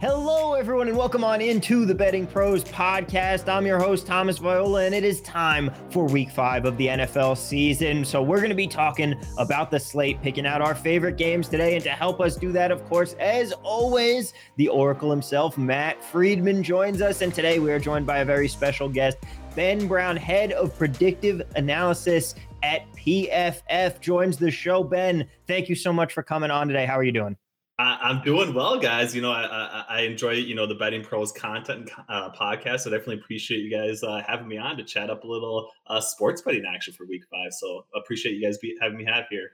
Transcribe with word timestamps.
Hello, 0.00 0.54
everyone, 0.54 0.86
and 0.86 0.96
welcome 0.96 1.24
on 1.24 1.40
into 1.40 1.84
the 1.84 1.92
Betting 1.92 2.24
Pros 2.24 2.62
podcast. 2.62 3.52
I'm 3.52 3.66
your 3.66 3.80
host, 3.80 4.06
Thomas 4.06 4.38
Viola, 4.38 4.84
and 4.84 4.94
it 4.94 5.02
is 5.02 5.20
time 5.22 5.72
for 5.90 6.06
week 6.06 6.30
five 6.30 6.66
of 6.66 6.76
the 6.76 6.86
NFL 6.86 7.36
season. 7.36 8.04
So, 8.04 8.22
we're 8.22 8.36
going 8.36 8.50
to 8.50 8.54
be 8.54 8.68
talking 8.68 9.16
about 9.38 9.72
the 9.72 9.80
slate, 9.80 10.22
picking 10.22 10.46
out 10.46 10.62
our 10.62 10.76
favorite 10.76 11.16
games 11.16 11.48
today. 11.48 11.74
And 11.74 11.82
to 11.82 11.90
help 11.90 12.20
us 12.20 12.36
do 12.36 12.52
that, 12.52 12.70
of 12.70 12.88
course, 12.88 13.14
as 13.14 13.50
always, 13.64 14.34
the 14.54 14.68
Oracle 14.68 15.10
himself, 15.10 15.58
Matt 15.58 16.00
Friedman, 16.04 16.62
joins 16.62 17.02
us. 17.02 17.20
And 17.20 17.34
today 17.34 17.58
we 17.58 17.72
are 17.72 17.80
joined 17.80 18.06
by 18.06 18.18
a 18.18 18.24
very 18.24 18.46
special 18.46 18.88
guest, 18.88 19.18
Ben 19.56 19.88
Brown, 19.88 20.16
head 20.16 20.52
of 20.52 20.78
predictive 20.78 21.42
analysis 21.56 22.36
at 22.62 22.82
PFF, 22.92 24.00
joins 24.00 24.36
the 24.36 24.52
show. 24.52 24.84
Ben, 24.84 25.28
thank 25.48 25.68
you 25.68 25.74
so 25.74 25.92
much 25.92 26.12
for 26.12 26.22
coming 26.22 26.52
on 26.52 26.68
today. 26.68 26.86
How 26.86 26.96
are 26.96 27.04
you 27.04 27.10
doing? 27.10 27.36
I, 27.78 28.10
am 28.10 28.22
doing 28.22 28.54
well, 28.54 28.78
guys. 28.78 29.14
You 29.14 29.22
know, 29.22 29.30
I, 29.30 29.44
I, 29.44 29.84
I, 29.88 30.00
enjoy 30.00 30.32
you 30.32 30.54
know 30.56 30.66
the 30.66 30.74
betting 30.74 31.02
pros 31.02 31.30
content 31.30 31.90
uh, 32.08 32.30
podcast. 32.30 32.80
So 32.80 32.90
definitely 32.90 33.16
appreciate 33.16 33.58
you 33.58 33.70
guys 33.70 34.02
uh, 34.02 34.20
having 34.26 34.48
me 34.48 34.58
on 34.58 34.76
to 34.78 34.84
chat 34.84 35.10
up 35.10 35.22
a 35.22 35.26
little 35.26 35.70
uh, 35.86 36.00
sports 36.00 36.42
betting 36.42 36.64
action 36.66 36.92
for 36.94 37.06
Week 37.06 37.22
Five. 37.30 37.52
So 37.52 37.86
appreciate 37.94 38.34
you 38.34 38.44
guys 38.44 38.58
be, 38.58 38.76
having 38.80 38.98
me 38.98 39.04
have 39.04 39.26
here. 39.30 39.50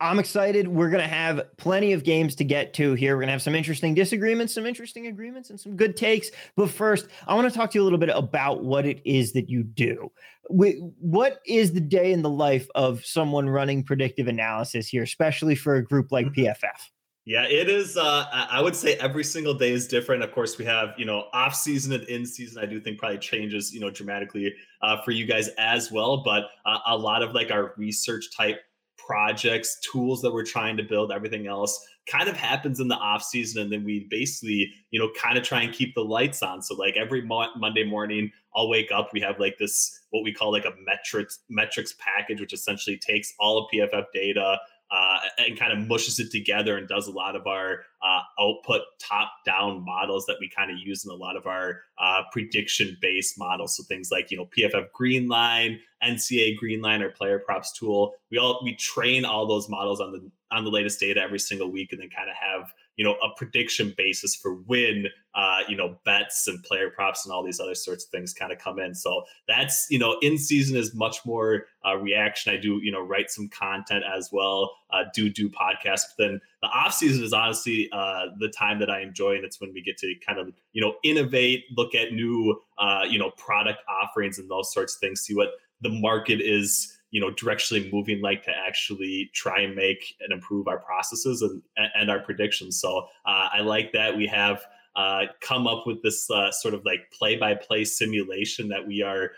I'm 0.00 0.20
excited. 0.20 0.68
We're 0.68 0.90
going 0.90 1.02
to 1.02 1.08
have 1.08 1.40
plenty 1.56 1.92
of 1.92 2.04
games 2.04 2.36
to 2.36 2.44
get 2.44 2.72
to 2.74 2.94
here. 2.94 3.16
We're 3.16 3.22
going 3.22 3.28
to 3.28 3.32
have 3.32 3.42
some 3.42 3.56
interesting 3.56 3.94
disagreements, 3.94 4.54
some 4.54 4.64
interesting 4.64 5.08
agreements, 5.08 5.50
and 5.50 5.58
some 5.58 5.74
good 5.74 5.96
takes. 5.96 6.30
But 6.56 6.70
first, 6.70 7.08
I 7.26 7.34
want 7.34 7.52
to 7.52 7.58
talk 7.58 7.72
to 7.72 7.78
you 7.78 7.82
a 7.82 7.84
little 7.84 7.98
bit 7.98 8.10
about 8.14 8.62
what 8.62 8.86
it 8.86 9.02
is 9.04 9.32
that 9.32 9.50
you 9.50 9.64
do. 9.64 10.12
What 10.50 11.40
is 11.44 11.72
the 11.72 11.80
day 11.80 12.12
in 12.12 12.22
the 12.22 12.30
life 12.30 12.68
of 12.76 13.04
someone 13.04 13.50
running 13.50 13.82
predictive 13.82 14.28
analysis 14.28 14.86
here, 14.86 15.02
especially 15.02 15.56
for 15.56 15.74
a 15.74 15.84
group 15.84 16.12
like 16.12 16.26
PFF? 16.28 16.78
Yeah, 17.28 17.44
it 17.44 17.68
is. 17.68 17.98
Uh, 17.98 18.24
I 18.32 18.62
would 18.62 18.74
say 18.74 18.94
every 18.94 19.22
single 19.22 19.52
day 19.52 19.70
is 19.70 19.86
different. 19.86 20.22
Of 20.22 20.32
course, 20.32 20.56
we 20.56 20.64
have 20.64 20.94
you 20.96 21.04
know 21.04 21.26
off 21.34 21.54
season 21.54 21.92
and 21.92 22.04
in 22.04 22.24
season. 22.24 22.62
I 22.62 22.64
do 22.64 22.80
think 22.80 22.98
probably 22.98 23.18
changes 23.18 23.70
you 23.70 23.80
know 23.80 23.90
dramatically 23.90 24.54
uh, 24.80 25.02
for 25.02 25.10
you 25.10 25.26
guys 25.26 25.48
as 25.58 25.92
well. 25.92 26.22
But 26.24 26.44
uh, 26.64 26.78
a 26.86 26.96
lot 26.96 27.22
of 27.22 27.34
like 27.34 27.50
our 27.50 27.74
research 27.76 28.34
type 28.34 28.62
projects, 28.96 29.78
tools 29.80 30.22
that 30.22 30.32
we're 30.32 30.42
trying 30.42 30.78
to 30.78 30.82
build, 30.82 31.12
everything 31.12 31.46
else 31.46 31.86
kind 32.06 32.30
of 32.30 32.36
happens 32.38 32.80
in 32.80 32.88
the 32.88 32.94
off 32.94 33.22
season, 33.22 33.60
and 33.60 33.70
then 33.70 33.84
we 33.84 34.06
basically 34.08 34.72
you 34.90 34.98
know 34.98 35.10
kind 35.20 35.36
of 35.36 35.44
try 35.44 35.60
and 35.60 35.74
keep 35.74 35.94
the 35.94 36.00
lights 36.00 36.42
on. 36.42 36.62
So 36.62 36.76
like 36.76 36.96
every 36.96 37.20
mo- 37.20 37.54
Monday 37.58 37.84
morning, 37.84 38.32
I'll 38.56 38.70
wake 38.70 38.90
up. 38.90 39.10
We 39.12 39.20
have 39.20 39.38
like 39.38 39.58
this 39.58 40.00
what 40.12 40.24
we 40.24 40.32
call 40.32 40.50
like 40.50 40.64
a 40.64 40.72
metrics 40.82 41.40
metrics 41.50 41.94
package, 41.98 42.40
which 42.40 42.54
essentially 42.54 42.96
takes 42.96 43.34
all 43.38 43.58
of 43.58 43.66
PFF 43.70 44.06
data 44.14 44.56
uh, 44.90 45.18
and 45.38 45.58
kind 45.58 45.72
of 45.72 45.86
mushes 45.86 46.18
it 46.18 46.30
together 46.30 46.76
and 46.76 46.88
does 46.88 47.08
a 47.08 47.10
lot 47.10 47.36
of 47.36 47.46
our 47.46 47.80
uh, 48.02 48.20
output 48.40 48.82
top 48.98 49.30
down 49.44 49.84
models 49.84 50.24
that 50.26 50.36
we 50.40 50.48
kind 50.48 50.70
of 50.70 50.78
use 50.78 51.04
in 51.04 51.10
a 51.10 51.14
lot 51.14 51.36
of 51.36 51.46
our 51.46 51.82
uh, 51.98 52.22
prediction 52.32 52.96
based 53.00 53.38
models. 53.38 53.76
So 53.76 53.82
things 53.84 54.10
like, 54.10 54.30
you 54.30 54.36
know, 54.36 54.48
PFF 54.56 54.86
Greenline, 54.98 55.78
NCAA 56.02 56.56
Greenline, 56.62 57.02
or 57.02 57.10
Player 57.10 57.38
Props 57.38 57.72
tool. 57.72 58.14
We 58.30 58.38
all, 58.38 58.60
we 58.62 58.74
train 58.76 59.24
all 59.24 59.46
those 59.46 59.68
models 59.68 60.00
on 60.00 60.12
the, 60.12 60.30
on 60.50 60.64
the 60.64 60.70
latest 60.70 61.00
data 61.00 61.20
every 61.20 61.38
single 61.38 61.70
week 61.70 61.92
and 61.92 62.00
then 62.00 62.08
kind 62.08 62.30
of 62.30 62.36
have 62.36 62.72
you 62.98 63.04
know 63.04 63.14
a 63.22 63.28
prediction 63.36 63.94
basis 63.96 64.34
for 64.34 64.54
when 64.54 65.06
uh, 65.34 65.60
you 65.68 65.76
know 65.76 65.96
bets 66.04 66.48
and 66.48 66.62
player 66.64 66.90
props 66.90 67.24
and 67.24 67.32
all 67.32 67.44
these 67.44 67.60
other 67.60 67.74
sorts 67.74 68.04
of 68.04 68.10
things 68.10 68.34
kind 68.34 68.52
of 68.52 68.58
come 68.58 68.80
in. 68.80 68.94
So 68.94 69.22
that's 69.46 69.86
you 69.88 69.98
know 69.98 70.18
in 70.20 70.36
season 70.36 70.76
is 70.76 70.94
much 70.94 71.24
more 71.24 71.66
uh, 71.86 71.96
reaction. 71.96 72.52
I 72.52 72.56
do 72.56 72.80
you 72.82 72.90
know 72.90 73.00
write 73.00 73.30
some 73.30 73.48
content 73.48 74.04
as 74.04 74.30
well. 74.32 74.72
Uh, 74.90 75.04
do 75.14 75.30
do 75.30 75.48
podcasts. 75.48 76.02
But 76.16 76.18
then 76.18 76.40
the 76.60 76.68
off 76.68 76.92
season 76.92 77.22
is 77.22 77.32
honestly 77.32 77.88
uh, 77.92 78.26
the 78.40 78.48
time 78.48 78.80
that 78.80 78.90
I 78.90 79.00
enjoy, 79.00 79.36
and 79.36 79.44
it's 79.44 79.60
when 79.60 79.72
we 79.72 79.80
get 79.80 79.96
to 79.98 80.12
kind 80.26 80.40
of 80.40 80.52
you 80.72 80.82
know 80.82 80.96
innovate, 81.04 81.66
look 81.76 81.94
at 81.94 82.12
new 82.12 82.60
uh, 82.78 83.04
you 83.08 83.18
know 83.18 83.30
product 83.36 83.78
offerings 83.88 84.40
and 84.40 84.50
those 84.50 84.72
sorts 84.72 84.96
of 84.96 85.00
things. 85.00 85.20
See 85.20 85.36
what 85.36 85.50
the 85.80 85.90
market 85.90 86.40
is 86.40 86.97
you 87.10 87.20
know 87.20 87.30
directionally 87.30 87.90
moving 87.92 88.20
like 88.20 88.42
to 88.44 88.50
actually 88.50 89.30
try 89.34 89.60
and 89.60 89.74
make 89.74 90.16
and 90.20 90.32
improve 90.32 90.68
our 90.68 90.78
processes 90.78 91.42
and 91.42 91.62
and 91.94 92.10
our 92.10 92.20
predictions. 92.20 92.80
So 92.80 93.06
uh, 93.26 93.48
i 93.52 93.60
like 93.60 93.92
that 93.92 94.16
we 94.16 94.26
have 94.26 94.62
uh, 94.96 95.26
come 95.40 95.66
up 95.68 95.86
with 95.86 96.02
this 96.02 96.28
uh, 96.30 96.50
sort 96.50 96.74
of 96.74 96.84
like 96.84 97.10
play 97.16 97.36
by 97.36 97.54
play 97.54 97.84
simulation 97.84 98.68
that 98.68 98.86
we 98.86 99.02
are 99.02 99.32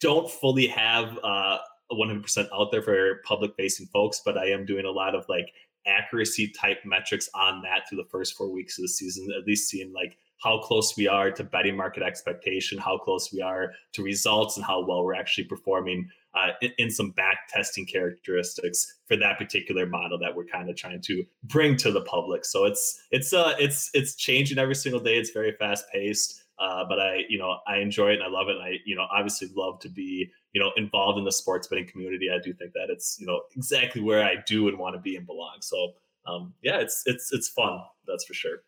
don't 0.00 0.30
fully 0.30 0.66
have 0.66 1.18
100% 1.22 2.38
uh, 2.38 2.44
out 2.54 2.70
there 2.72 2.82
for 2.82 3.20
public 3.24 3.54
facing 3.56 3.86
folks 3.86 4.22
but 4.24 4.38
i 4.38 4.46
am 4.46 4.64
doing 4.64 4.84
a 4.84 4.90
lot 4.90 5.14
of 5.14 5.24
like 5.28 5.52
accuracy 5.86 6.48
type 6.48 6.78
metrics 6.84 7.28
on 7.34 7.62
that 7.62 7.88
through 7.88 7.98
the 7.98 8.08
first 8.10 8.36
four 8.36 8.50
weeks 8.50 8.78
of 8.78 8.82
the 8.82 8.88
season 8.88 9.28
at 9.36 9.46
least 9.46 9.68
seeing 9.68 9.92
like 9.92 10.16
how 10.38 10.58
close 10.58 10.96
we 10.96 11.08
are 11.08 11.30
to 11.30 11.44
betting 11.44 11.76
market 11.76 12.02
expectation, 12.02 12.78
how 12.78 12.96
close 12.96 13.32
we 13.32 13.42
are 13.42 13.72
to 13.92 14.02
results, 14.02 14.56
and 14.56 14.64
how 14.64 14.84
well 14.84 15.04
we're 15.04 15.14
actually 15.14 15.44
performing 15.44 16.08
uh, 16.38 16.68
in, 16.78 16.90
some 16.90 17.10
back 17.10 17.48
testing 17.48 17.86
characteristics 17.86 18.98
for 19.06 19.16
that 19.16 19.38
particular 19.38 19.86
model 19.86 20.18
that 20.18 20.34
we're 20.34 20.44
kind 20.44 20.70
of 20.70 20.76
trying 20.76 21.00
to 21.02 21.24
bring 21.44 21.76
to 21.76 21.90
the 21.90 22.02
public. 22.02 22.44
So 22.44 22.64
it's 22.64 23.00
it's 23.10 23.32
uh 23.32 23.54
it's 23.58 23.90
it's 23.94 24.14
changing 24.14 24.58
every 24.58 24.74
single 24.74 25.00
day. 25.00 25.18
It's 25.18 25.30
very 25.30 25.52
fast 25.52 25.86
paced. 25.92 26.42
Uh, 26.58 26.84
but 26.88 26.98
I, 26.98 27.20
you 27.28 27.38
know, 27.38 27.58
I 27.68 27.76
enjoy 27.76 28.08
it 28.08 28.14
and 28.14 28.24
I 28.24 28.28
love 28.28 28.48
it. 28.48 28.56
And 28.56 28.64
I, 28.64 28.78
you 28.84 28.96
know, 28.96 29.06
obviously 29.12 29.48
love 29.54 29.78
to 29.80 29.88
be, 29.88 30.28
you 30.52 30.60
know, 30.60 30.72
involved 30.76 31.16
in 31.16 31.24
the 31.24 31.30
sports 31.30 31.68
betting 31.68 31.86
community. 31.86 32.30
I 32.34 32.40
do 32.42 32.52
think 32.52 32.72
that 32.72 32.88
it's, 32.90 33.16
you 33.20 33.26
know, 33.26 33.42
exactly 33.56 34.02
where 34.02 34.24
I 34.24 34.36
do 34.44 34.66
and 34.66 34.76
want 34.76 34.96
to 34.96 35.00
be 35.00 35.14
and 35.14 35.24
belong. 35.24 35.58
So, 35.60 35.92
um, 36.26 36.54
yeah, 36.62 36.78
it's 36.78 37.04
it's 37.06 37.32
it's 37.32 37.48
fun. 37.48 37.80
That's 38.08 38.24
for 38.24 38.34
sure. 38.34 38.58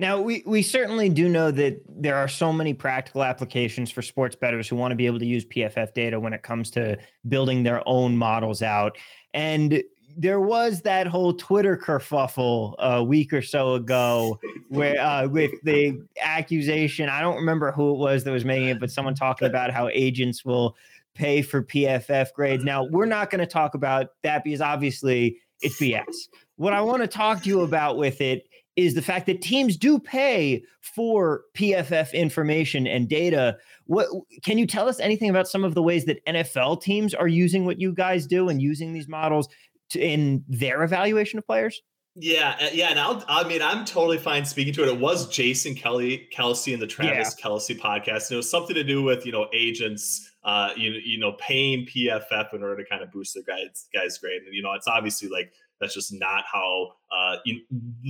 Now, 0.00 0.20
we, 0.20 0.44
we 0.46 0.62
certainly 0.62 1.08
do 1.08 1.28
know 1.28 1.50
that 1.50 1.82
there 1.88 2.14
are 2.14 2.28
so 2.28 2.52
many 2.52 2.72
practical 2.72 3.24
applications 3.24 3.90
for 3.90 4.00
sports 4.00 4.36
bettors 4.36 4.68
who 4.68 4.76
want 4.76 4.92
to 4.92 4.96
be 4.96 5.06
able 5.06 5.18
to 5.18 5.26
use 5.26 5.44
PFF 5.44 5.92
data 5.92 6.20
when 6.20 6.32
it 6.32 6.44
comes 6.44 6.70
to 6.70 6.96
building 7.26 7.64
their 7.64 7.82
own 7.84 8.16
models 8.16 8.62
out. 8.62 8.96
And 9.34 9.82
there 10.16 10.40
was 10.40 10.82
that 10.82 11.08
whole 11.08 11.32
Twitter 11.32 11.76
kerfuffle 11.76 12.76
a 12.78 13.02
week 13.02 13.32
or 13.32 13.42
so 13.42 13.74
ago 13.74 14.38
where 14.68 15.00
uh, 15.00 15.26
with 15.26 15.50
the 15.64 16.00
accusation, 16.20 17.08
I 17.08 17.20
don't 17.20 17.36
remember 17.36 17.72
who 17.72 17.90
it 17.90 17.98
was 17.98 18.22
that 18.22 18.30
was 18.30 18.44
making 18.44 18.68
it, 18.68 18.80
but 18.80 18.92
someone 18.92 19.16
talking 19.16 19.48
about 19.48 19.72
how 19.72 19.88
agents 19.88 20.44
will 20.44 20.76
pay 21.14 21.42
for 21.42 21.62
PFF 21.62 22.32
grades. 22.34 22.62
Now, 22.62 22.84
we're 22.84 23.06
not 23.06 23.30
going 23.30 23.40
to 23.40 23.46
talk 23.46 23.74
about 23.74 24.10
that 24.22 24.44
because 24.44 24.60
obviously 24.60 25.38
it's 25.60 25.80
BS. 25.80 26.28
What 26.54 26.72
I 26.72 26.80
want 26.80 27.02
to 27.02 27.08
talk 27.08 27.42
to 27.42 27.48
you 27.48 27.62
about 27.62 27.96
with 27.96 28.20
it 28.20 28.47
is 28.78 28.94
the 28.94 29.02
fact 29.02 29.26
that 29.26 29.42
teams 29.42 29.76
do 29.76 29.98
pay 29.98 30.62
for 30.80 31.42
PFF 31.56 32.12
information 32.12 32.86
and 32.86 33.08
data. 33.08 33.58
What 33.86 34.06
can 34.44 34.56
you 34.56 34.68
tell 34.68 34.88
us 34.88 35.00
anything 35.00 35.28
about 35.28 35.48
some 35.48 35.64
of 35.64 35.74
the 35.74 35.82
ways 35.82 36.04
that 36.04 36.24
NFL 36.26 36.80
teams 36.80 37.12
are 37.12 37.26
using 37.26 37.64
what 37.64 37.80
you 37.80 37.92
guys 37.92 38.24
do 38.24 38.48
and 38.48 38.62
using 38.62 38.92
these 38.92 39.08
models 39.08 39.48
to, 39.90 40.00
in 40.00 40.44
their 40.46 40.84
evaluation 40.84 41.40
of 41.40 41.46
players? 41.46 41.82
Yeah, 42.14 42.56
uh, 42.60 42.68
yeah, 42.72 42.90
and 42.90 43.00
I'll, 43.00 43.24
I 43.28 43.48
mean, 43.48 43.62
I'm 43.62 43.84
totally 43.84 44.18
fine 44.18 44.44
speaking 44.44 44.72
to 44.74 44.84
it. 44.84 44.88
It 44.88 45.00
was 45.00 45.28
Jason 45.28 45.74
Kelly, 45.74 46.28
Kelce, 46.32 46.72
and 46.72 46.80
the 46.80 46.86
Travis 46.86 47.34
yeah. 47.36 47.44
Kelce 47.44 47.76
podcast. 47.76 48.28
And 48.28 48.32
it 48.32 48.36
was 48.36 48.50
something 48.50 48.76
to 48.76 48.84
do 48.84 49.02
with 49.02 49.26
you 49.26 49.32
know 49.32 49.48
agents, 49.52 50.30
uh, 50.44 50.70
you 50.76 50.92
you 51.04 51.18
know, 51.18 51.32
paying 51.32 51.84
PFF 51.84 52.54
in 52.54 52.62
order 52.62 52.76
to 52.76 52.88
kind 52.88 53.02
of 53.02 53.10
boost 53.10 53.34
their 53.34 53.42
guys 53.42 53.88
guys 53.92 54.18
grade. 54.18 54.42
And 54.46 54.54
you 54.54 54.62
know, 54.62 54.72
it's 54.74 54.86
obviously 54.86 55.28
like 55.28 55.52
that's 55.80 55.94
just 55.94 56.12
not 56.12 56.44
how 56.52 56.92
uh, 57.10 57.36
you, 57.44 57.60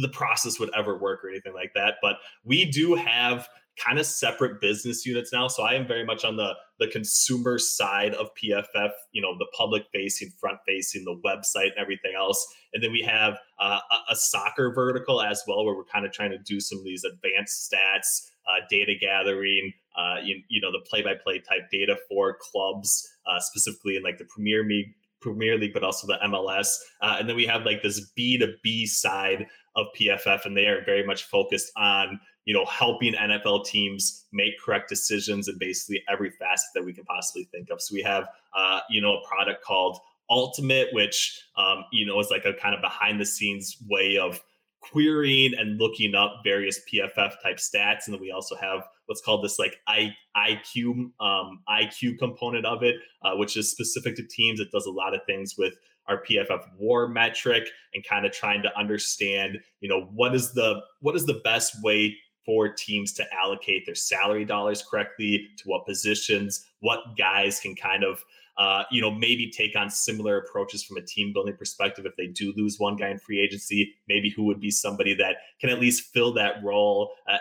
the 0.01 0.09
process 0.09 0.59
would 0.59 0.71
ever 0.77 0.99
work 0.99 1.25
or 1.25 1.31
anything 1.31 1.55
like 1.55 1.73
that. 1.75 1.95
But 2.03 2.17
we 2.45 2.65
do 2.65 2.95
have 2.95 3.49
kind 3.79 3.99
of 3.99 4.07
separate 4.07 4.61
business 4.61 5.07
units 5.07 5.33
now. 5.33 5.49
So 5.49 5.63
I 5.63 5.75
am 5.75 5.87
very 5.87 6.05
much 6.05 6.25
on 6.25 6.37
the 6.37 6.55
the 6.79 6.87
consumer 6.87 7.59
side 7.59 8.15
of 8.15 8.29
PFF, 8.35 8.91
you 9.13 9.21
know, 9.21 9.37
the 9.37 9.49
public 9.57 9.85
facing, 9.93 10.31
front 10.39 10.59
facing, 10.67 11.05
the 11.05 11.21
website, 11.25 11.71
and 11.71 11.79
everything 11.79 12.13
else. 12.17 12.47
And 12.73 12.83
then 12.83 12.93
we 12.93 13.03
have 13.03 13.37
uh, 13.59 13.81
a, 13.91 14.13
a, 14.13 14.17
soccer 14.17 14.73
vertical 14.73 15.21
as 15.21 15.43
well, 15.49 15.65
where 15.65 15.75
we're 15.75 15.85
kind 15.85 16.07
of 16.07 16.13
trying 16.13 16.31
to 16.31 16.39
do 16.39 16.61
some 16.61 16.79
of 16.79 16.85
these 16.85 17.03
advanced 17.03 17.69
stats, 17.69 18.31
uh, 18.47 18.65
data 18.71 18.95
gathering, 19.01 19.73
uh, 19.97 20.17
you, 20.23 20.41
you 20.49 20.61
know, 20.61 20.71
the 20.71 20.85
play 20.89 21.03
by 21.03 21.15
play 21.15 21.41
type 21.41 21.69
data 21.73 21.97
for 22.09 22.37
clubs, 22.41 23.09
uh, 23.27 23.41
specifically 23.41 23.97
in 23.97 24.05
like 24.05 24.19
the 24.19 24.27
Premier 24.27 24.63
League, 24.63 24.95
Premier 25.21 25.59
League, 25.59 25.73
but 25.73 25.83
also 25.83 26.07
the 26.07 26.19
MLS. 26.25 26.77
Uh, 27.01 27.17
and 27.19 27.29
then 27.29 27.37
we 27.37 27.47
have 27.47 27.65
like 27.65 27.83
this 27.83 28.11
B2B 28.19 28.87
side 28.87 29.47
of 29.77 29.87
PFF, 29.99 30.45
and 30.45 30.57
they 30.57 30.67
are 30.67 30.85
very 30.85 31.05
much 31.05 31.25
focused 31.25 31.73
on 31.77 32.21
you 32.45 32.55
know 32.55 32.65
helping 32.65 33.15
NFL 33.15 33.67
teams 33.67 34.25
make 34.33 34.59
correct 34.59 34.89
decisions 34.89 35.49
in 35.49 35.59
basically 35.59 36.03
every 36.11 36.31
facet 36.31 36.69
that 36.75 36.85
we 36.85 36.93
can 36.93 37.05
possibly 37.05 37.45
think 37.53 37.71
of. 37.71 37.81
So 37.83 37.95
we 37.95 38.03
have 38.03 38.27
uh, 38.57 38.81
you 38.89 39.01
know 39.01 39.19
a 39.19 39.29
product 39.29 39.65
called 39.65 39.99
Ultimate, 40.31 40.89
which 40.93 41.43
um, 41.57 41.85
you 41.93 42.07
know 42.07 42.19
is 42.21 42.31
like 42.31 42.45
a 42.45 42.55
kind 42.55 42.75
of 42.75 42.81
behind 42.81 43.21
the 43.21 43.27
scenes 43.27 43.77
way 43.89 44.19
of 44.19 44.41
querying 44.81 45.55
and 45.59 45.79
looking 45.79 46.15
up 46.15 46.41
various 46.45 46.81
PFF 46.81 47.33
type 47.43 47.57
stats, 47.57 48.07
and 48.07 48.15
then 48.15 48.21
we 48.21 48.31
also 48.31 48.57
have 48.57 48.83
what's 49.07 49.21
called 49.21 49.45
this 49.45 49.59
like 49.59 49.77
I, 49.87 50.15
IQ 50.37 51.11
um, 51.21 51.61
IQ 51.69 52.19
component 52.19 52.67
of 52.67 52.83
it, 52.83 52.97
uh, 53.23 53.35
which 53.35 53.57
is 53.57 53.71
specific 53.71 54.17
to 54.17 54.23
teams. 54.23 54.61
It 54.61 54.71
does 54.71 54.87
a 54.87 54.91
lot 54.91 55.15
of 55.15 55.21
things 55.27 55.57
with 55.59 55.75
our 56.07 56.23
PFF 56.23 56.63
WAR 56.79 57.09
metric 57.09 57.69
and 57.95 58.05
kind 58.05 58.25
of 58.25 58.33
trying 58.33 58.63
to 58.63 58.79
understand, 58.79 59.59
you 59.81 59.89
know, 59.89 60.09
what 60.15 60.35
is 60.35 60.53
the 60.53 60.81
what 61.01 61.15
is 61.17 61.27
the 61.27 61.41
best 61.45 61.83
way 61.83 62.17
for 62.45 62.69
teams 62.69 63.13
to 63.13 63.25
allocate 63.35 63.85
their 63.85 63.95
salary 63.95 64.45
dollars 64.45 64.83
correctly 64.83 65.49
to 65.59 65.69
what 65.69 65.85
positions, 65.85 66.65
what 66.81 67.01
guys 67.19 67.61
can 67.61 67.77
kind 67.77 68.03
of 68.03 68.25
uh, 68.59 68.83
you 68.91 69.01
know, 69.01 69.11
maybe 69.11 69.49
take 69.49 69.77
on 69.77 69.89
similar 69.89 70.37
approaches 70.37 70.83
from 70.83 70.97
a 70.97 71.01
team 71.01 71.33
building 71.33 71.57
perspective. 71.57 72.05
If 72.05 72.17
they 72.17 72.27
do 72.27 72.53
lose 72.57 72.79
one 72.79 72.97
guy 72.97 73.09
in 73.09 73.19
free 73.19 73.41
agency, 73.41 73.95
maybe 74.09 74.31
who 74.31 74.43
would 74.45 74.59
be 74.59 74.73
somebody 74.73 75.15
that 75.15 75.37
can 75.61 75.71
at 75.71 75.81
least 75.81 76.13
fill 76.13 76.33
that 76.35 76.63
role? 76.65 77.13
Uh, 77.29 77.39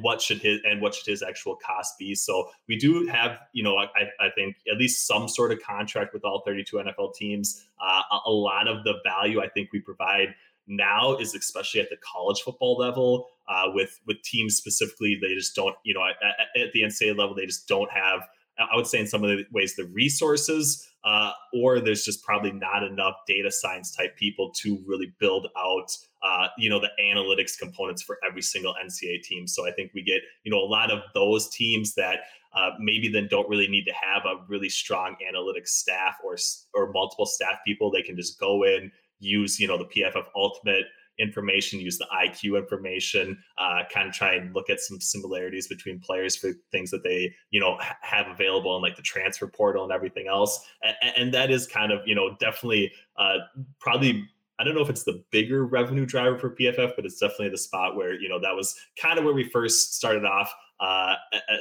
what 0.00 0.22
should 0.22 0.38
his 0.38 0.60
and 0.64 0.80
what 0.80 0.94
should 0.94 1.06
his 1.06 1.20
actual 1.20 1.56
cost 1.56 1.98
be? 1.98 2.14
So 2.14 2.48
we 2.68 2.76
do 2.76 3.06
have, 3.08 3.40
you 3.52 3.64
know, 3.64 3.76
I, 3.76 3.86
I 4.20 4.30
think 4.36 4.56
at 4.70 4.78
least 4.78 5.04
some 5.06 5.28
sort 5.28 5.50
of 5.50 5.60
contract 5.60 6.14
with 6.14 6.24
all 6.24 6.44
32 6.46 6.76
NFL 6.76 7.14
teams. 7.14 7.64
Uh, 7.84 8.02
a 8.24 8.30
lot 8.30 8.68
of 8.68 8.84
the 8.84 8.94
value 9.04 9.42
I 9.42 9.48
think 9.48 9.72
we 9.72 9.80
provide 9.80 10.28
now 10.68 11.16
is 11.16 11.34
especially 11.34 11.80
at 11.80 11.90
the 11.90 11.96
college 11.96 12.40
football 12.42 12.76
level 12.76 13.26
uh, 13.48 13.64
with 13.74 13.98
with 14.06 14.22
teams 14.22 14.56
specifically 14.56 15.18
they 15.20 15.34
just 15.34 15.56
don't 15.56 15.74
you 15.82 15.92
know 15.92 16.04
at, 16.04 16.60
at 16.60 16.72
the 16.72 16.82
NCAA 16.82 17.18
level 17.18 17.34
they 17.34 17.46
just 17.46 17.66
don't 17.66 17.90
have 17.90 18.20
I 18.58 18.76
would 18.76 18.86
say 18.86 19.00
in 19.00 19.06
some 19.06 19.24
of 19.24 19.30
the 19.30 19.44
ways 19.50 19.74
the 19.76 19.86
resources, 19.86 20.86
uh, 21.04 21.32
or 21.54 21.80
there's 21.80 22.04
just 22.04 22.22
probably 22.22 22.52
not 22.52 22.82
enough 22.82 23.14
data 23.26 23.50
science 23.50 23.94
type 23.94 24.16
people 24.16 24.52
to 24.60 24.78
really 24.86 25.12
build 25.18 25.48
out, 25.58 25.96
uh, 26.22 26.48
you 26.58 26.68
know, 26.68 26.78
the 26.78 26.90
analytics 27.02 27.58
components 27.58 28.02
for 28.02 28.18
every 28.26 28.42
single 28.42 28.74
NCAA 28.84 29.22
team. 29.22 29.46
So 29.46 29.66
I 29.66 29.72
think 29.72 29.92
we 29.94 30.02
get, 30.02 30.22
you 30.44 30.52
know, 30.52 30.58
a 30.58 30.68
lot 30.68 30.90
of 30.90 31.00
those 31.14 31.48
teams 31.48 31.94
that 31.94 32.20
uh, 32.54 32.70
maybe 32.78 33.08
then 33.08 33.26
don't 33.28 33.48
really 33.48 33.68
need 33.68 33.84
to 33.84 33.92
have 33.92 34.22
a 34.26 34.44
really 34.46 34.68
strong 34.68 35.16
analytics 35.26 35.68
staff 35.68 36.16
or 36.22 36.36
or 36.74 36.92
multiple 36.92 37.26
staff 37.26 37.54
people. 37.66 37.90
They 37.90 38.02
can 38.02 38.16
just 38.16 38.38
go 38.38 38.64
in, 38.64 38.92
use, 39.18 39.58
you 39.58 39.66
know, 39.66 39.78
the 39.78 39.86
PFF 39.86 40.24
Ultimate 40.36 40.84
information, 41.18 41.80
use 41.80 41.98
the 41.98 42.06
IQ 42.12 42.58
information, 42.58 43.38
uh, 43.58 43.82
kind 43.92 44.08
of 44.08 44.14
try 44.14 44.34
and 44.34 44.54
look 44.54 44.70
at 44.70 44.80
some 44.80 45.00
similarities 45.00 45.68
between 45.68 46.00
players 46.00 46.36
for 46.36 46.52
things 46.70 46.90
that 46.90 47.02
they, 47.02 47.32
you 47.50 47.60
know, 47.60 47.76
ha- 47.80 47.96
have 48.02 48.26
available 48.28 48.74
in 48.76 48.82
like 48.82 48.96
the 48.96 49.02
transfer 49.02 49.46
portal 49.46 49.84
and 49.84 49.92
everything 49.92 50.26
else. 50.28 50.66
And, 50.82 50.96
and 51.16 51.34
that 51.34 51.50
is 51.50 51.66
kind 51.66 51.92
of, 51.92 52.00
you 52.06 52.14
know, 52.14 52.36
definitely 52.40 52.92
uh, 53.16 53.38
probably 53.78 54.28
I 54.58 54.64
don't 54.64 54.74
know 54.74 54.82
if 54.82 54.90
it's 54.90 55.02
the 55.02 55.24
bigger 55.32 55.64
revenue 55.66 56.06
driver 56.06 56.38
for 56.38 56.54
PFF, 56.54 56.92
but 56.94 57.04
it's 57.04 57.18
definitely 57.18 57.48
the 57.48 57.58
spot 57.58 57.96
where 57.96 58.14
you 58.14 58.28
know 58.28 58.38
that 58.38 58.54
was 58.54 58.76
kind 58.96 59.18
of 59.18 59.24
where 59.24 59.34
we 59.34 59.48
first 59.48 59.94
started 59.94 60.24
off 60.24 60.54
uh, 60.82 61.14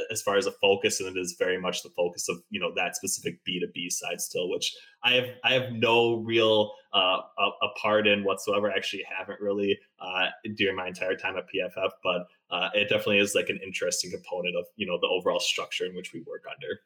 as 0.10 0.20
far 0.24 0.36
as 0.36 0.48
a 0.48 0.52
focus, 0.54 1.00
and 1.00 1.16
it 1.16 1.20
is 1.20 1.36
very 1.38 1.60
much 1.62 1.84
the 1.84 1.92
focus 1.92 2.28
of 2.28 2.38
you 2.50 2.60
know 2.60 2.72
that 2.76 2.96
specific 2.96 3.40
B 3.46 3.60
two 3.60 3.68
B 3.72 3.88
side 3.88 4.20
still, 4.20 4.50
which 4.50 4.76
I 5.04 5.14
have 5.14 5.30
I 5.44 5.54
have 5.54 5.74
no 5.74 6.16
real 6.16 6.72
uh, 6.92 7.20
a, 7.38 7.44
a, 7.44 7.70
part 7.80 8.08
in 8.08 8.24
whatsoever. 8.24 8.72
I 8.72 8.76
actually 8.76 9.04
haven't 9.08 9.40
really 9.40 9.78
uh, 10.00 10.26
during 10.56 10.76
my 10.76 10.88
entire 10.88 11.16
time 11.16 11.38
at 11.38 11.46
PFF, 11.54 11.92
but 12.04 12.26
uh, 12.50 12.70
it 12.74 12.90
definitely 12.90 13.20
is 13.20 13.36
like 13.36 13.50
an 13.50 13.60
interesting 13.64 14.10
component 14.10 14.56
of 14.58 14.66
you 14.76 14.88
know 14.88 14.98
the 15.00 15.08
overall 15.08 15.40
structure 15.40 15.86
in 15.86 15.96
which 15.96 16.14
we 16.14 16.22
work 16.22 16.46
under. 16.52 16.80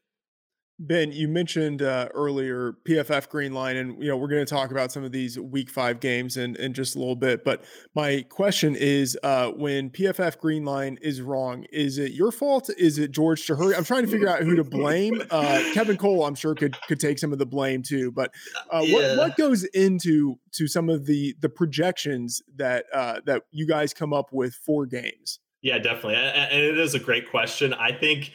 Ben, 0.78 1.14
you 1.14 1.30
mentioned 1.30 1.82
uh, 1.82 2.10
earlier 2.14 2.76
PFF 2.84 3.30
Green 3.30 3.54
Line, 3.54 3.78
and 3.78 4.02
you 4.04 4.10
know 4.10 4.18
we're 4.18 4.28
going 4.28 4.46
to 4.46 4.50
talk 4.50 4.72
about 4.72 4.92
some 4.92 5.06
of 5.06 5.14
these 5.14 5.40
Week 5.40 5.70
Five 5.70 6.02
games 6.02 6.36
in, 6.36 6.58
in 6.58 6.74
just 6.74 6.96
a 6.96 7.00
little 7.00 7.16
bit. 7.16 7.46
But 7.46 7.64
my 7.96 8.26
question 8.28 8.76
is, 8.76 9.18
uh, 9.24 9.52
when 9.52 9.90
PFF 9.90 10.38
Green 10.38 10.66
Line 10.66 10.98
is 11.02 11.22
wrong, 11.22 11.66
is 11.72 11.98
it 11.98 12.12
your 12.12 12.30
fault? 12.30 12.70
Is 12.78 12.98
it 12.98 13.12
George 13.12 13.48
Chahrouri? 13.48 13.78
I'm 13.78 13.86
trying 13.86 14.04
to 14.04 14.12
figure 14.12 14.28
out 14.28 14.42
who 14.42 14.56
to 14.58 14.66
blame. 14.66 15.22
Uh, 15.32 15.64
Kevin 15.74 15.96
Cole, 15.96 16.26
I'm 16.26 16.36
sure 16.36 16.54
could 16.54 16.76
could 16.88 17.00
take 17.00 17.20
some 17.20 17.32
of 17.32 17.40
the 17.40 17.46
blame 17.46 17.82
too. 17.82 18.12
But 18.12 18.32
uh, 18.70 18.82
yeah. 18.84 18.94
what 18.94 19.18
what 19.18 19.38
goes 19.38 19.64
into 19.64 20.36
to 20.56 20.68
some 20.68 20.90
of 20.90 21.06
the 21.06 21.36
the 21.40 21.50
projections 21.50 22.42
that 22.58 22.86
uh, 22.94 23.22
that 23.26 23.44
you 23.52 23.66
guys 23.66 23.94
come 23.94 24.12
up 24.12 24.34
with 24.34 24.56
for 24.56 24.86
games? 24.86 25.40
Yeah, 25.62 25.80
definitely, 25.80 26.16
and 26.16 26.62
it 26.62 26.78
is 26.78 26.96
a 26.96 27.00
great 27.00 27.30
question. 27.30 27.74
I 27.74 27.94
think 27.94 28.34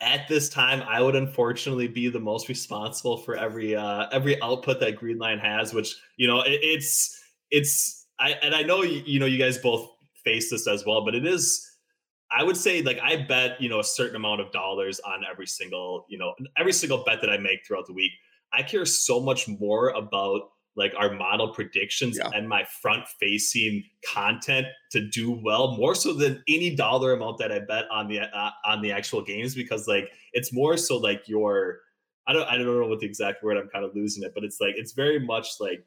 at 0.00 0.28
this 0.28 0.48
time, 0.48 0.82
I 0.82 1.00
would 1.00 1.16
unfortunately 1.16 1.88
be 1.88 2.08
the 2.08 2.20
most 2.20 2.48
responsible 2.48 3.18
for 3.18 3.36
every 3.36 3.74
uh, 3.74 4.06
every 4.12 4.40
output 4.42 4.80
that 4.80 4.96
Greenline 4.96 5.40
has, 5.40 5.72
which 5.72 5.96
you 6.16 6.26
know 6.26 6.40
it, 6.42 6.60
it's 6.62 7.22
it's 7.50 8.06
I 8.18 8.32
and 8.42 8.54
I 8.54 8.62
know 8.62 8.82
you, 8.82 9.02
you 9.06 9.20
know 9.20 9.26
you 9.26 9.38
guys 9.38 9.58
both 9.58 9.88
face 10.24 10.50
this 10.50 10.66
as 10.66 10.84
well, 10.84 11.04
but 11.04 11.14
it 11.14 11.26
is 11.26 11.70
I 12.30 12.42
would 12.42 12.56
say 12.56 12.82
like 12.82 12.98
I 13.02 13.16
bet 13.16 13.60
you 13.60 13.68
know 13.68 13.80
a 13.80 13.84
certain 13.84 14.16
amount 14.16 14.40
of 14.40 14.50
dollars 14.52 15.00
on 15.00 15.22
every 15.30 15.46
single 15.46 16.06
you 16.08 16.18
know 16.18 16.34
every 16.56 16.72
single 16.72 17.04
bet 17.04 17.20
that 17.20 17.30
I 17.30 17.38
make 17.38 17.64
throughout 17.66 17.86
the 17.86 17.92
week. 17.92 18.12
I 18.52 18.62
care 18.62 18.86
so 18.86 19.20
much 19.20 19.48
more 19.48 19.88
about 19.90 20.42
like 20.76 20.92
our 20.96 21.12
model 21.14 21.48
predictions 21.52 22.18
yeah. 22.18 22.30
and 22.34 22.48
my 22.48 22.64
front 22.82 23.06
facing 23.20 23.84
content 24.12 24.66
to 24.90 25.08
do 25.08 25.30
well 25.44 25.76
more 25.76 25.94
so 25.94 26.12
than 26.12 26.42
any 26.48 26.74
dollar 26.74 27.12
amount 27.12 27.38
that 27.38 27.52
I 27.52 27.60
bet 27.60 27.84
on 27.90 28.08
the 28.08 28.20
uh, 28.20 28.50
on 28.64 28.82
the 28.82 28.92
actual 28.92 29.22
games 29.22 29.54
because 29.54 29.86
like 29.86 30.10
it's 30.32 30.52
more 30.52 30.76
so 30.76 30.96
like 30.96 31.28
your 31.28 31.80
I 32.26 32.32
don't 32.32 32.48
I 32.48 32.56
don't 32.56 32.66
know 32.66 32.86
what 32.86 33.00
the 33.00 33.06
exact 33.06 33.42
word 33.42 33.56
I'm 33.56 33.68
kind 33.68 33.84
of 33.84 33.94
losing 33.94 34.24
it 34.24 34.32
but 34.34 34.44
it's 34.44 34.60
like 34.60 34.74
it's 34.76 34.92
very 34.92 35.18
much 35.18 35.60
like 35.60 35.84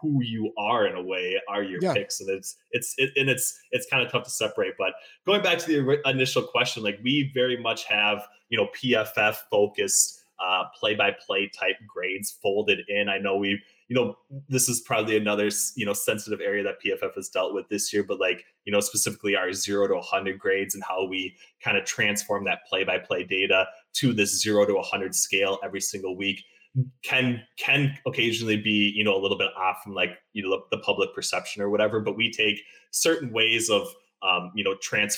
who 0.00 0.22
you 0.22 0.52
are 0.58 0.86
in 0.86 0.96
a 0.96 1.02
way 1.02 1.40
are 1.48 1.62
your 1.62 1.80
yeah. 1.80 1.92
picks 1.92 2.20
and 2.20 2.28
it's 2.28 2.56
it's 2.72 2.94
it, 2.98 3.10
and 3.16 3.28
it's 3.28 3.58
it's 3.70 3.86
kind 3.86 4.04
of 4.04 4.10
tough 4.10 4.24
to 4.24 4.30
separate 4.30 4.74
but 4.78 4.94
going 5.24 5.42
back 5.42 5.58
to 5.58 5.66
the 5.66 6.08
initial 6.08 6.42
question 6.42 6.82
like 6.82 6.98
we 7.02 7.30
very 7.34 7.56
much 7.56 7.84
have 7.84 8.26
you 8.48 8.58
know 8.58 8.68
pff 8.74 9.36
focused 9.50 10.24
uh, 10.38 10.64
play-by-play 10.78 11.48
type 11.48 11.76
grades 11.86 12.36
folded 12.42 12.80
in. 12.88 13.08
I 13.08 13.18
know 13.18 13.36
we, 13.36 13.62
you 13.88 13.94
know, 13.94 14.16
this 14.48 14.68
is 14.68 14.80
probably 14.80 15.16
another, 15.16 15.50
you 15.76 15.84
know, 15.84 15.92
sensitive 15.92 16.40
area 16.40 16.62
that 16.62 16.76
PFF 16.84 17.14
has 17.14 17.28
dealt 17.28 17.54
with 17.54 17.68
this 17.68 17.92
year, 17.92 18.02
but 18.02 18.18
like, 18.18 18.44
you 18.64 18.72
know, 18.72 18.80
specifically 18.80 19.36
our 19.36 19.52
zero 19.52 19.86
to 19.86 19.94
100 19.94 20.38
grades 20.38 20.74
and 20.74 20.82
how 20.82 21.06
we 21.06 21.36
kind 21.62 21.76
of 21.76 21.84
transform 21.84 22.44
that 22.44 22.60
play-by-play 22.68 23.24
data 23.24 23.66
to 23.94 24.12
this 24.12 24.40
zero 24.40 24.64
to 24.64 24.74
100 24.74 25.14
scale 25.14 25.58
every 25.62 25.80
single 25.80 26.16
week 26.16 26.42
can 27.02 27.40
can 27.56 27.96
occasionally 28.06 28.56
be 28.56 28.92
you 28.96 29.04
know 29.04 29.16
a 29.16 29.20
little 29.20 29.38
bit 29.38 29.50
off 29.56 29.76
from 29.84 29.94
like 29.94 30.18
you 30.32 30.42
know 30.42 30.64
the 30.70 30.78
public 30.78 31.14
perception 31.14 31.62
or 31.62 31.70
whatever 31.70 32.00
but 32.00 32.16
we 32.16 32.32
take 32.32 32.60
certain 32.90 33.32
ways 33.32 33.70
of 33.70 33.86
um, 34.22 34.50
you 34.56 34.64
know 34.64 34.74
trans 34.82 35.16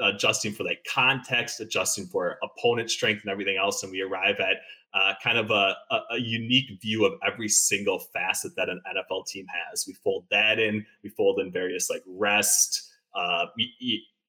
adjusting 0.00 0.52
for 0.52 0.64
like 0.64 0.84
context, 0.92 1.60
adjusting 1.60 2.06
for 2.06 2.38
opponent 2.42 2.90
strength 2.90 3.22
and 3.22 3.30
everything 3.30 3.56
else. 3.56 3.82
And 3.82 3.92
we 3.92 4.02
arrive 4.02 4.40
at 4.40 4.56
uh, 4.94 5.14
kind 5.22 5.38
of 5.38 5.50
a, 5.50 5.76
a, 5.90 6.00
a, 6.12 6.18
unique 6.18 6.80
view 6.80 7.04
of 7.04 7.14
every 7.26 7.48
single 7.48 7.98
facet 7.98 8.54
that 8.56 8.68
an 8.68 8.80
NFL 8.94 9.26
team 9.26 9.44
has. 9.48 9.84
We 9.88 9.94
fold 9.94 10.24
that 10.30 10.60
in, 10.60 10.86
we 11.02 11.10
fold 11.10 11.40
in 11.40 11.50
various 11.50 11.90
like 11.90 12.02
rest, 12.06 12.92
uh, 13.14 13.46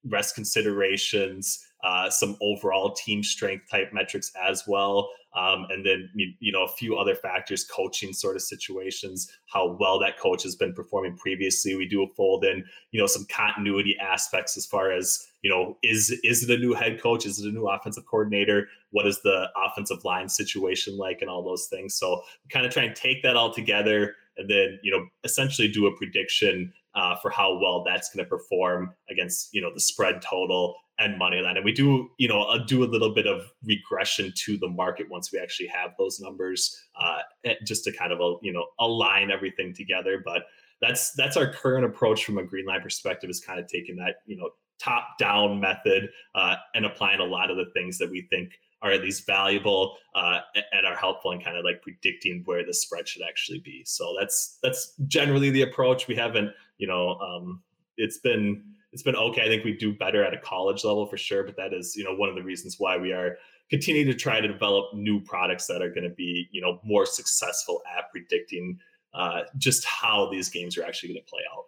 rest 0.10 0.34
considerations, 0.34 1.64
uh, 1.84 2.10
some 2.10 2.36
overall 2.42 2.94
team 2.94 3.22
strength 3.22 3.66
type 3.70 3.94
metrics 3.94 4.32
as 4.44 4.64
well. 4.68 5.08
Um, 5.36 5.68
and 5.70 5.86
then, 5.86 6.10
you 6.16 6.52
know, 6.52 6.64
a 6.64 6.68
few 6.68 6.98
other 6.98 7.14
factors, 7.14 7.66
coaching 7.66 8.14
sort 8.14 8.38
of 8.38 8.42
situations, 8.42 9.30
how 9.48 9.76
well 9.80 10.00
that 10.00 10.18
coach 10.18 10.44
has 10.44 10.56
been 10.56 10.74
performing 10.74 11.18
previously. 11.18 11.76
We 11.76 11.88
do 11.88 12.08
fold 12.16 12.46
in, 12.46 12.64
you 12.92 13.02
know, 13.02 13.06
some 13.08 13.26
continuity 13.30 13.98
aspects 14.00 14.56
as 14.56 14.66
far 14.66 14.92
as, 14.92 15.28
you 15.42 15.50
know, 15.50 15.78
is 15.84 16.18
is 16.24 16.48
it 16.48 16.58
a 16.58 16.58
new 16.58 16.74
head 16.74 17.02
coach? 17.02 17.26
Is 17.26 17.40
it 17.40 17.50
a 17.50 17.52
new 17.52 17.68
offensive 17.68 18.06
coordinator? 18.06 18.70
What 18.92 19.06
is 19.08 19.22
the 19.24 19.50
offensive 19.58 20.06
line 20.06 20.30
situation 20.30 20.98
like 20.98 21.20
and 21.22 21.30
all 21.30 21.44
those 21.44 21.68
things? 21.68 21.96
So 21.96 22.22
kind 22.50 22.66
of 22.66 22.72
try 22.72 22.84
and 22.84 22.96
take 22.96 23.22
that 23.24 23.36
all 23.36 23.54
together 23.54 24.16
and 24.38 24.50
then, 24.50 24.80
you 24.84 24.92
know, 24.92 25.06
essentially 25.24 25.68
do 25.68 25.88
a 25.88 25.96
prediction 25.98 26.74
uh, 26.96 27.16
for 27.18 27.30
how 27.30 27.58
well 27.60 27.84
that's 27.84 28.10
going 28.14 28.24
to 28.24 28.30
perform 28.30 28.94
against 29.10 29.54
you 29.54 29.62
know 29.62 29.74
the 29.74 29.80
spread 29.80 30.22
total 30.22 30.76
and 30.98 31.18
money 31.18 31.42
line. 31.42 31.58
And 31.58 31.66
we 31.66 31.74
do 31.74 32.10
you 32.18 32.28
know 32.28 32.44
uh, 32.44 32.60
do 32.66 32.84
a 32.84 32.86
little 32.86 33.14
bit 33.14 33.28
of 33.28 33.52
regression 33.64 34.34
to 34.46 34.58
the 34.58 34.68
market 34.68 35.10
once 35.10 35.32
we 35.32 35.40
actually 35.40 35.68
have 35.68 35.92
those 35.98 36.20
numbers, 36.20 36.84
uh, 37.00 37.20
just 37.66 37.84
to 37.86 37.92
kind 37.92 38.12
of 38.12 38.22
uh, 38.22 38.38
you 38.42 38.54
know 38.54 38.66
align 38.80 39.32
everything 39.32 39.74
together. 39.74 40.22
But 40.24 40.44
that's 40.82 41.12
that's 41.14 41.38
our 41.38 41.52
current 41.52 41.86
approach 41.86 42.26
from 42.26 42.38
a 42.38 42.44
green 42.44 42.66
line 42.66 42.82
perspective 42.82 43.30
is 43.30 43.40
kind 43.40 43.60
of 43.60 43.68
taking 43.68 43.96
that 43.98 44.18
you 44.26 44.38
know 44.38 44.50
top 44.80 45.18
down 45.18 45.60
method 45.60 46.10
uh, 46.36 46.56
and 46.74 46.86
applying 46.86 47.20
a 47.20 47.24
lot 47.24 47.50
of 47.50 47.58
the 47.58 47.66
things 47.74 47.98
that 47.98 48.10
we 48.10 48.28
think 48.30 48.52
are 48.82 48.92
at 48.92 49.02
least 49.02 49.26
valuable 49.26 49.98
uh, 50.14 50.40
and 50.72 50.86
are 50.86 50.96
helpful 50.96 51.32
in 51.32 51.42
kind 51.42 51.58
of 51.58 51.64
like 51.64 51.82
predicting 51.82 52.44
where 52.46 52.64
the 52.66 52.74
spread 52.74 53.08
should 53.08 53.24
actually 53.28 53.60
be. 53.60 53.84
So 53.86 54.16
that's 54.20 54.60
that's 54.62 54.94
generally 55.08 55.50
the 55.50 55.64
approach. 55.64 56.08
We 56.08 56.16
haven't, 56.16 56.52
you 56.78 56.88
know, 56.88 57.16
um, 57.20 57.62
it's 57.98 58.20
been 58.20 58.64
it's 58.92 59.04
been 59.04 59.16
okay. 59.16 59.44
I 59.44 59.48
think 59.48 59.64
we 59.64 59.74
do 59.74 59.94
better 59.94 60.24
at 60.24 60.34
a 60.34 60.38
college 60.38 60.84
level 60.84 61.06
for 61.06 61.18
sure, 61.18 61.44
but 61.44 61.58
that 61.58 61.74
is 61.74 61.96
you 61.96 62.04
know 62.04 62.16
one 62.16 62.30
of 62.30 62.36
the 62.36 62.44
reasons 62.44 62.76
why 62.80 62.98
we 62.98 63.12
are 63.12 63.38
continuing 63.70 64.08
to 64.08 64.14
try 64.14 64.40
to 64.40 64.48
develop 64.48 64.94
new 64.94 65.20
products 65.22 65.68
that 65.68 65.82
are 65.82 65.90
going 65.90 66.04
to 66.04 66.16
be 66.16 66.48
you 66.52 66.62
know 66.62 66.80
more 66.84 67.06
successful 67.06 67.82
at 67.98 68.10
predicting 68.12 68.80
uh, 69.14 69.42
just 69.58 69.86
how 69.86 70.30
these 70.30 70.50
games 70.50 70.78
are 70.78 70.84
actually 70.84 71.10
going 71.10 71.22
to 71.22 71.30
play 71.30 71.42
out. 71.56 71.66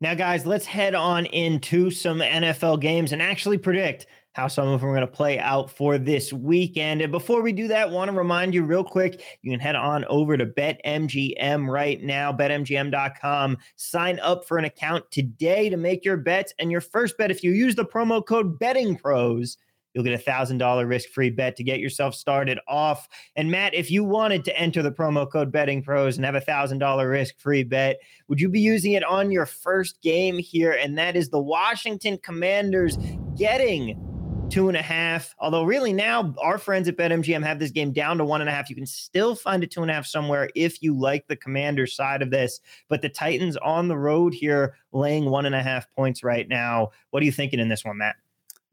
Now, 0.00 0.14
guys, 0.14 0.44
let's 0.44 0.66
head 0.66 0.96
on 0.96 1.26
into 1.26 1.90
some 1.90 2.18
NFL 2.18 2.80
games 2.80 3.12
and 3.12 3.22
actually 3.22 3.56
predict 3.56 4.06
how 4.32 4.48
some 4.48 4.68
of 4.68 4.80
them 4.80 4.90
are 4.90 4.94
going 4.94 5.06
to 5.06 5.12
play 5.12 5.38
out 5.38 5.70
for 5.70 5.98
this 5.98 6.32
weekend. 6.32 7.02
And 7.02 7.12
before 7.12 7.42
we 7.42 7.52
do 7.52 7.68
that, 7.68 7.90
want 7.90 8.10
to 8.10 8.16
remind 8.16 8.54
you 8.54 8.64
real 8.64 8.84
quick, 8.84 9.22
you 9.42 9.50
can 9.50 9.60
head 9.60 9.76
on 9.76 10.04
over 10.06 10.36
to 10.36 10.46
BetMGM 10.46 11.68
right 11.68 12.02
now, 12.02 12.32
betmgm.com. 12.32 13.58
Sign 13.76 14.18
up 14.20 14.46
for 14.46 14.58
an 14.58 14.64
account 14.64 15.10
today 15.10 15.68
to 15.68 15.76
make 15.76 16.04
your 16.04 16.16
bets. 16.16 16.54
And 16.58 16.70
your 16.70 16.80
first 16.80 17.18
bet, 17.18 17.30
if 17.30 17.42
you 17.42 17.52
use 17.52 17.74
the 17.74 17.84
promo 17.84 18.24
code 18.24 18.58
Betting 18.58 18.96
Pros, 18.96 19.58
You'll 19.94 20.04
get 20.04 20.14
a 20.14 20.30
$1,000 20.30 20.88
risk 20.88 21.10
free 21.10 21.30
bet 21.30 21.56
to 21.56 21.64
get 21.64 21.80
yourself 21.80 22.14
started 22.14 22.58
off. 22.66 23.08
And 23.36 23.50
Matt, 23.50 23.74
if 23.74 23.90
you 23.90 24.04
wanted 24.04 24.44
to 24.46 24.58
enter 24.58 24.82
the 24.82 24.90
promo 24.90 25.30
code 25.30 25.52
Betting 25.52 25.82
Pros 25.82 26.16
and 26.16 26.24
have 26.24 26.34
a 26.34 26.40
$1,000 26.40 27.10
risk 27.10 27.38
free 27.38 27.62
bet, 27.62 28.00
would 28.28 28.40
you 28.40 28.48
be 28.48 28.60
using 28.60 28.92
it 28.92 29.04
on 29.04 29.30
your 29.30 29.46
first 29.46 30.00
game 30.00 30.38
here? 30.38 30.72
And 30.72 30.96
that 30.96 31.16
is 31.16 31.28
the 31.28 31.42
Washington 31.42 32.18
Commanders 32.22 32.96
getting 33.36 34.11
two 34.52 34.68
and 34.68 34.76
a 34.76 34.82
half. 34.82 35.34
Although, 35.38 35.64
really, 35.64 35.94
now 35.94 36.34
our 36.38 36.58
friends 36.58 36.86
at 36.86 36.98
BetMGM 36.98 37.42
have 37.42 37.58
this 37.58 37.70
game 37.70 37.90
down 37.90 38.18
to 38.18 38.24
one 38.24 38.42
and 38.42 38.50
a 38.50 38.52
half. 38.52 38.68
You 38.68 38.76
can 38.76 38.84
still 38.84 39.34
find 39.34 39.64
a 39.64 39.66
two 39.66 39.80
and 39.80 39.90
a 39.90 39.94
half 39.94 40.04
somewhere 40.06 40.50
if 40.54 40.82
you 40.82 40.94
like 40.94 41.26
the 41.26 41.36
commander 41.36 41.86
side 41.86 42.20
of 42.20 42.30
this. 42.30 42.60
But 42.90 43.00
the 43.00 43.08
Titans 43.08 43.56
on 43.56 43.88
the 43.88 43.96
road 43.96 44.34
here, 44.34 44.76
laying 44.92 45.30
one 45.30 45.46
and 45.46 45.54
a 45.54 45.62
half 45.62 45.90
points 45.96 46.22
right 46.22 46.46
now. 46.46 46.90
What 47.10 47.22
are 47.22 47.26
you 47.26 47.32
thinking 47.32 47.60
in 47.60 47.70
this 47.70 47.82
one, 47.82 47.96
Matt? 47.96 48.16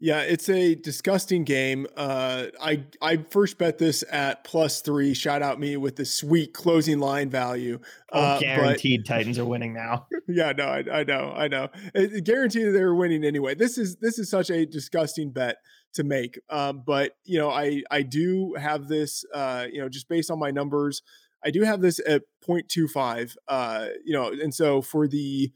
Yeah, 0.01 0.21
it's 0.21 0.47
a 0.47 0.75
disgusting 0.75 1.43
game. 1.43 1.85
Uh, 1.97 2.45
I 2.61 2.85
I 3.01 3.17
first 3.29 3.57
bet 3.57 3.77
this 3.77 4.03
at 4.09 4.45
plus 4.45 4.79
three. 4.79 5.13
Shout 5.13 5.41
out 5.41 5.59
me 5.59 5.75
with 5.75 5.97
the 5.97 6.05
sweet 6.05 6.53
closing 6.53 6.99
line 6.99 7.29
value. 7.29 7.79
Oh, 8.13 8.21
uh, 8.21 8.39
guaranteed 8.39 9.03
but, 9.03 9.13
Titans 9.13 9.37
are 9.37 9.45
winning 9.45 9.73
now. 9.73 10.07
Yeah, 10.31 10.51
no, 10.55 10.65
I, 10.65 10.83
I 10.99 11.03
know, 11.05 11.33
I 11.35 11.47
know. 11.47 11.69
It, 11.95 12.23
guaranteed 12.23 12.75
they're 12.75 12.93
winning 12.93 13.25
anyway. 13.25 13.55
This 13.55 13.79
is 13.79 13.95
this 13.95 14.19
is 14.19 14.29
such 14.29 14.51
a 14.51 14.63
disgusting 14.63 15.31
bet 15.31 15.57
to 15.95 16.03
make. 16.03 16.39
Um, 16.51 16.83
but 16.85 17.13
you 17.25 17.39
know, 17.39 17.49
I 17.49 17.81
I 17.89 18.03
do 18.03 18.53
have 18.53 18.87
this. 18.87 19.25
Uh, 19.33 19.65
you 19.71 19.81
know, 19.81 19.89
just 19.89 20.07
based 20.07 20.29
on 20.29 20.37
my 20.37 20.51
numbers, 20.51 21.01
I 21.43 21.51
do 21.51 21.63
have 21.63 21.81
this 21.81 21.99
at 22.07 22.21
0.25. 22.47 23.35
Uh, 23.47 23.87
you 24.05 24.13
know, 24.13 24.27
and 24.27 24.53
so 24.53 24.81
for 24.81 25.07
the 25.07 25.51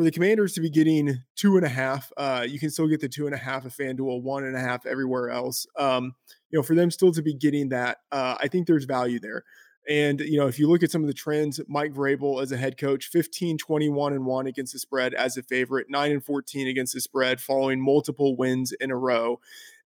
for 0.00 0.04
the 0.04 0.10
commanders 0.10 0.54
to 0.54 0.62
be 0.62 0.70
getting 0.70 1.22
two 1.36 1.58
and 1.58 1.66
a 1.66 1.68
half, 1.68 2.10
uh, 2.16 2.46
you 2.48 2.58
can 2.58 2.70
still 2.70 2.88
get 2.88 3.02
the 3.02 3.08
two 3.08 3.26
and 3.26 3.34
a 3.34 3.38
half 3.38 3.66
of 3.66 3.74
FanDuel, 3.74 4.22
one 4.22 4.44
and 4.44 4.56
a 4.56 4.58
half 4.58 4.86
everywhere 4.86 5.28
else. 5.28 5.66
Um, 5.78 6.14
you 6.48 6.58
know, 6.58 6.62
for 6.62 6.74
them 6.74 6.90
still 6.90 7.12
to 7.12 7.20
be 7.20 7.34
getting 7.34 7.68
that, 7.68 7.98
uh, 8.10 8.36
I 8.40 8.48
think 8.48 8.66
there's 8.66 8.86
value 8.86 9.20
there. 9.20 9.44
And, 9.86 10.20
you 10.20 10.38
know, 10.38 10.46
if 10.46 10.58
you 10.58 10.70
look 10.70 10.82
at 10.82 10.90
some 10.90 11.02
of 11.02 11.06
the 11.06 11.12
trends, 11.12 11.60
Mike 11.68 11.92
Vrabel 11.92 12.42
as 12.42 12.50
a 12.50 12.56
head 12.56 12.78
coach, 12.78 13.08
15, 13.08 13.58
21 13.58 14.14
and 14.14 14.24
1 14.24 14.46
against 14.46 14.72
the 14.72 14.78
spread 14.78 15.12
as 15.12 15.36
a 15.36 15.42
favorite, 15.42 15.88
9 15.90 16.12
and 16.12 16.24
14 16.24 16.66
against 16.66 16.94
the 16.94 17.02
spread, 17.02 17.38
following 17.38 17.78
multiple 17.78 18.34
wins 18.38 18.72
in 18.72 18.90
a 18.90 18.96
row. 18.96 19.38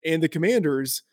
And 0.05 0.23
the 0.23 0.29
commanders, 0.29 1.05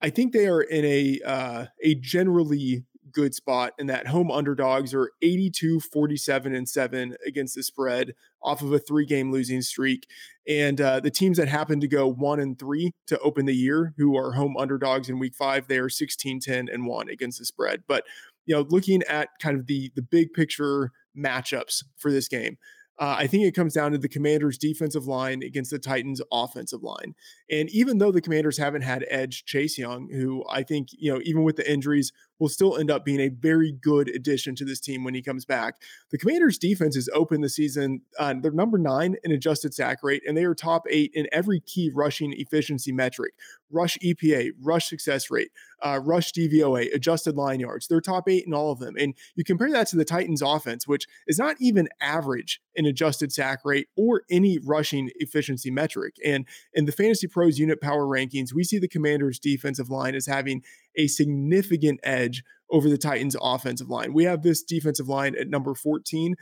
I 0.00 0.10
think 0.10 0.32
they 0.32 0.46
are 0.46 0.62
in 0.62 0.84
a 0.84 1.18
uh, 1.26 1.66
a 1.82 1.96
generally 1.96 2.84
good 3.14 3.34
spot 3.34 3.72
in 3.78 3.86
that 3.86 4.08
home 4.08 4.30
underdogs 4.30 4.92
are 4.92 5.10
82 5.22 5.80
47 5.80 6.54
and 6.54 6.68
7 6.68 7.16
against 7.26 7.54
the 7.54 7.62
spread 7.62 8.14
off 8.42 8.62
of 8.62 8.72
a 8.72 8.78
three 8.78 9.06
game 9.06 9.32
losing 9.32 9.62
streak 9.62 10.06
and 10.46 10.80
uh, 10.80 11.00
the 11.00 11.10
teams 11.10 11.38
that 11.38 11.48
happen 11.48 11.80
to 11.80 11.88
go 11.88 12.06
1 12.06 12.40
and 12.40 12.58
3 12.58 12.90
to 13.06 13.18
open 13.20 13.46
the 13.46 13.54
year 13.54 13.94
who 13.96 14.16
are 14.16 14.32
home 14.32 14.56
underdogs 14.58 15.08
in 15.08 15.18
week 15.18 15.34
5 15.34 15.68
they 15.68 15.78
are 15.78 15.88
16 15.88 16.40
10 16.40 16.68
and 16.68 16.86
1 16.86 17.08
against 17.08 17.38
the 17.38 17.44
spread 17.44 17.82
but 17.86 18.04
you 18.46 18.54
know 18.54 18.66
looking 18.68 19.02
at 19.04 19.28
kind 19.40 19.58
of 19.58 19.66
the 19.66 19.90
the 19.94 20.02
big 20.02 20.32
picture 20.32 20.90
matchups 21.16 21.84
for 21.96 22.10
this 22.10 22.28
game 22.28 22.58
uh, 22.98 23.16
I 23.18 23.26
think 23.26 23.44
it 23.44 23.56
comes 23.56 23.74
down 23.74 23.90
to 23.92 23.98
the 23.98 24.08
Commanders' 24.08 24.56
defensive 24.56 25.06
line 25.06 25.42
against 25.42 25.72
the 25.72 25.80
Titans' 25.80 26.22
offensive 26.32 26.82
line. 26.82 27.14
And 27.50 27.68
even 27.70 27.98
though 27.98 28.12
the 28.12 28.20
Commanders 28.20 28.56
haven't 28.56 28.82
had 28.82 29.04
Edge 29.10 29.44
Chase 29.44 29.76
Young, 29.76 30.08
who 30.12 30.44
I 30.48 30.62
think, 30.62 30.88
you 30.92 31.12
know, 31.12 31.20
even 31.24 31.42
with 31.42 31.56
the 31.56 31.70
injuries, 31.70 32.12
will 32.44 32.50
still 32.50 32.76
end 32.76 32.90
up 32.90 33.06
being 33.06 33.20
a 33.20 33.30
very 33.30 33.72
good 33.72 34.06
addition 34.10 34.54
to 34.54 34.66
this 34.66 34.78
team 34.78 35.02
when 35.02 35.14
he 35.14 35.22
comes 35.22 35.46
back. 35.46 35.76
The 36.10 36.18
Commanders' 36.18 36.58
defense 36.58 36.94
is 36.94 37.08
open 37.14 37.40
the 37.40 37.48
season. 37.48 38.02
Uh, 38.18 38.34
they're 38.38 38.52
number 38.52 38.76
nine 38.76 39.16
in 39.24 39.32
adjusted 39.32 39.72
sack 39.72 40.02
rate, 40.02 40.22
and 40.28 40.36
they 40.36 40.44
are 40.44 40.54
top 40.54 40.82
eight 40.90 41.10
in 41.14 41.26
every 41.32 41.60
key 41.60 41.90
rushing 41.94 42.34
efficiency 42.34 42.92
metric 42.92 43.32
rush 43.74 43.98
EPA, 43.98 44.52
rush 44.62 44.88
success 44.88 45.30
rate, 45.30 45.50
uh, 45.82 46.00
rush 46.02 46.32
DVOA, 46.32 46.94
adjusted 46.94 47.36
line 47.36 47.60
yards. 47.60 47.88
They're 47.88 48.00
top 48.00 48.28
eight 48.28 48.46
in 48.46 48.54
all 48.54 48.70
of 48.70 48.78
them. 48.78 48.94
And 48.98 49.14
you 49.34 49.44
compare 49.44 49.70
that 49.72 49.88
to 49.88 49.96
the 49.96 50.04
Titans' 50.04 50.42
offense, 50.42 50.86
which 50.86 51.06
is 51.26 51.38
not 51.38 51.56
even 51.60 51.88
average 52.00 52.60
in 52.74 52.86
adjusted 52.86 53.32
sack 53.32 53.60
rate 53.64 53.88
or 53.96 54.22
any 54.30 54.58
rushing 54.58 55.10
efficiency 55.16 55.70
metric. 55.70 56.14
And 56.24 56.46
in 56.72 56.86
the 56.86 56.92
Fantasy 56.92 57.26
Pros 57.26 57.58
unit 57.58 57.80
power 57.80 58.06
rankings, 58.06 58.54
we 58.54 58.64
see 58.64 58.78
the 58.78 58.88
Commanders' 58.88 59.38
defensive 59.38 59.90
line 59.90 60.14
as 60.14 60.26
having 60.26 60.62
a 60.96 61.06
significant 61.06 62.00
edge 62.02 62.42
over 62.70 62.88
the 62.88 62.98
Titans' 62.98 63.36
offensive 63.40 63.88
line. 63.88 64.12
We 64.12 64.24
have 64.24 64.42
this 64.42 64.62
defensive 64.62 65.08
line 65.08 65.34
at 65.38 65.48
number 65.48 65.74
14. 65.74 66.34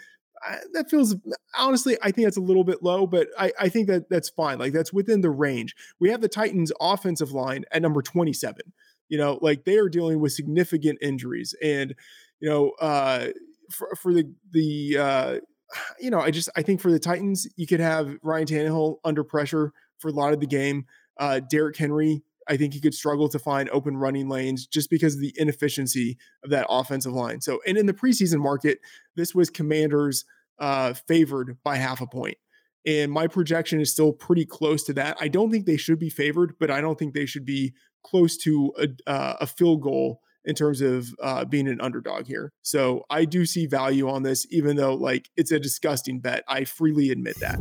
that 0.72 0.90
feels 0.90 1.14
honestly, 1.56 1.96
I 2.02 2.10
think 2.10 2.26
that's 2.26 2.36
a 2.36 2.40
little 2.40 2.64
bit 2.64 2.82
low, 2.82 3.06
but 3.06 3.28
I, 3.38 3.52
I 3.58 3.68
think 3.68 3.88
that 3.88 4.08
that's 4.08 4.30
fine. 4.30 4.58
Like 4.58 4.72
that's 4.72 4.92
within 4.92 5.20
the 5.20 5.30
range. 5.30 5.74
We 6.00 6.10
have 6.10 6.20
the 6.20 6.28
Titans' 6.28 6.72
offensive 6.80 7.32
line 7.32 7.64
at 7.70 7.82
number 7.82 8.02
27. 8.02 8.60
You 9.08 9.18
know, 9.18 9.38
like 9.42 9.64
they 9.64 9.76
are 9.76 9.88
dealing 9.88 10.20
with 10.20 10.32
significant 10.32 10.98
injuries, 11.02 11.54
and 11.62 11.94
you 12.40 12.48
know, 12.48 12.70
uh, 12.80 13.26
for, 13.70 13.94
for 14.00 14.14
the 14.14 14.32
the 14.52 14.96
uh, 14.98 15.38
you 16.00 16.10
know, 16.10 16.20
I 16.20 16.30
just 16.30 16.48
I 16.56 16.62
think 16.62 16.80
for 16.80 16.90
the 16.90 16.98
Titans, 16.98 17.46
you 17.56 17.66
could 17.66 17.80
have 17.80 18.16
Ryan 18.22 18.46
Tannehill 18.46 18.96
under 19.04 19.22
pressure 19.24 19.72
for 19.98 20.08
a 20.08 20.12
lot 20.12 20.32
of 20.32 20.40
the 20.40 20.46
game. 20.46 20.86
Uh, 21.18 21.40
Derrick 21.40 21.76
Henry 21.76 22.22
I 22.48 22.56
think 22.56 22.74
he 22.74 22.80
could 22.80 22.94
struggle 22.94 23.28
to 23.28 23.38
find 23.38 23.68
open 23.70 23.96
running 23.96 24.28
lanes 24.28 24.66
just 24.66 24.90
because 24.90 25.14
of 25.14 25.20
the 25.20 25.34
inefficiency 25.36 26.18
of 26.44 26.50
that 26.50 26.66
offensive 26.68 27.12
line. 27.12 27.40
So, 27.40 27.60
and 27.66 27.76
in 27.78 27.86
the 27.86 27.94
preseason 27.94 28.40
market, 28.40 28.78
this 29.16 29.34
was 29.34 29.50
Commanders 29.50 30.24
uh, 30.58 30.94
favored 30.94 31.58
by 31.64 31.76
half 31.76 32.00
a 32.00 32.06
point. 32.06 32.38
And 32.84 33.12
my 33.12 33.28
projection 33.28 33.80
is 33.80 33.92
still 33.92 34.12
pretty 34.12 34.44
close 34.44 34.82
to 34.84 34.92
that. 34.94 35.16
I 35.20 35.28
don't 35.28 35.50
think 35.50 35.66
they 35.66 35.76
should 35.76 35.98
be 35.98 36.10
favored, 36.10 36.54
but 36.58 36.70
I 36.70 36.80
don't 36.80 36.98
think 36.98 37.14
they 37.14 37.26
should 37.26 37.44
be 37.44 37.74
close 38.04 38.36
to 38.38 38.72
a, 38.78 39.10
uh, 39.10 39.36
a 39.40 39.46
field 39.46 39.82
goal 39.82 40.20
in 40.44 40.56
terms 40.56 40.80
of 40.80 41.14
uh, 41.22 41.44
being 41.44 41.68
an 41.68 41.80
underdog 41.80 42.26
here. 42.26 42.52
So 42.62 43.04
I 43.08 43.24
do 43.24 43.46
see 43.46 43.66
value 43.66 44.08
on 44.08 44.24
this, 44.24 44.46
even 44.50 44.76
though 44.76 44.94
like 44.94 45.30
it's 45.36 45.52
a 45.52 45.60
disgusting 45.60 46.18
bet. 46.18 46.42
I 46.48 46.64
freely 46.64 47.10
admit 47.10 47.38
that. 47.38 47.60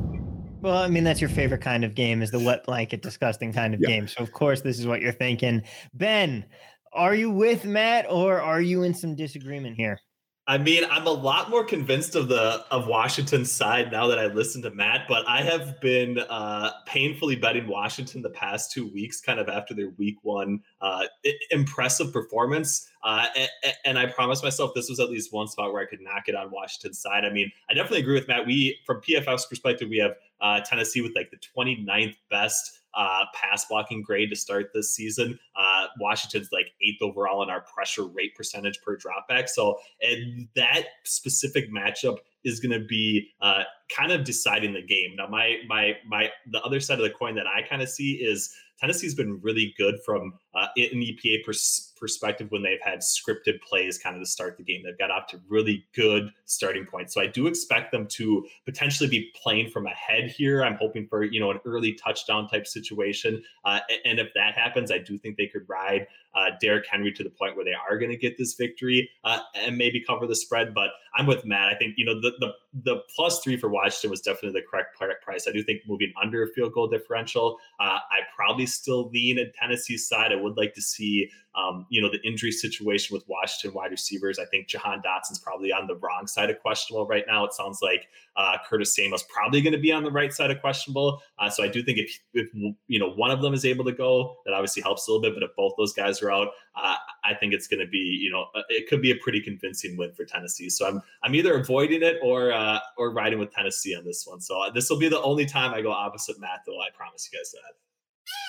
Well, 0.62 0.78
I 0.78 0.88
mean, 0.90 1.04
that's 1.04 1.20
your 1.20 1.30
favorite 1.30 1.62
kind 1.62 1.84
of 1.84 1.96
game 1.96 2.22
is 2.22 2.30
the 2.30 2.40
wet 2.40 2.66
blanket, 2.66 3.02
disgusting 3.02 3.52
kind 3.52 3.74
of 3.74 3.80
yeah. 3.82 3.88
game. 3.88 4.08
So, 4.08 4.22
of 4.22 4.32
course, 4.32 4.62
this 4.62 4.80
is 4.80 4.86
what 4.86 5.02
you're 5.02 5.12
thinking. 5.12 5.64
Ben, 5.96 6.46
are 6.94 7.16
you 7.16 7.32
with 7.32 7.66
Matt 7.66 8.06
or 8.08 8.40
are 8.40 8.62
you 8.62 8.84
in 8.84 8.94
some 8.94 9.16
disagreement 9.16 9.76
here? 9.76 10.00
I 10.48 10.58
mean, 10.58 10.84
I'm 10.90 11.06
a 11.06 11.12
lot 11.12 11.50
more 11.50 11.64
convinced 11.64 12.16
of 12.16 12.28
the 12.28 12.66
of 12.72 12.88
Washington's 12.88 13.52
side 13.52 13.92
now 13.92 14.08
that 14.08 14.20
I 14.20 14.26
listened 14.26 14.64
to 14.64 14.72
Matt, 14.72 15.08
but 15.08 15.24
I 15.28 15.42
have 15.44 15.80
been 15.80 16.18
uh, 16.18 16.72
painfully 16.88 17.36
betting 17.36 17.68
Washington 17.68 18.22
the 18.22 18.32
past 18.32 18.72
two 18.72 18.92
weeks, 18.92 19.22
kind 19.22 19.40
of 19.40 19.48
after 19.48 19.74
their 19.76 19.92
week 19.98 20.18
one 20.24 20.60
uh, 20.82 21.06
impressive 21.52 22.12
performance. 22.12 22.90
Uh, 23.04 23.28
and, 23.36 23.74
and, 23.86 24.00
I 24.00 24.08
promised 24.08 24.44
myself 24.44 24.72
this 24.76 24.90
was 24.90 25.00
at 25.00 25.10
least 25.10 25.32
one 25.32 25.48
spot 25.48 25.74
where 25.74 25.82
I 25.82 25.86
could 25.86 26.02
knock 26.02 26.24
it 26.28 26.36
on 26.36 26.52
Washington's 26.52 27.00
side. 27.00 27.24
I 27.24 27.32
mean, 27.32 27.52
I 27.70 27.74
definitely 27.74 28.02
agree 28.02 28.14
with 28.14 28.28
Matt. 28.28 28.46
We, 28.46 28.78
from 28.86 29.02
PFF's 29.02 29.46
perspective, 29.46 29.90
we 29.90 29.98
have 29.98 30.12
uh, 30.42 30.60
Tennessee 30.62 31.02
with 31.02 31.16
like 31.16 31.32
the 31.32 31.38
29th 31.38 32.16
best 32.30 32.82
uh, 32.94 33.26
pass 33.34 33.66
blocking 33.66 34.02
grade 34.02 34.30
to 34.30 34.36
start 34.36 34.72
this 34.74 34.94
season. 34.94 35.40
Uh, 35.56 35.88
Washington's 36.00 36.50
like 36.52 36.72
eighth 36.82 37.02
overall 37.02 37.42
in 37.44 37.50
our 37.50 37.62
pressure 37.62 38.06
rate 38.06 38.36
percentage 38.36 38.82
per 38.82 38.98
dropback. 38.98 39.48
So, 39.48 39.80
and 40.02 40.48
that 40.56 40.86
specific 41.06 41.72
matchup 41.72 42.18
is 42.44 42.60
going 42.60 42.78
to 42.78 42.86
be 42.86 43.30
uh, 43.42 43.64
kind 43.96 44.12
of 44.12 44.24
deciding 44.24 44.74
the 44.74 44.82
game. 44.82 45.16
Now, 45.16 45.28
my 45.28 45.58
my 45.68 45.96
my 46.08 46.30
the 46.52 46.62
other 46.64 46.80
side 46.80 47.00
of 47.00 47.04
the 47.04 47.12
coin 47.12 47.36
that 47.36 47.48
I 47.48 47.62
kind 47.62 47.82
of 47.82 47.90
see 47.90 48.14
is 48.14 48.54
Tennessee's 48.80 49.16
been 49.16 49.40
really 49.42 49.74
good 49.78 50.00
from 50.06 50.34
uh, 50.54 50.68
an 50.76 51.02
EPA 51.02 51.44
pers- 51.46 51.94
perspective 52.02 52.50
when 52.50 52.64
they've 52.64 52.82
had 52.84 53.00
scripted 53.00 53.62
plays 53.62 53.98
kind 53.98 54.16
of 54.16 54.22
to 54.22 54.26
start 54.26 54.58
the 54.58 54.64
game. 54.64 54.82
They've 54.84 54.98
got 54.98 55.12
off 55.12 55.28
to 55.28 55.40
really 55.48 55.86
good 55.96 56.32
starting 56.46 56.86
points. 56.86 57.14
So 57.14 57.22
I 57.22 57.28
do 57.28 57.48
expect 57.48 57.92
them 57.92 58.08
to 58.08 58.46
potentially 58.66 59.10
be 59.10 59.32
playing 59.42 59.70
from 59.70 59.86
ahead 59.86 60.32
here. 60.32 60.64
I'm 60.64 60.76
hoping 60.76 61.08
for, 61.08 61.24
you 61.24 61.40
know, 61.40 61.52
an 61.52 61.60
early 61.64 61.94
touchdown 61.94 62.48
type 62.48 62.68
situation. 62.68 63.44
Uh, 63.64 63.80
and 64.04 64.20
if 64.20 64.34
that 64.34 64.58
happens, 64.58 64.92
I 64.92 64.98
do 64.98 65.18
think 65.20 65.38
they 65.38 65.48
could 65.48 65.70
ride 65.70 66.08
uh, 66.34 66.52
Derrick 66.60 66.86
Henry 66.90 67.12
to 67.12 67.24
the 67.24 67.30
point 67.30 67.56
where 67.56 67.66
they 67.66 67.74
are 67.74 67.98
going 67.98 68.12
to 68.12 68.18
get 68.18 68.38
this 68.38 68.54
victory 68.54 69.10
uh, 69.24 69.40
and 69.56 69.78
maybe 69.78 70.04
cover 70.04 70.28
the 70.28 70.36
spread. 70.36 70.74
But 70.74 70.90
I'm 71.16 71.28
with 71.28 71.46
Matt. 71.46 71.68
I 71.68 71.76
think, 71.76 71.96
you 71.98 72.06
know, 72.06 72.20
the, 72.20 72.34
the 72.40 72.54
the 72.84 73.02
plus 73.14 73.42
three 73.42 73.58
for 73.58 73.70
Washington 73.70 74.12
was 74.12 74.22
definitely 74.22 74.60
the 74.60 74.66
correct 74.66 75.24
price. 75.24 75.46
I 75.48 75.52
do 75.52 75.62
think 75.62 75.82
moving 75.86 76.14
under 76.22 76.44
a 76.44 76.48
field 76.48 76.74
goal 76.74 76.88
differential, 76.88 77.58
uh, 77.80 78.00
I 78.10 78.20
probably 78.34 78.66
still 78.66 79.10
lean 79.10 79.38
in 79.38 79.52
Tennessee's 79.60 80.08
side. 80.08 80.32
I 80.32 80.36
would 80.42 80.58
like 80.58 80.74
to 80.74 80.82
see 80.82 81.30
um, 81.56 81.86
you 81.90 82.02
know, 82.02 82.10
the 82.10 82.22
injury 82.26 82.52
situation 82.52 83.14
with 83.14 83.28
Washington 83.28 83.76
wide 83.76 83.92
receivers. 83.92 84.40
I 84.40 84.46
think 84.46 84.68
Jahan 84.68 85.02
Dotson's 85.02 85.40
probably 85.40 85.74
on 85.74 85.86
the 85.86 85.96
wrong 85.96 86.26
side 86.26 86.50
of 86.50 86.60
questionable 86.60 87.06
right 87.06 87.26
now. 87.28 87.44
It 87.44 87.54
sounds 87.54 87.80
like 87.82 88.08
uh, 88.38 88.58
Curtis 88.66 88.96
Samuel's 88.96 89.24
probably 89.24 89.62
going 89.62 89.74
to 89.74 89.80
be 89.80 89.92
on 89.92 90.04
the 90.04 90.12
right 90.12 90.32
side 90.32 90.50
of 90.50 90.62
questionable. 90.62 91.22
Uh, 91.40 91.50
so 91.50 91.64
I 91.64 91.68
do 91.68 91.84
think 91.84 91.98
if, 91.98 92.20
if, 92.34 92.50
you 92.88 93.00
know 93.00 93.10
one 93.12 93.32
of 93.32 93.42
them 93.42 93.54
is 93.54 93.66
able 93.66 93.84
to 93.86 93.92
go, 93.92 94.38
that 94.46 94.54
obviously 94.54 94.82
helps 94.82 95.08
a 95.08 95.12
little 95.12 95.22
bit. 95.22 95.34
But 95.34 95.44
if 95.44 95.54
both 95.58 95.74
those 95.78 95.94
guys 95.94 96.22
are 96.22 96.32
out, 96.32 96.50
uh, 96.76 96.96
I 97.26 97.34
think 97.34 97.54
it's 97.54 97.68
going 97.68 97.82
to 97.82 97.88
be 97.88 97.98
you 97.98 98.32
know 98.32 98.46
uh, 98.56 98.62
it 98.70 98.88
could 98.88 99.02
be 99.02 99.12
a 99.12 99.16
pretty 99.18 99.42
convincing 99.42 99.98
win 99.98 100.14
for 100.14 100.24
Tennessee. 100.24 100.70
So 100.70 100.88
I'm 100.88 101.02
I'm 101.22 101.36
either 101.36 101.56
avoiding 101.56 102.02
it 102.02 102.18
or 102.24 102.54
uh, 102.54 102.80
or 102.98 103.12
riding 103.12 103.40
with 103.40 103.52
Tennessee 103.54 103.96
on 103.96 104.06
this 104.06 104.26
one. 104.26 104.40
So 104.40 104.62
uh, 104.62 104.72
this 104.72 104.90
will 104.90 105.00
be 105.00 105.10
the 105.10 105.22
only 105.22 105.46
time 105.46 105.74
I 105.74 105.82
go 105.82 105.92
opposite 105.92 106.40
Matt, 106.40 106.62
though. 106.66 106.80
I 106.80 106.90
promise 106.96 107.30
you 107.32 107.38
guys 107.38 107.52
that 107.52 107.60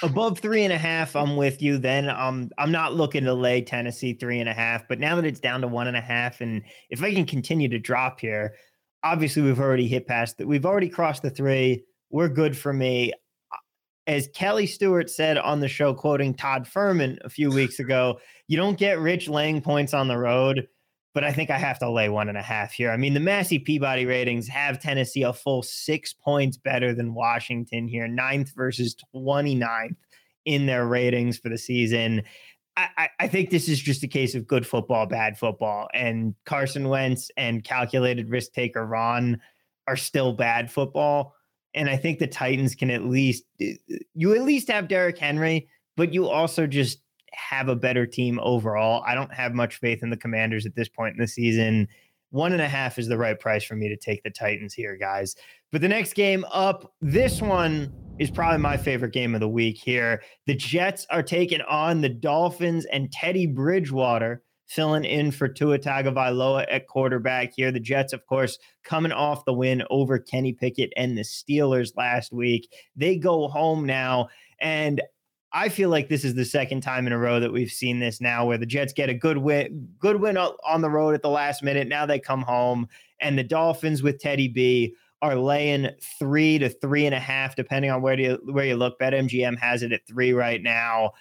above 0.02 0.38
three 0.40 0.64
and 0.64 0.72
a 0.72 0.78
half, 0.78 1.16
I'm 1.16 1.36
with 1.36 1.62
you. 1.62 1.78
Then 1.78 2.08
um, 2.08 2.50
I'm 2.58 2.72
not 2.72 2.94
looking 2.94 3.24
to 3.24 3.34
lay 3.34 3.62
Tennessee 3.62 4.14
three 4.14 4.40
and 4.40 4.48
a 4.48 4.54
half, 4.54 4.86
but 4.88 4.98
now 4.98 5.16
that 5.16 5.24
it's 5.24 5.40
down 5.40 5.60
to 5.62 5.68
one 5.68 5.86
and 5.86 5.96
a 5.96 6.00
half, 6.00 6.40
and 6.40 6.62
if 6.90 7.02
I 7.02 7.14
can 7.14 7.26
continue 7.26 7.68
to 7.68 7.78
drop 7.78 8.20
here, 8.20 8.54
obviously 9.02 9.42
we've 9.42 9.60
already 9.60 9.88
hit 9.88 10.06
past 10.06 10.38
that. 10.38 10.46
We've 10.46 10.66
already 10.66 10.88
crossed 10.88 11.22
the 11.22 11.30
three. 11.30 11.84
We're 12.10 12.28
good 12.28 12.56
for 12.56 12.72
me. 12.72 13.12
As 14.06 14.28
Kelly 14.34 14.66
Stewart 14.66 15.08
said 15.08 15.38
on 15.38 15.60
the 15.60 15.68
show, 15.68 15.94
quoting 15.94 16.34
Todd 16.34 16.66
Fuhrman 16.66 17.18
a 17.24 17.30
few 17.30 17.50
weeks 17.50 17.78
ago, 17.78 18.18
you 18.48 18.56
don't 18.56 18.78
get 18.78 18.98
rich 18.98 19.28
laying 19.28 19.60
points 19.62 19.94
on 19.94 20.08
the 20.08 20.18
road 20.18 20.66
but 21.14 21.24
I 21.24 21.32
think 21.32 21.50
I 21.50 21.58
have 21.58 21.78
to 21.80 21.90
lay 21.90 22.08
one 22.08 22.28
and 22.28 22.38
a 22.38 22.42
half 22.42 22.72
here. 22.72 22.90
I 22.90 22.96
mean, 22.96 23.14
the 23.14 23.20
Massey 23.20 23.58
Peabody 23.58 24.06
ratings 24.06 24.48
have 24.48 24.80
Tennessee 24.80 25.22
a 25.22 25.32
full 25.32 25.62
six 25.62 26.12
points 26.12 26.56
better 26.56 26.94
than 26.94 27.14
Washington 27.14 27.86
here, 27.86 28.08
ninth 28.08 28.52
versus 28.56 28.96
29th 29.14 29.96
in 30.44 30.66
their 30.66 30.86
ratings 30.86 31.38
for 31.38 31.48
the 31.48 31.58
season. 31.58 32.22
I, 32.74 33.10
I, 33.20 33.28
think 33.28 33.50
this 33.50 33.68
is 33.68 33.78
just 33.78 34.02
a 34.02 34.08
case 34.08 34.34
of 34.34 34.46
good 34.46 34.66
football, 34.66 35.04
bad 35.04 35.36
football. 35.36 35.88
And 35.92 36.34
Carson 36.46 36.88
Wentz 36.88 37.30
and 37.36 37.62
calculated 37.62 38.30
risk 38.30 38.52
taker 38.52 38.86
Ron 38.86 39.38
are 39.86 39.96
still 39.96 40.32
bad 40.32 40.72
football. 40.72 41.34
And 41.74 41.90
I 41.90 41.98
think 41.98 42.18
the 42.18 42.26
Titans 42.26 42.74
can 42.74 42.90
at 42.90 43.04
least, 43.04 43.44
you 43.58 44.34
at 44.34 44.42
least 44.42 44.70
have 44.70 44.88
Derrick 44.88 45.18
Henry, 45.18 45.68
but 45.98 46.14
you 46.14 46.28
also 46.28 46.66
just 46.66 47.02
have 47.34 47.68
a 47.68 47.76
better 47.76 48.06
team 48.06 48.38
overall. 48.42 49.02
I 49.06 49.14
don't 49.14 49.32
have 49.32 49.54
much 49.54 49.76
faith 49.76 50.02
in 50.02 50.10
the 50.10 50.16
Commanders 50.16 50.66
at 50.66 50.74
this 50.74 50.88
point 50.88 51.14
in 51.14 51.20
the 51.20 51.28
season. 51.28 51.88
One 52.30 52.52
and 52.52 52.62
a 52.62 52.68
half 52.68 52.98
is 52.98 53.08
the 53.08 53.18
right 53.18 53.38
price 53.38 53.64
for 53.64 53.76
me 53.76 53.88
to 53.88 53.96
take 53.96 54.22
the 54.22 54.30
Titans 54.30 54.72
here, 54.72 54.96
guys. 54.96 55.36
But 55.70 55.80
the 55.80 55.88
next 55.88 56.14
game 56.14 56.44
up, 56.50 56.92
this 57.00 57.42
one 57.42 57.92
is 58.18 58.30
probably 58.30 58.58
my 58.58 58.76
favorite 58.76 59.12
game 59.12 59.34
of 59.34 59.40
the 59.40 59.48
week 59.48 59.76
here. 59.76 60.22
The 60.46 60.54
Jets 60.54 61.06
are 61.10 61.22
taking 61.22 61.60
on 61.62 62.00
the 62.00 62.08
Dolphins 62.08 62.86
and 62.86 63.12
Teddy 63.12 63.46
Bridgewater 63.46 64.42
filling 64.66 65.04
in 65.04 65.30
for 65.30 65.48
Tua 65.48 65.78
Tagovailoa 65.78 66.64
at 66.70 66.86
quarterback 66.86 67.52
here. 67.54 67.70
The 67.70 67.80
Jets, 67.80 68.14
of 68.14 68.24
course, 68.26 68.58
coming 68.84 69.12
off 69.12 69.44
the 69.44 69.52
win 69.52 69.82
over 69.90 70.18
Kenny 70.18 70.54
Pickett 70.54 70.92
and 70.96 71.16
the 71.16 71.22
Steelers 71.22 71.96
last 71.96 72.32
week. 72.32 72.72
They 72.96 73.16
go 73.16 73.48
home 73.48 73.84
now. 73.84 74.28
And 74.60 75.02
I 75.54 75.68
feel 75.68 75.90
like 75.90 76.08
this 76.08 76.24
is 76.24 76.34
the 76.34 76.44
second 76.44 76.80
time 76.80 77.06
in 77.06 77.12
a 77.12 77.18
row 77.18 77.38
that 77.38 77.52
we've 77.52 77.70
seen 77.70 77.98
this 77.98 78.20
now 78.20 78.46
where 78.46 78.56
the 78.56 78.66
Jets 78.66 78.92
get 78.92 79.10
a 79.10 79.14
good 79.14 79.38
win, 79.38 79.88
good 79.98 80.20
win 80.20 80.38
on 80.38 80.80
the 80.80 80.88
road 80.88 81.14
at 81.14 81.22
the 81.22 81.28
last 81.28 81.62
minute. 81.62 81.88
Now 81.88 82.06
they 82.06 82.18
come 82.18 82.42
home, 82.42 82.88
and 83.20 83.38
the 83.38 83.44
Dolphins 83.44 84.02
with 84.02 84.18
Teddy 84.18 84.48
B 84.48 84.94
are 85.20 85.36
laying 85.36 85.90
three 86.18 86.58
to 86.58 86.68
three 86.68 87.06
and 87.06 87.14
a 87.14 87.20
half, 87.20 87.54
depending 87.54 87.90
on 87.90 88.02
where 88.02 88.18
you 88.18 88.38
where 88.44 88.64
you 88.64 88.76
look. 88.76 88.98
BetMGM 88.98 89.58
has 89.58 89.82
it 89.82 89.92
at 89.92 90.06
three 90.06 90.32
right 90.32 90.62
now. 90.62 91.12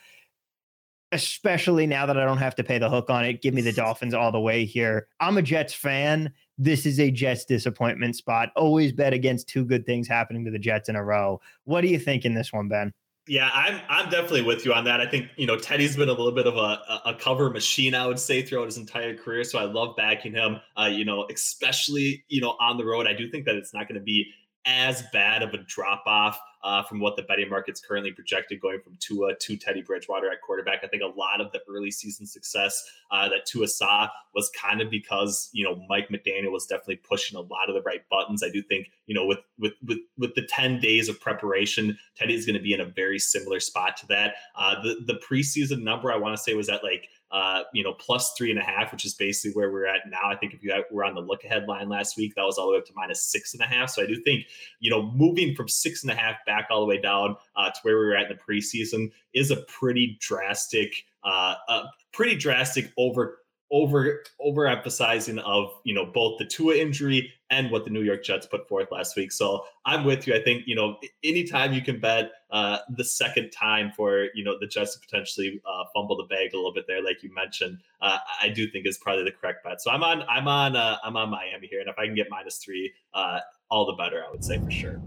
Especially 1.14 1.86
now 1.86 2.06
that 2.06 2.18
I 2.18 2.24
don't 2.24 2.38
have 2.38 2.56
to 2.56 2.64
pay 2.64 2.78
the 2.78 2.90
hook 2.90 3.10
on 3.10 3.26
it, 3.26 3.42
give 3.42 3.54
me 3.54 3.62
the 3.62 3.74
Dolphins 3.74 4.14
all 4.14 4.32
the 4.32 4.40
way 4.40 4.64
here. 4.64 5.08
I'm 5.20 5.38
a 5.38 5.42
Jets 5.42 5.74
fan. 5.74 6.32
This 6.58 6.86
is 6.86 7.02
a 7.02 7.12
Jets 7.12 7.44
disappointment 7.44 8.16
spot. 8.16 8.50
Always 8.56 8.94
bet 8.94 9.12
against 9.12 9.50
two 9.50 9.66
good 9.66 9.86
things 9.86 10.08
happening 10.08 10.46
to 10.46 10.52
the 10.52 10.58
Jets 10.58 10.88
in 10.88 10.96
a 10.96 11.04
row. 11.04 11.42
What 11.66 11.82
do 11.82 11.88
you 11.88 12.00
think 12.00 12.24
in 12.24 12.34
this 12.34 12.54
one, 12.54 12.70
Ben? 12.70 12.94
Yeah, 13.28 13.50
I'm 13.54 13.80
I'm 13.88 14.10
definitely 14.10 14.42
with 14.42 14.66
you 14.66 14.74
on 14.74 14.84
that. 14.86 15.00
I 15.00 15.06
think 15.06 15.30
you 15.38 15.46
know 15.46 15.56
Teddy's 15.56 15.96
been 15.96 16.10
a 16.10 16.14
little 16.14 16.32
bit 16.32 16.48
of 16.48 16.58
a, 16.58 16.82
a 17.06 17.16
cover 17.20 17.50
machine, 17.52 17.94
I 17.94 18.08
would 18.08 18.20
say, 18.20 18.42
throughout 18.42 18.66
his 18.66 18.78
entire 18.78 19.16
career. 19.16 19.44
So 19.44 19.60
I 19.60 19.66
love 19.66 19.96
backing 19.96 20.34
him. 20.34 20.60
Uh, 20.78 20.90
you 20.92 21.06
know, 21.06 21.28
especially 21.32 22.26
you 22.30 22.42
know 22.42 22.56
on 22.60 22.78
the 22.78 22.86
road. 22.86 23.08
I 23.08 23.14
do 23.14 23.30
think 23.30 23.46
that 23.46 23.56
it's 23.56 23.74
not 23.74 23.88
going 23.88 24.00
to 24.00 24.04
be 24.04 24.26
as 24.66 25.04
bad 25.14 25.44
of 25.44 25.54
a 25.54 25.58
drop 25.60 26.04
off 26.08 26.40
uh, 26.64 26.84
from 26.84 27.00
what 27.00 27.16
the 27.16 27.24
betting 27.24 27.50
market's 27.50 27.82
currently 27.82 28.12
projected 28.12 28.60
going 28.62 28.80
from 28.82 28.98
Tua 29.00 29.36
to 29.36 29.58
Teddy 29.58 29.82
Bridgewater 29.82 30.30
at 30.32 30.42
quarterback. 30.42 30.80
I 30.84 30.88
think 30.88 31.04
a 31.04 31.20
lot 31.20 31.42
of 31.42 31.52
the 31.52 31.62
early 31.70 31.92
season 31.92 32.26
success 32.26 32.82
uh, 33.12 33.30
that 33.30 33.46
Tua 33.46 33.68
saw 33.68 34.10
was 34.34 34.50
kind 34.60 34.82
of 34.82 34.90
because 34.90 35.50
you 35.54 35.64
know 35.64 35.84
Mike 35.90 36.10
McDaniel 36.10 36.52
was 36.52 36.66
definitely 36.66 36.98
pushing 36.98 37.38
a 37.38 37.42
lot 37.42 37.70
of 37.70 37.76
the 37.76 37.82
right 37.82 38.02
buttons. 38.10 38.44
I 38.44 38.50
do 38.50 38.62
think 38.62 38.88
you 39.06 39.16
know 39.16 39.26
with 39.26 39.40
with 39.58 39.74
with 39.86 40.00
with 40.18 40.36
the 40.36 40.46
ten 40.48 40.80
days 40.80 41.10
of 41.10 41.20
preparation, 41.20 41.98
Teddy 42.16 42.36
is 42.36 42.46
going 42.46 42.58
to 42.58 42.62
be 42.62 42.74
in 42.74 42.82
a 42.82 42.86
very 42.86 43.20
similar 43.20 43.60
spot 43.60 43.98
to 43.98 44.08
that. 44.08 44.36
Uh, 44.56 44.82
the 44.82 45.04
the 45.06 45.20
preseason 45.20 45.84
number 45.84 46.12
I 46.12 46.18
want 46.18 46.36
to 46.36 46.42
say 46.42 46.54
was 46.54 46.70
at 46.70 46.84
like 46.84 47.10
uh, 47.32 47.64
you 47.74 47.84
know, 47.84 47.94
plus 47.94 48.34
three 48.38 48.52
and 48.52 48.60
a 48.60 48.64
half, 48.64 48.92
which 48.92 49.06
is 49.06 49.14
basically 49.14 49.52
where 49.58 49.72
we're 49.72 49.86
at 49.86 50.10
now. 50.10 50.30
I 50.30 50.36
think 50.36 50.54
if 50.54 50.64
you 50.64 50.74
were 50.92 51.06
on 51.06 51.16
the 51.16 51.22
look 51.22 51.44
ahead 51.44 51.68
line 51.68 51.88
last 51.88 52.18
week, 52.18 52.36
that 52.36 52.44
was 52.44 52.58
all 52.58 52.68
the 52.68 52.74
way 52.74 52.78
up 52.80 52.86
to 52.86 52.94
minus 52.96 53.24
six 53.24 53.54
and 53.54 53.62
a 53.62 53.66
half. 53.66 53.90
So 53.90 54.04
I 54.04 54.06
do 54.06 54.22
think, 54.22 54.46
you 54.80 54.92
know, 54.92 55.12
moving 55.14 55.56
from 55.56 55.68
six 55.68 56.04
and 56.04 56.12
a 56.12 56.16
half 56.16 56.36
back 56.46 56.68
all 56.70 56.82
the 56.82 56.86
way 56.86 57.00
down 57.00 57.38
uh, 57.56 57.70
to 57.70 57.80
where 57.84 58.00
we 58.00 58.06
were 58.06 58.16
at 58.16 58.30
in 58.30 58.38
the 58.38 58.54
preseason 58.54 59.12
is 59.34 59.50
a 59.52 59.58
pretty 59.68 60.18
drastic, 60.20 61.06
uh, 61.24 61.56
a 61.70 61.84
pretty 62.12 62.36
drastic 62.36 62.92
over 62.98 63.41
over 63.72 64.24
overemphasizing 64.46 65.40
of 65.40 65.72
you 65.84 65.94
know 65.94 66.06
both 66.06 66.38
the 66.38 66.46
Tua 66.46 66.76
injury 66.76 67.32
and 67.50 67.72
what 67.72 67.84
the 67.86 67.90
New 67.90 68.02
York 68.02 68.24
Jets 68.24 68.46
put 68.46 68.68
forth 68.68 68.92
last 68.92 69.16
week. 69.16 69.32
So 69.32 69.66
I'm 69.86 70.04
with 70.04 70.28
you. 70.28 70.36
I 70.36 70.42
think 70.42 70.64
you 70.68 70.76
know 70.76 70.98
anytime 71.24 71.74
you 71.74 71.82
can 71.82 72.00
bet 72.00 72.32
uh, 72.52 72.80
the 72.90 73.04
second 73.04 73.52
time 73.52 73.92
for 73.96 74.28
you 74.36 74.44
know 74.44 74.58
the 74.60 74.68
Jets 74.68 74.94
to 74.96 75.00
potentially 75.00 75.62
uh, 75.66 75.84
fumble 75.94 76.18
the 76.18 76.24
bag 76.24 76.54
a 76.54 76.58
little 76.58 76.74
bit 76.74 76.86
there, 76.88 77.04
like 77.04 77.24
you 77.24 77.34
mentioned, 77.34 77.80
uh, 78.02 78.18
I 78.42 78.50
do 78.50 78.70
think 78.70 78.86
is 78.86 78.98
probably 78.98 79.24
the 79.24 79.32
correct 79.32 79.64
bet. 79.64 79.82
So 79.82 79.92
I'm 79.92 80.04
on 80.04 80.24
I'm 80.30 80.48
on 80.48 80.76
uh, 80.76 80.98
I'm 81.04 81.16
on 81.16 81.30
Miami 81.30 81.68
here, 81.68 81.80
and 81.80 81.90
if 81.90 81.98
I 81.98 82.06
can 82.06 82.16
get 82.16 82.28
minus 82.30 82.58
three, 82.58 82.94
uh, 83.14 83.40
all 83.70 83.86
the 83.86 83.94
better. 83.94 84.24
I 84.28 84.30
would 84.30 84.44
say 84.44 84.60
for 84.60 84.72
sure. 84.72 85.02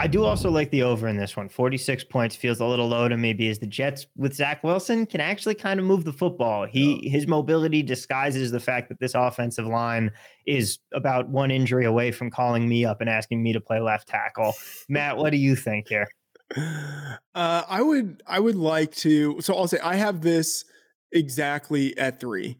I 0.00 0.06
do 0.06 0.24
also 0.24 0.50
like 0.50 0.70
the 0.70 0.82
over 0.82 1.08
in 1.08 1.18
this 1.18 1.36
one. 1.36 1.50
46 1.50 2.04
points 2.04 2.34
feels 2.34 2.58
a 2.58 2.64
little 2.64 2.88
low 2.88 3.06
to 3.06 3.18
me 3.18 3.34
because 3.34 3.58
the 3.58 3.66
Jets 3.66 4.06
with 4.16 4.34
Zach 4.34 4.64
Wilson 4.64 5.04
can 5.04 5.20
actually 5.20 5.54
kind 5.54 5.78
of 5.78 5.84
move 5.84 6.04
the 6.04 6.12
football. 6.12 6.64
He 6.64 7.06
his 7.10 7.26
mobility 7.26 7.82
disguises 7.82 8.50
the 8.50 8.60
fact 8.60 8.88
that 8.88 8.98
this 8.98 9.14
offensive 9.14 9.66
line 9.66 10.10
is 10.46 10.78
about 10.94 11.28
one 11.28 11.50
injury 11.50 11.84
away 11.84 12.12
from 12.12 12.30
calling 12.30 12.66
me 12.66 12.86
up 12.86 13.02
and 13.02 13.10
asking 13.10 13.42
me 13.42 13.52
to 13.52 13.60
play 13.60 13.78
left 13.78 14.08
tackle. 14.08 14.54
Matt, 14.88 15.18
what 15.18 15.32
do 15.32 15.36
you 15.36 15.54
think 15.54 15.88
here? 15.88 16.08
Uh, 16.56 17.62
I 17.68 17.82
would 17.82 18.22
I 18.26 18.40
would 18.40 18.56
like 18.56 18.94
to 18.96 19.38
so 19.42 19.54
I'll 19.54 19.68
say 19.68 19.80
I 19.80 19.96
have 19.96 20.22
this 20.22 20.64
exactly 21.12 21.96
at 21.98 22.20
3. 22.20 22.56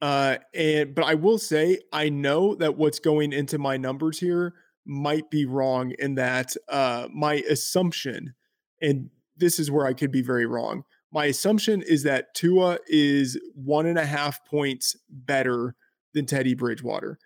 Uh, 0.00 0.36
and 0.54 0.94
but 0.94 1.04
I 1.04 1.14
will 1.14 1.38
say 1.38 1.80
I 1.92 2.08
know 2.08 2.54
that 2.54 2.76
what's 2.76 3.00
going 3.00 3.32
into 3.32 3.58
my 3.58 3.78
numbers 3.78 4.20
here 4.20 4.54
might 4.86 5.30
be 5.30 5.44
wrong 5.44 5.92
in 5.98 6.14
that 6.16 6.54
uh, 6.68 7.08
my 7.12 7.34
assumption, 7.48 8.34
and 8.80 9.10
this 9.36 9.58
is 9.58 9.70
where 9.70 9.86
I 9.86 9.92
could 9.94 10.10
be 10.10 10.22
very 10.22 10.46
wrong. 10.46 10.84
My 11.12 11.26
assumption 11.26 11.82
is 11.82 12.02
that 12.02 12.34
Tua 12.34 12.78
is 12.88 13.38
one 13.54 13.86
and 13.86 13.98
a 13.98 14.06
half 14.06 14.44
points 14.44 14.96
better 15.08 15.76
than 16.12 16.26
Teddy 16.26 16.54
Bridgewater. 16.54 17.18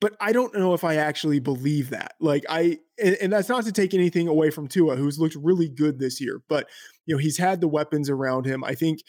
But 0.00 0.16
I 0.20 0.32
don't 0.32 0.54
know 0.54 0.74
if 0.74 0.82
I 0.82 0.96
actually 0.96 1.38
believe 1.38 1.90
that. 1.90 2.14
Like 2.18 2.44
I, 2.48 2.78
and, 3.02 3.16
and 3.22 3.32
that's 3.32 3.48
not 3.48 3.64
to 3.64 3.72
take 3.72 3.94
anything 3.94 4.26
away 4.26 4.50
from 4.50 4.66
Tua, 4.66 4.96
who's 4.96 5.18
looked 5.18 5.36
really 5.36 5.68
good 5.68 5.98
this 5.98 6.20
year. 6.20 6.42
But 6.48 6.68
you 7.06 7.14
know, 7.14 7.18
he's 7.18 7.38
had 7.38 7.60
the 7.60 7.68
weapons 7.68 8.10
around 8.10 8.44
him. 8.44 8.64
I 8.64 8.74
think 8.74 9.00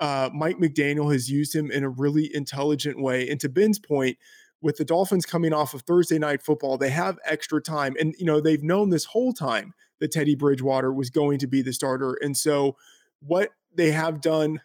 uh, 0.00 0.30
Mike 0.34 0.58
McDaniel 0.58 1.10
has 1.12 1.30
used 1.30 1.54
him 1.54 1.70
in 1.70 1.84
a 1.84 1.88
really 1.88 2.30
intelligent 2.34 3.00
way. 3.00 3.28
And 3.28 3.40
to 3.40 3.48
Ben's 3.48 3.78
point, 3.78 4.18
with 4.62 4.76
the 4.76 4.84
Dolphins 4.84 5.26
coming 5.26 5.52
off 5.52 5.74
of 5.74 5.82
Thursday 5.82 6.18
night 6.18 6.40
football, 6.40 6.78
they 6.78 6.90
have 6.90 7.18
extra 7.24 7.60
time. 7.60 7.94
And, 7.98 8.14
you 8.18 8.24
know, 8.24 8.40
they've 8.40 8.62
known 8.62 8.90
this 8.90 9.06
whole 9.06 9.32
time 9.32 9.74
that 10.00 10.12
Teddy 10.12 10.34
Bridgewater 10.34 10.92
was 10.92 11.10
going 11.10 11.38
to 11.40 11.46
be 11.46 11.62
the 11.62 11.72
starter. 11.72 12.16
And 12.22 12.36
so 12.36 12.76
what 13.20 13.50
they 13.74 13.90
have 13.90 14.20
done 14.20 14.60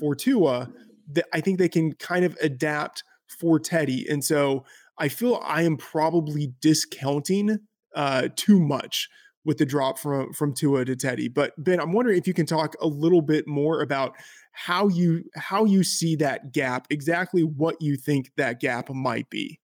for 0.00 0.14
Tua, 0.14 0.70
I 1.32 1.40
think 1.40 1.58
they 1.58 1.68
can 1.68 1.92
kind 1.92 2.24
of 2.24 2.36
adapt 2.40 3.04
for 3.28 3.60
Teddy. 3.60 4.06
And 4.08 4.24
so 4.24 4.64
I 4.98 5.08
feel 5.08 5.40
I 5.44 5.62
am 5.62 5.76
probably 5.76 6.52
discounting 6.60 7.58
uh, 7.94 8.28
too 8.34 8.58
much 8.58 9.08
with 9.44 9.58
the 9.58 9.66
drop 9.66 9.98
from 9.98 10.32
from 10.32 10.54
Tua 10.54 10.84
to 10.84 10.96
Teddy. 10.96 11.28
But 11.28 11.52
Ben, 11.58 11.80
I'm 11.80 11.92
wondering 11.92 12.18
if 12.18 12.26
you 12.26 12.34
can 12.34 12.46
talk 12.46 12.74
a 12.80 12.86
little 12.86 13.22
bit 13.22 13.46
more 13.46 13.82
about 13.82 14.14
how 14.52 14.88
you 14.88 15.24
how 15.34 15.64
you 15.64 15.82
see 15.82 16.16
that 16.16 16.52
gap, 16.52 16.86
exactly 16.90 17.42
what 17.42 17.80
you 17.80 17.96
think 17.96 18.30
that 18.36 18.60
gap 18.60 18.90
might 18.90 19.28
be. 19.30 19.58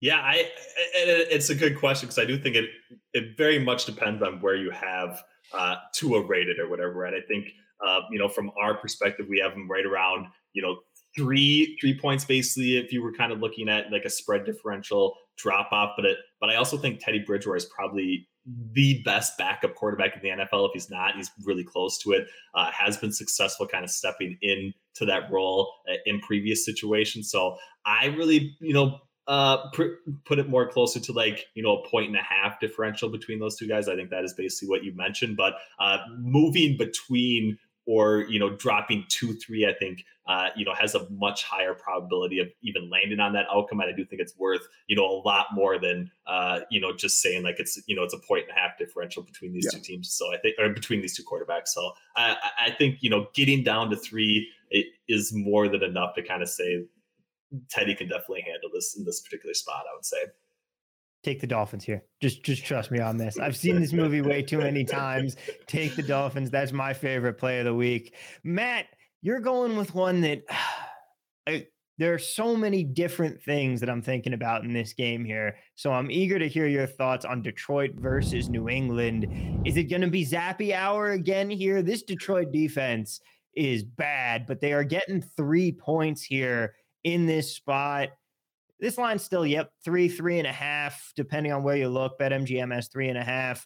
Yeah, 0.00 0.18
I 0.18 0.50
it's 0.94 1.48
a 1.48 1.54
good 1.54 1.78
question 1.78 2.08
because 2.08 2.18
I 2.18 2.24
do 2.24 2.36
think 2.36 2.56
it 2.56 2.70
it 3.12 3.36
very 3.36 3.58
much 3.58 3.86
depends 3.86 4.22
on 4.22 4.40
where 4.40 4.56
you 4.56 4.70
have 4.70 5.22
uh, 5.52 5.76
Tua 5.94 6.22
rated 6.26 6.58
or 6.58 6.68
whatever. 6.68 6.94
Right? 6.94 7.14
I 7.14 7.20
think 7.26 7.52
uh, 7.86 8.00
you 8.10 8.18
know 8.18 8.28
from 8.28 8.50
our 8.60 8.74
perspective, 8.74 9.26
we 9.28 9.38
have 9.38 9.52
him 9.52 9.70
right 9.70 9.86
around 9.86 10.26
you 10.54 10.62
know 10.62 10.78
three 11.16 11.76
three 11.80 11.96
points 11.98 12.24
basically. 12.24 12.78
If 12.78 12.92
you 12.92 13.02
were 13.02 13.12
kind 13.12 13.32
of 13.32 13.38
looking 13.38 13.68
at 13.68 13.92
like 13.92 14.04
a 14.04 14.10
spread 14.10 14.44
differential 14.44 15.14
drop 15.38 15.70
off, 15.70 15.92
but 15.96 16.04
it 16.04 16.18
but 16.40 16.50
I 16.50 16.56
also 16.56 16.76
think 16.76 16.98
Teddy 16.98 17.20
Bridgewater 17.20 17.56
is 17.56 17.66
probably 17.66 18.28
the 18.46 19.02
best 19.04 19.38
backup 19.38 19.74
quarterback 19.74 20.16
in 20.16 20.22
the 20.22 20.44
NFL. 20.44 20.68
If 20.68 20.72
he's 20.74 20.90
not, 20.90 21.14
he's 21.16 21.30
really 21.44 21.64
close 21.64 21.98
to 21.98 22.12
it. 22.12 22.26
Uh, 22.54 22.70
has 22.72 22.96
been 22.96 23.12
successful, 23.12 23.66
kind 23.66 23.84
of 23.84 23.90
stepping 23.90 24.38
in 24.42 24.74
to 24.94 25.06
that 25.06 25.30
role 25.30 25.72
uh, 25.88 25.94
in 26.06 26.20
previous 26.20 26.64
situations. 26.64 27.30
So 27.30 27.56
I 27.86 28.06
really, 28.06 28.56
you 28.60 28.74
know, 28.74 28.98
uh, 29.28 29.70
pr- 29.72 29.94
put 30.24 30.38
it 30.38 30.48
more 30.48 30.68
closer 30.68 30.98
to 30.98 31.12
like 31.12 31.46
you 31.54 31.62
know 31.62 31.76
a 31.76 31.88
point 31.88 32.08
and 32.08 32.16
a 32.16 32.22
half 32.22 32.58
differential 32.58 33.08
between 33.08 33.38
those 33.38 33.56
two 33.56 33.68
guys. 33.68 33.88
I 33.88 33.94
think 33.94 34.10
that 34.10 34.24
is 34.24 34.34
basically 34.34 34.68
what 34.68 34.84
you 34.84 34.94
mentioned. 34.94 35.36
But 35.36 35.54
uh, 35.78 35.98
moving 36.18 36.76
between 36.76 37.58
or 37.86 38.24
you 38.28 38.38
know 38.38 38.56
dropping 38.56 39.04
two 39.08 39.34
three, 39.34 39.66
I 39.66 39.74
think 39.74 40.04
uh, 40.26 40.48
you 40.56 40.64
know 40.64 40.74
has 40.74 40.94
a 40.94 41.08
much 41.10 41.44
higher 41.44 41.74
probability 41.74 42.38
of 42.38 42.48
even 42.62 42.88
landing 42.90 43.20
on 43.20 43.32
that 43.32 43.46
outcome. 43.52 43.80
And 43.80 43.92
I 43.92 43.96
do 43.96 44.04
think 44.04 44.20
it's 44.20 44.36
worth 44.38 44.62
you 44.86 44.96
know 44.96 45.04
a 45.04 45.18
lot 45.26 45.46
more 45.52 45.78
than 45.78 46.10
uh, 46.26 46.60
you 46.70 46.80
know 46.80 46.94
just 46.94 47.20
saying 47.20 47.42
like 47.42 47.58
it's 47.58 47.80
you 47.86 47.96
know 47.96 48.02
it's 48.02 48.14
a 48.14 48.18
point 48.18 48.44
and 48.48 48.56
a 48.56 48.60
half 48.60 48.78
differential 48.78 49.22
between 49.22 49.52
these 49.52 49.68
yeah. 49.72 49.78
two 49.78 49.84
teams. 49.84 50.12
So 50.12 50.32
I 50.32 50.38
think 50.38 50.56
or 50.58 50.68
between 50.68 51.00
these 51.00 51.16
two 51.16 51.24
quarterbacks. 51.24 51.68
So 51.68 51.92
I, 52.16 52.36
I 52.66 52.70
think 52.70 52.98
you 53.02 53.10
know 53.10 53.26
getting 53.34 53.64
down 53.64 53.90
to 53.90 53.96
three 53.96 54.48
is 55.08 55.32
more 55.34 55.68
than 55.68 55.82
enough 55.82 56.14
to 56.14 56.22
kind 56.22 56.42
of 56.42 56.48
say 56.48 56.84
Teddy 57.68 57.94
can 57.94 58.08
definitely 58.08 58.42
handle 58.42 58.70
this 58.72 58.96
in 58.96 59.04
this 59.04 59.20
particular 59.20 59.54
spot. 59.54 59.84
I 59.90 59.94
would 59.94 60.04
say. 60.04 60.18
Take 61.22 61.40
the 61.40 61.46
Dolphins 61.46 61.84
here. 61.84 62.02
Just 62.20 62.42
just 62.42 62.64
trust 62.64 62.90
me 62.90 62.98
on 62.98 63.16
this. 63.16 63.38
I've 63.38 63.56
seen 63.56 63.80
this 63.80 63.92
movie 63.92 64.20
way 64.20 64.42
too 64.42 64.58
many 64.58 64.84
times. 64.84 65.36
Take 65.66 65.94
the 65.94 66.02
Dolphins. 66.02 66.50
That's 66.50 66.72
my 66.72 66.92
favorite 66.92 67.34
play 67.34 67.60
of 67.60 67.64
the 67.64 67.74
week. 67.74 68.14
Matt, 68.42 68.86
you're 69.20 69.40
going 69.40 69.76
with 69.76 69.94
one 69.94 70.20
that 70.22 70.42
I, 71.46 71.66
there 71.98 72.14
are 72.14 72.18
so 72.18 72.56
many 72.56 72.82
different 72.82 73.40
things 73.42 73.78
that 73.80 73.90
I'm 73.90 74.02
thinking 74.02 74.32
about 74.32 74.64
in 74.64 74.72
this 74.72 74.92
game 74.92 75.24
here. 75.24 75.56
So 75.76 75.92
I'm 75.92 76.10
eager 76.10 76.38
to 76.38 76.48
hear 76.48 76.66
your 76.66 76.86
thoughts 76.86 77.24
on 77.24 77.42
Detroit 77.42 77.92
versus 77.94 78.48
New 78.48 78.68
England. 78.68 79.26
Is 79.64 79.76
it 79.76 79.84
going 79.84 80.02
to 80.02 80.08
be 80.08 80.26
Zappe 80.26 80.74
hour 80.74 81.12
again 81.12 81.50
here? 81.50 81.82
This 81.82 82.02
Detroit 82.02 82.50
defense 82.50 83.20
is 83.54 83.84
bad, 83.84 84.46
but 84.46 84.60
they 84.60 84.72
are 84.72 84.84
getting 84.84 85.22
three 85.36 85.70
points 85.70 86.22
here 86.22 86.74
in 87.04 87.26
this 87.26 87.54
spot. 87.54 88.08
This 88.82 88.98
line's 88.98 89.22
still, 89.22 89.46
yep, 89.46 89.70
three, 89.84 90.08
three 90.08 90.38
and 90.38 90.46
a 90.46 90.52
half, 90.52 91.12
depending 91.14 91.52
on 91.52 91.62
where 91.62 91.76
you 91.76 91.88
look. 91.88 92.18
BetMGM 92.18 92.74
has 92.74 92.88
three 92.88 93.08
and 93.08 93.16
a 93.16 93.22
half. 93.22 93.64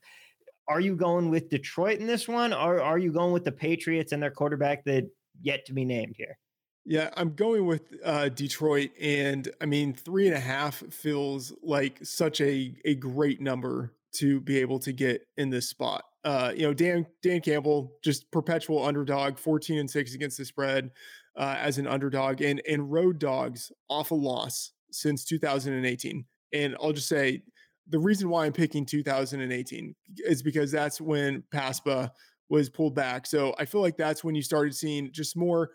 Are 0.68 0.78
you 0.78 0.94
going 0.94 1.30
with 1.30 1.48
Detroit 1.48 2.00
in 2.00 2.06
this 2.06 2.28
one, 2.28 2.52
or 2.52 2.82
are 2.82 2.98
you 2.98 3.10
going 3.12 3.32
with 3.32 3.42
the 3.42 3.50
Patriots 3.50 4.12
and 4.12 4.22
their 4.22 4.30
quarterback 4.30 4.84
that 4.84 5.08
yet 5.40 5.64
to 5.66 5.72
be 5.72 5.86
named 5.86 6.16
here? 6.18 6.36
Yeah, 6.84 7.08
I'm 7.16 7.34
going 7.34 7.64
with 7.64 7.94
uh, 8.04 8.28
Detroit, 8.28 8.90
and 9.00 9.48
I 9.62 9.64
mean 9.64 9.94
three 9.94 10.26
and 10.26 10.36
a 10.36 10.40
half 10.40 10.82
feels 10.90 11.50
like 11.62 11.98
such 12.04 12.42
a 12.42 12.76
a 12.84 12.94
great 12.94 13.40
number 13.40 13.94
to 14.16 14.42
be 14.42 14.58
able 14.58 14.78
to 14.80 14.92
get 14.92 15.26
in 15.38 15.48
this 15.48 15.66
spot. 15.66 16.04
Uh, 16.24 16.52
you 16.54 16.62
know, 16.62 16.74
Dan 16.74 17.06
Dan 17.22 17.40
Campbell, 17.40 17.96
just 18.04 18.30
perpetual 18.30 18.84
underdog, 18.84 19.38
14 19.38 19.78
and 19.78 19.90
six 19.90 20.14
against 20.14 20.36
the 20.36 20.44
spread 20.44 20.90
uh, 21.36 21.56
as 21.58 21.78
an 21.78 21.86
underdog 21.86 22.42
and 22.42 22.60
and 22.68 22.92
road 22.92 23.18
dogs 23.18 23.72
off 23.88 24.10
a 24.10 24.14
loss 24.14 24.72
since 24.96 25.24
2018. 25.24 26.24
And 26.52 26.76
I'll 26.80 26.92
just 26.92 27.08
say 27.08 27.42
the 27.88 27.98
reason 27.98 28.28
why 28.28 28.46
I'm 28.46 28.52
picking 28.52 28.84
2018 28.84 29.94
is 30.18 30.42
because 30.42 30.72
that's 30.72 31.00
when 31.00 31.42
PASPA 31.52 32.10
was 32.48 32.68
pulled 32.68 32.94
back. 32.94 33.26
So 33.26 33.54
I 33.58 33.64
feel 33.64 33.80
like 33.80 33.96
that's 33.96 34.24
when 34.24 34.34
you 34.34 34.42
started 34.42 34.74
seeing 34.74 35.10
just 35.12 35.36
more 35.36 35.70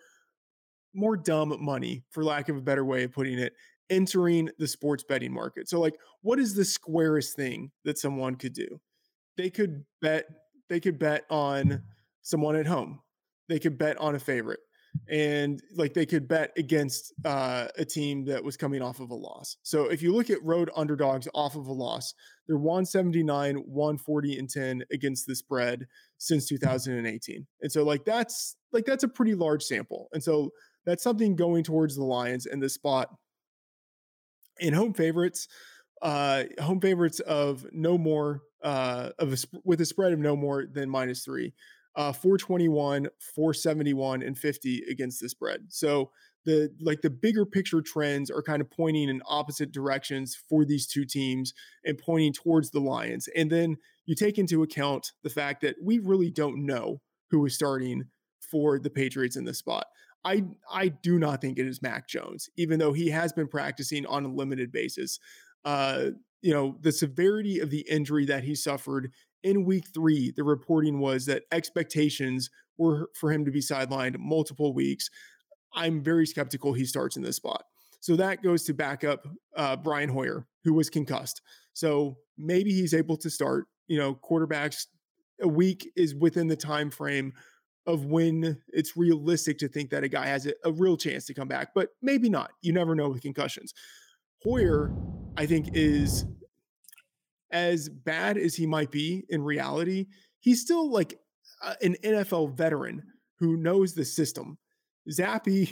more 0.93 1.15
dumb 1.15 1.55
money, 1.61 2.03
for 2.09 2.21
lack 2.21 2.49
of 2.49 2.57
a 2.57 2.61
better 2.61 2.83
way 2.83 3.03
of 3.03 3.13
putting 3.13 3.39
it, 3.39 3.53
entering 3.89 4.49
the 4.59 4.67
sports 4.67 5.05
betting 5.07 5.33
market. 5.33 5.69
So 5.69 5.79
like 5.79 5.95
what 6.21 6.39
is 6.39 6.53
the 6.53 6.65
squarest 6.65 7.35
thing 7.35 7.71
that 7.85 7.97
someone 7.97 8.35
could 8.35 8.53
do? 8.53 8.81
They 9.37 9.49
could 9.49 9.85
bet 10.01 10.25
they 10.69 10.79
could 10.79 10.99
bet 10.99 11.25
on 11.29 11.81
someone 12.21 12.55
at 12.55 12.67
home. 12.67 12.99
They 13.49 13.59
could 13.59 13.77
bet 13.77 13.97
on 13.97 14.15
a 14.15 14.19
favorite 14.19 14.59
and 15.09 15.61
like 15.75 15.93
they 15.93 16.05
could 16.05 16.27
bet 16.27 16.51
against 16.57 17.13
uh, 17.25 17.67
a 17.77 17.85
team 17.85 18.25
that 18.25 18.43
was 18.43 18.57
coming 18.57 18.81
off 18.81 18.99
of 18.99 19.09
a 19.09 19.15
loss. 19.15 19.57
So 19.63 19.85
if 19.85 20.01
you 20.01 20.13
look 20.13 20.29
at 20.29 20.43
road 20.43 20.69
underdogs 20.75 21.27
off 21.33 21.55
of 21.55 21.67
a 21.67 21.73
loss, 21.73 22.13
they're 22.47 22.57
179, 22.57 23.55
140 23.57 24.39
and 24.39 24.49
10 24.49 24.83
against 24.91 25.27
the 25.27 25.35
spread 25.35 25.85
since 26.17 26.47
2018. 26.47 27.45
And 27.61 27.71
so 27.71 27.83
like 27.83 28.05
that's 28.05 28.55
like 28.71 28.85
that's 28.85 29.03
a 29.03 29.09
pretty 29.09 29.35
large 29.35 29.63
sample. 29.63 30.07
And 30.13 30.23
so 30.23 30.51
that's 30.85 31.03
something 31.03 31.35
going 31.35 31.63
towards 31.63 31.95
the 31.95 32.03
Lions 32.03 32.45
in 32.45 32.59
this 32.59 32.73
spot. 32.73 33.09
In 34.59 34.73
home 34.73 34.93
favorites, 34.93 35.47
uh 36.01 36.43
home 36.59 36.81
favorites 36.81 37.19
of 37.21 37.65
no 37.71 37.97
more 37.97 38.41
uh 38.63 39.09
of 39.19 39.33
a, 39.33 39.37
with 39.63 39.81
a 39.81 39.85
spread 39.85 40.13
of 40.13 40.19
no 40.19 40.35
more 40.35 40.65
than 40.71 40.89
minus 40.89 41.23
3 41.23 41.53
uh, 41.95 42.13
421, 42.13 43.07
471, 43.19 44.21
and 44.21 44.37
50 44.37 44.83
against 44.89 45.19
the 45.19 45.29
spread. 45.29 45.65
So 45.69 46.11
the 46.45 46.71
like 46.79 47.01
the 47.01 47.09
bigger 47.09 47.45
picture 47.45 47.81
trends 47.81 48.31
are 48.31 48.41
kind 48.41 48.61
of 48.61 48.71
pointing 48.71 49.09
in 49.09 49.21
opposite 49.25 49.71
directions 49.71 50.35
for 50.49 50.65
these 50.65 50.87
two 50.87 51.05
teams 51.05 51.53
and 51.85 51.97
pointing 51.97 52.33
towards 52.33 52.71
the 52.71 52.79
Lions. 52.79 53.29
And 53.35 53.51
then 53.51 53.77
you 54.05 54.15
take 54.15 54.37
into 54.37 54.63
account 54.63 55.11
the 55.23 55.29
fact 55.29 55.61
that 55.61 55.75
we 55.81 55.99
really 55.99 56.31
don't 56.31 56.65
know 56.65 57.01
who 57.29 57.45
is 57.45 57.55
starting 57.55 58.05
for 58.41 58.79
the 58.79 58.89
Patriots 58.89 59.35
in 59.35 59.45
this 59.45 59.59
spot. 59.59 59.85
I 60.23 60.43
I 60.71 60.89
do 60.89 61.19
not 61.19 61.41
think 61.41 61.57
it 61.57 61.67
is 61.67 61.81
Mac 61.81 62.07
Jones, 62.07 62.49
even 62.57 62.79
though 62.79 62.93
he 62.93 63.09
has 63.09 63.33
been 63.33 63.47
practicing 63.47 64.05
on 64.05 64.25
a 64.25 64.33
limited 64.33 64.71
basis. 64.71 65.19
Uh, 65.63 66.07
you 66.41 66.53
know, 66.53 66.77
the 66.81 66.91
severity 66.91 67.59
of 67.59 67.69
the 67.69 67.85
injury 67.87 68.25
that 68.25 68.43
he 68.43 68.55
suffered 68.55 69.11
in 69.43 69.65
week 69.65 69.85
three, 69.93 70.33
the 70.35 70.43
reporting 70.43 70.99
was 70.99 71.25
that 71.25 71.43
expectations 71.51 72.49
were 72.77 73.09
for 73.15 73.31
him 73.31 73.45
to 73.45 73.51
be 73.51 73.61
sidelined 73.61 74.17
multiple 74.19 74.73
weeks. 74.73 75.09
I'm 75.73 76.03
very 76.03 76.25
skeptical 76.25 76.73
he 76.73 76.85
starts 76.85 77.15
in 77.15 77.23
this 77.23 77.37
spot. 77.37 77.63
So 77.99 78.15
that 78.15 78.41
goes 78.41 78.63
to 78.63 78.73
back 78.73 79.03
up 79.03 79.27
uh, 79.55 79.75
Brian 79.75 80.09
Hoyer, 80.09 80.47
who 80.63 80.73
was 80.73 80.89
concussed. 80.89 81.41
So 81.73 82.17
maybe 82.37 82.71
he's 82.71 82.93
able 82.93 83.17
to 83.17 83.29
start. 83.29 83.65
You 83.87 83.99
know, 83.99 84.15
quarterbacks 84.15 84.87
a 85.41 85.47
week 85.47 85.91
is 85.95 86.15
within 86.15 86.47
the 86.47 86.55
time 86.55 86.89
frame 86.89 87.33
of 87.87 88.05
when 88.05 88.61
it's 88.69 88.95
realistic 88.95 89.57
to 89.59 89.67
think 89.67 89.89
that 89.89 90.03
a 90.03 90.07
guy 90.07 90.27
has 90.27 90.45
a, 90.45 90.53
a 90.63 90.71
real 90.71 90.97
chance 90.97 91.25
to 91.25 91.33
come 91.33 91.47
back, 91.47 91.69
but 91.73 91.89
maybe 92.01 92.29
not. 92.29 92.51
You 92.61 92.73
never 92.73 92.95
know 92.95 93.09
with 93.09 93.21
concussions. 93.21 93.73
Hoyer, 94.43 94.93
I 95.37 95.45
think, 95.45 95.69
is 95.73 96.25
as 97.51 97.89
bad 97.89 98.37
as 98.37 98.55
he 98.55 98.65
might 98.65 98.91
be 98.91 99.25
in 99.29 99.43
reality, 99.43 100.07
he's 100.39 100.61
still 100.61 100.91
like 100.91 101.19
an 101.81 101.95
NFL 102.03 102.55
veteran 102.55 103.03
who 103.39 103.57
knows 103.57 103.93
the 103.93 104.05
system. 104.05 104.57
Zappe, 105.09 105.71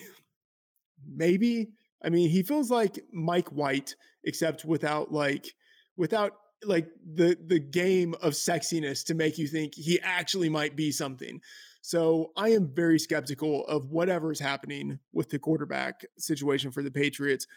maybe. 1.08 1.70
I 2.04 2.10
mean, 2.10 2.30
he 2.30 2.44
feels 2.44 2.72
like 2.72 3.00
Mike 3.12 3.50
White, 3.50 3.96
except 4.24 4.65
without 4.65 5.12
like 5.12 5.54
without 5.98 6.34
like 6.63 6.88
the 7.13 7.38
the 7.46 7.60
game 7.60 8.15
of 8.22 8.34
sexiness 8.34 9.06
to 9.06 9.13
make 9.13 9.38
you 9.38 9.48
think 9.48 9.74
he 9.76 10.00
actually 10.02 10.50
might 10.50 10.76
be 10.76 10.92
something. 10.92 11.39
So 11.82 12.32
I 12.36 12.50
am 12.50 12.74
very 12.74 13.00
skeptical 13.00 13.65
of 13.68 13.89
whatever 13.89 14.32
is 14.32 14.39
happening 14.39 15.00
with 15.13 15.30
the 15.30 15.39
quarterback 15.39 16.06
situation 16.18 16.72
for 16.72 16.84
the 16.84 16.92
Patriots. 16.92 17.48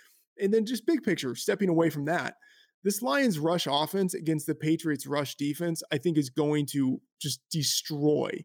And 0.41 0.55
then 0.55 0.65
just 0.65 0.87
big 0.87 1.03
picture, 1.03 1.35
stepping 1.35 1.69
away 1.69 1.91
from 1.91 2.07
that, 2.07 2.37
this 2.85 3.03
Lions 3.03 3.39
rush 3.39 3.67
offense 3.71 4.15
against 4.15 4.47
the 4.47 4.55
Patriots 4.55 5.07
rush 5.07 5.37
defense, 5.37 5.83
I 5.93 5.99
think 5.99 6.19
is 6.19 6.31
going 6.31 6.67
to 6.73 7.01
just 7.21 7.41
destroy. 7.51 8.45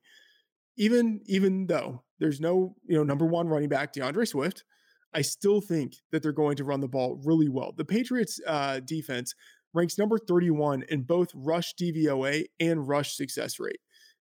Even 0.77 1.21
even 1.25 1.67
though 1.67 2.03
there's 2.19 2.39
no, 2.39 2.75
you 2.87 2.97
know, 2.97 3.03
number 3.03 3.25
one 3.25 3.47
running 3.47 3.69
back 3.69 3.93
D'Andre 3.93 4.25
Swift, 4.25 4.63
I 5.13 5.21
still 5.21 5.61
think 5.61 5.95
that 6.11 6.21
they're 6.21 6.31
going 6.31 6.57
to 6.57 6.63
run 6.63 6.81
the 6.81 6.87
ball 6.87 7.19
really 7.23 7.49
well. 7.49 7.73
The 7.75 7.85
Patriots 7.85 8.39
uh, 8.45 8.79
defense 8.81 9.33
ranks 9.73 9.97
number 9.97 10.17
31 10.17 10.83
in 10.89 11.03
both 11.03 11.29
rush 11.33 11.73
DVOA 11.75 12.45
and 12.59 12.87
rush 12.87 13.15
success 13.15 13.59
rate. 13.59 13.79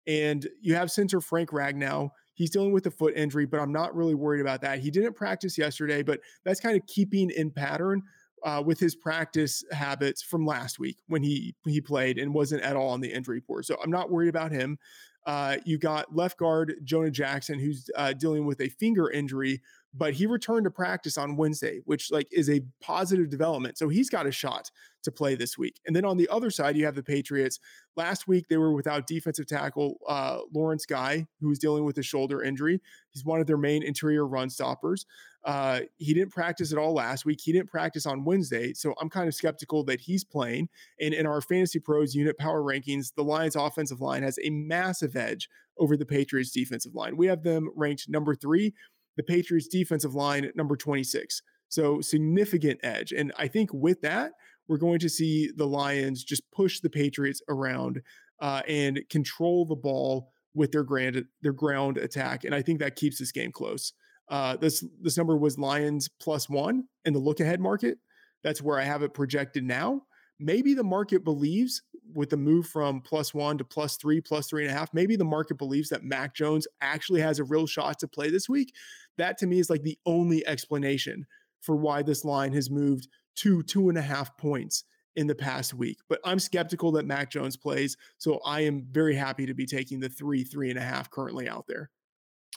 And 0.06 0.47
you 0.62 0.76
have 0.76 0.91
center 0.91 1.21
Frank 1.21 1.49
Ragnow. 1.49 2.10
He's 2.34 2.49
dealing 2.49 2.73
with 2.73 2.86
a 2.88 2.91
foot 2.91 3.15
injury, 3.15 3.45
but 3.45 3.60
I'm 3.60 3.71
not 3.71 3.95
really 3.95 4.15
worried 4.15 4.41
about 4.41 4.62
that. 4.62 4.80
He 4.80 4.91
didn't 4.91 5.15
practice 5.15 5.58
yesterday, 5.58 6.04
but 6.04 6.19
that's 6.43 6.60
kind 6.60 6.76
of 6.76 6.86
keeping 6.88 7.30
in 7.30 7.52
pattern 7.52 8.02
uh, 8.43 8.62
with 8.65 8.79
his 8.79 8.95
practice 8.95 9.63
habits 9.71 10.21
from 10.21 10.45
last 10.45 10.79
week 10.79 10.97
when 11.08 11.23
he 11.23 11.56
he 11.65 11.79
played 11.82 12.17
and 12.17 12.34
wasn't 12.34 12.62
at 12.62 12.75
all 12.75 12.89
on 12.89 13.01
the 13.01 13.12
injury 13.12 13.38
report. 13.38 13.65
So 13.65 13.77
I'm 13.84 13.91
not 13.91 14.12
worried 14.12 14.29
about 14.29 14.51
him. 14.51 14.77
Uh, 15.25 15.58
you 15.63 15.77
got 15.77 16.13
left 16.13 16.38
guard 16.38 16.75
Jonah 16.84 17.12
Jackson, 17.12 17.58
who's 17.58 17.89
uh, 17.95 18.13
dealing 18.13 18.45
with 18.45 18.60
a 18.60 18.69
finger 18.69 19.10
injury, 19.10 19.62
but 19.93 20.13
he 20.13 20.25
returned 20.25 20.63
to 20.63 20.71
practice 20.71 21.17
on 21.17 21.36
Wednesday, 21.36 21.82
which 21.86 22.12
like 22.12 22.27
is 22.32 22.49
a 22.49 22.62
positive 22.82 23.29
development. 23.29 23.77
So 23.77 23.89
he's 23.89 24.10
got 24.10 24.25
a 24.25 24.32
shot 24.32 24.71
to 25.03 25.12
play 25.12 25.36
this 25.36 25.58
week. 25.58 25.79
And 25.86 25.95
then 25.95 26.06
on 26.06 26.17
the 26.17 26.29
other 26.29 26.49
side, 26.49 26.75
you 26.75 26.86
have 26.86 26.95
the 26.95 27.03
Patriots. 27.03 27.60
Last 27.95 28.27
week 28.27 28.47
they 28.47 28.58
were 28.58 28.73
without 28.73 29.06
defensive 29.06 29.45
tackle 29.45 29.97
uh, 30.08 30.39
Lawrence 30.53 30.86
Guy, 30.86 31.27
who 31.39 31.49
was 31.49 31.60
dealing 31.60 31.84
with 31.84 31.97
a 31.97 32.03
shoulder 32.03 32.41
injury. 32.41 32.82
He's 33.12 33.25
one 33.25 33.39
of 33.39 33.45
their 33.45 33.58
main 33.58 33.84
interior 33.84 34.25
run 34.25 34.49
stoppers. 34.49 35.06
Uh, 35.43 35.82
he 35.97 36.13
didn't 36.13 36.32
practice 36.32 36.71
at 36.71 36.77
all 36.77 36.93
last 36.93 37.25
week. 37.25 37.41
He 37.43 37.51
didn't 37.51 37.69
practice 37.69 38.06
on 38.06 38.23
Wednesday. 38.23 38.73
So 38.73 38.95
I'm 38.99 39.10
kind 39.10 39.27
of 39.27 39.36
skeptical 39.36 39.84
that 39.86 39.99
he's 39.99 40.23
playing. 40.23 40.69
And 40.99 41.13
in 41.13 41.27
our 41.27 41.41
Fantasy 41.41 41.79
Pros 41.79 42.15
unit 42.15 42.38
power 42.38 42.62
rankings, 42.62 43.13
the 43.13 43.23
Lions 43.23 43.58
offensive 43.58 43.99
line 43.99 44.23
has 44.23 44.39
a 44.41 44.49
massive 44.49 45.15
edge 45.15 45.49
over 45.77 45.97
the 45.97 46.06
Patriots 46.06 46.51
defensive 46.51 46.95
line. 46.95 47.17
We 47.17 47.27
have 47.27 47.43
them 47.43 47.69
ranked 47.75 48.08
number 48.08 48.36
three 48.36 48.73
the 49.17 49.23
Patriots 49.23 49.67
defensive 49.67 50.15
line 50.15 50.45
at 50.45 50.56
number 50.56 50.76
26. 50.76 51.41
So 51.69 52.02
significant 52.02 52.80
edge. 52.84 53.12
And 53.12 53.32
I 53.38 53.47
think 53.47 53.73
with 53.73 54.02
that, 54.02 54.34
we're 54.67 54.78
going 54.78 54.99
to 54.99 55.10
see 55.10 55.52
the 55.56 55.67
Lions 55.67 56.23
just 56.23 56.49
push 56.52 56.80
the 56.80 56.89
Patriots 56.89 57.41
around 57.49 58.02
uh, 58.39 58.62
and 58.67 59.02
control 59.10 59.65
the 59.65 59.76
ball 59.76 60.32
with 60.54 60.71
their 60.71 60.84
grand 60.84 61.26
their 61.41 61.54
ground 61.54 61.97
attack. 61.97 62.43
And 62.43 62.54
I 62.54 62.62
think 62.62 62.80
that 62.80 62.95
keeps 62.95 63.17
this 63.17 63.32
game 63.32 63.52
close. 63.52 63.93
Uh, 64.30 64.56
this 64.56 64.86
this 65.02 65.17
number 65.17 65.36
was 65.36 65.58
Lions 65.58 66.10
plus 66.19 66.49
one 66.49 66.86
in 67.06 67.13
the 67.13 67.19
look 67.19 67.39
ahead 67.39 67.60
market. 67.60 67.97
That's 68.43 68.62
where 68.62 68.80
I 68.80 68.84
have 68.84 69.04
it 69.04 69.13
projected 69.13 69.63
now. 69.63 70.04
Maybe 70.39 70.73
the 70.73 70.84
market 70.84 71.23
believes 71.23 71.82
with 72.13 72.30
the 72.30 72.38
move 72.38 72.67
from 72.67 73.02
plus 73.02 73.34
one 73.34 73.58
to 73.58 73.63
plus 73.63 73.97
three, 73.97 74.21
plus 74.21 74.47
three 74.47 74.63
and 74.63 74.71
a 74.71 74.78
half, 74.78 74.93
maybe 74.93 75.15
the 75.15 75.23
market 75.23 75.58
believes 75.58 75.89
that 75.89 76.04
Mac 76.04 76.36
Jones 76.36 76.67
actually 76.82 77.21
has 77.21 77.39
a 77.39 77.43
real 77.43 77.65
shot 77.65 77.99
to 77.99 78.08
play 78.08 78.30
this 78.30 78.49
week. 78.49 78.73
That 79.17 79.38
to 79.39 79.47
me 79.47 79.60
is 79.60 79.69
like 79.69 79.84
the 79.84 79.97
only 80.06 80.45
explanation 80.45 81.26
for 81.62 81.76
why 81.76 82.02
this 82.02 82.26
line 82.26 82.54
has 82.54 82.69
moved 82.69 83.08
to 83.36 83.63
two 83.63 83.89
and 83.89 83.97
a 83.97 84.02
half 84.02 84.36
points 84.38 84.84
in 85.15 85.28
the 85.28 85.36
past 85.36 85.73
week. 85.73 85.97
But 86.10 86.19
I'm 86.23 86.39
skeptical 86.39 86.91
that 86.93 87.06
Mac 87.06 87.30
Jones 87.30 87.58
plays. 87.58 87.95
So 88.17 88.39
I 88.45 88.62
am 88.62 88.88
very 88.91 89.15
happy 89.15 89.45
to 89.45 89.54
be 89.54 89.65
taking 89.65 89.99
the 89.99 90.10
three, 90.10 90.43
three 90.43 90.69
and 90.69 90.80
a 90.80 90.84
half 90.84 91.10
currently 91.10 91.47
out 91.47 91.65
there. 91.67 91.89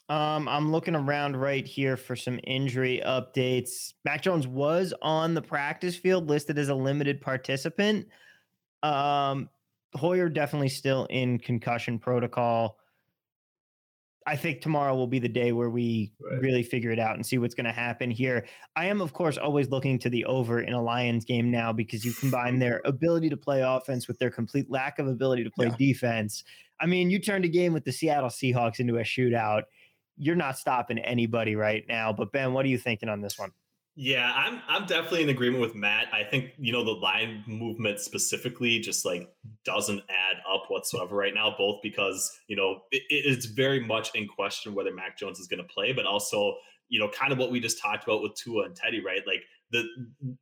Um, 0.09 0.49
I'm 0.49 0.71
looking 0.71 0.95
around 0.95 1.37
right 1.37 1.67
here 1.67 1.97
for 1.97 2.15
some 2.15 2.39
injury 2.45 3.03
updates. 3.05 3.93
Mac 4.05 4.23
Jones 4.23 4.47
was 4.47 4.95
on 5.03 5.35
the 5.35 5.43
practice 5.43 5.97
field 5.97 6.29
listed 6.29 6.59
as 6.59 6.69
a 6.69 6.75
limited 6.75 7.21
participant. 7.21 8.07
Um, 8.83 9.49
Hoyer 9.95 10.29
definitely 10.29 10.69
still 10.69 11.07
in 11.11 11.39
concussion 11.39 11.99
protocol. 11.99 12.79
I 14.29 14.35
think 14.35 14.61
tomorrow 14.61 14.97
will 14.97 15.07
be 15.07 15.21
the 15.21 15.29
day 15.29 15.53
where 15.53 15.71
we 15.71 16.13
right. 16.21 16.41
really 16.41 16.65
figure 16.65 16.91
it 16.91 16.99
out 16.99 17.15
and 17.15 17.25
see 17.25 17.39
what's 17.39 17.55
going 17.55 17.67
to 17.67 17.73
happen 17.73 18.11
here. 18.11 18.45
I 18.75 18.87
am, 18.87 19.01
of 19.01 19.13
course, 19.13 19.39
always 19.39 19.71
looking 19.71 20.01
to 20.01 20.11
the 20.11 20.25
over 20.25 20.61
in 20.61 20.73
a 20.73 20.83
Lions 20.83 21.25
game 21.25 21.51
now 21.51 21.73
because 21.73 22.05
you 22.05 22.13
combine 22.13 22.59
their 22.59 22.83
ability 22.85 23.29
to 23.31 23.37
play 23.37 23.63
offense 23.63 24.09
with 24.09 24.19
their 24.19 24.31
complete 24.31 24.69
lack 24.69 24.99
of 24.99 25.07
ability 25.07 25.45
to 25.45 25.51
play 25.51 25.67
yeah. 25.67 25.77
defense. 25.79 26.43
I 26.81 26.87
mean, 26.87 27.09
you 27.09 27.21
turned 27.21 27.45
a 27.45 27.49
game 27.49 27.73
with 27.73 27.85
the 27.85 27.93
Seattle 27.93 28.29
Seahawks 28.29 28.81
into 28.81 28.97
a 28.99 29.03
shootout. 29.03 29.63
You're 30.19 30.35
not 30.35 30.59
stopping 30.59 30.99
anybody 30.99 31.55
right 31.55 31.85
now. 31.89 32.13
But 32.13 32.33
Ben, 32.33 32.53
what 32.53 32.65
are 32.65 32.69
you 32.69 32.79
thinking 32.79 33.09
on 33.09 33.21
this 33.21 33.39
one? 33.39 33.53
Yeah, 33.99 34.31
I'm 34.37 34.61
I'm 34.69 34.85
definitely 34.85 35.23
in 35.23 35.31
agreement 35.31 35.63
with 35.63 35.75
Matt. 35.75 36.09
I 36.13 36.23
think 36.23 36.53
you 36.59 36.71
know 36.71 36.85
the 36.85 36.91
line 36.91 37.43
movement 37.47 37.99
specifically 37.99 38.79
just 38.79 39.07
like 39.07 39.35
doesn't 39.65 40.01
add 40.11 40.37
up 40.47 40.65
whatsoever 40.69 41.17
right 41.17 41.33
now. 41.33 41.55
Both 41.57 41.81
because 41.83 42.39
you 42.47 42.57
know 42.57 42.83
it, 42.91 43.03
it's 43.09 43.47
very 43.47 43.81
much 43.81 44.15
in 44.15 44.29
question 44.29 44.75
whether 44.75 44.93
Mac 44.93 45.17
Jones 45.17 45.39
is 45.41 45.47
going 45.47 45.63
to 45.63 45.69
play, 45.73 45.95
but 45.95 46.05
also 46.05 46.57
you 46.91 47.01
know 47.01 47.09
kind 47.09 47.33
of 47.33 47.39
what 47.39 47.51
we 47.51 47.59
just 47.59 47.81
talked 47.81 48.05
about 48.05 48.23
with 48.23 48.35
Tua 48.35 48.67
and 48.67 48.77
Teddy, 48.77 49.03
right? 49.03 49.23
Like 49.27 49.45
the 49.71 49.87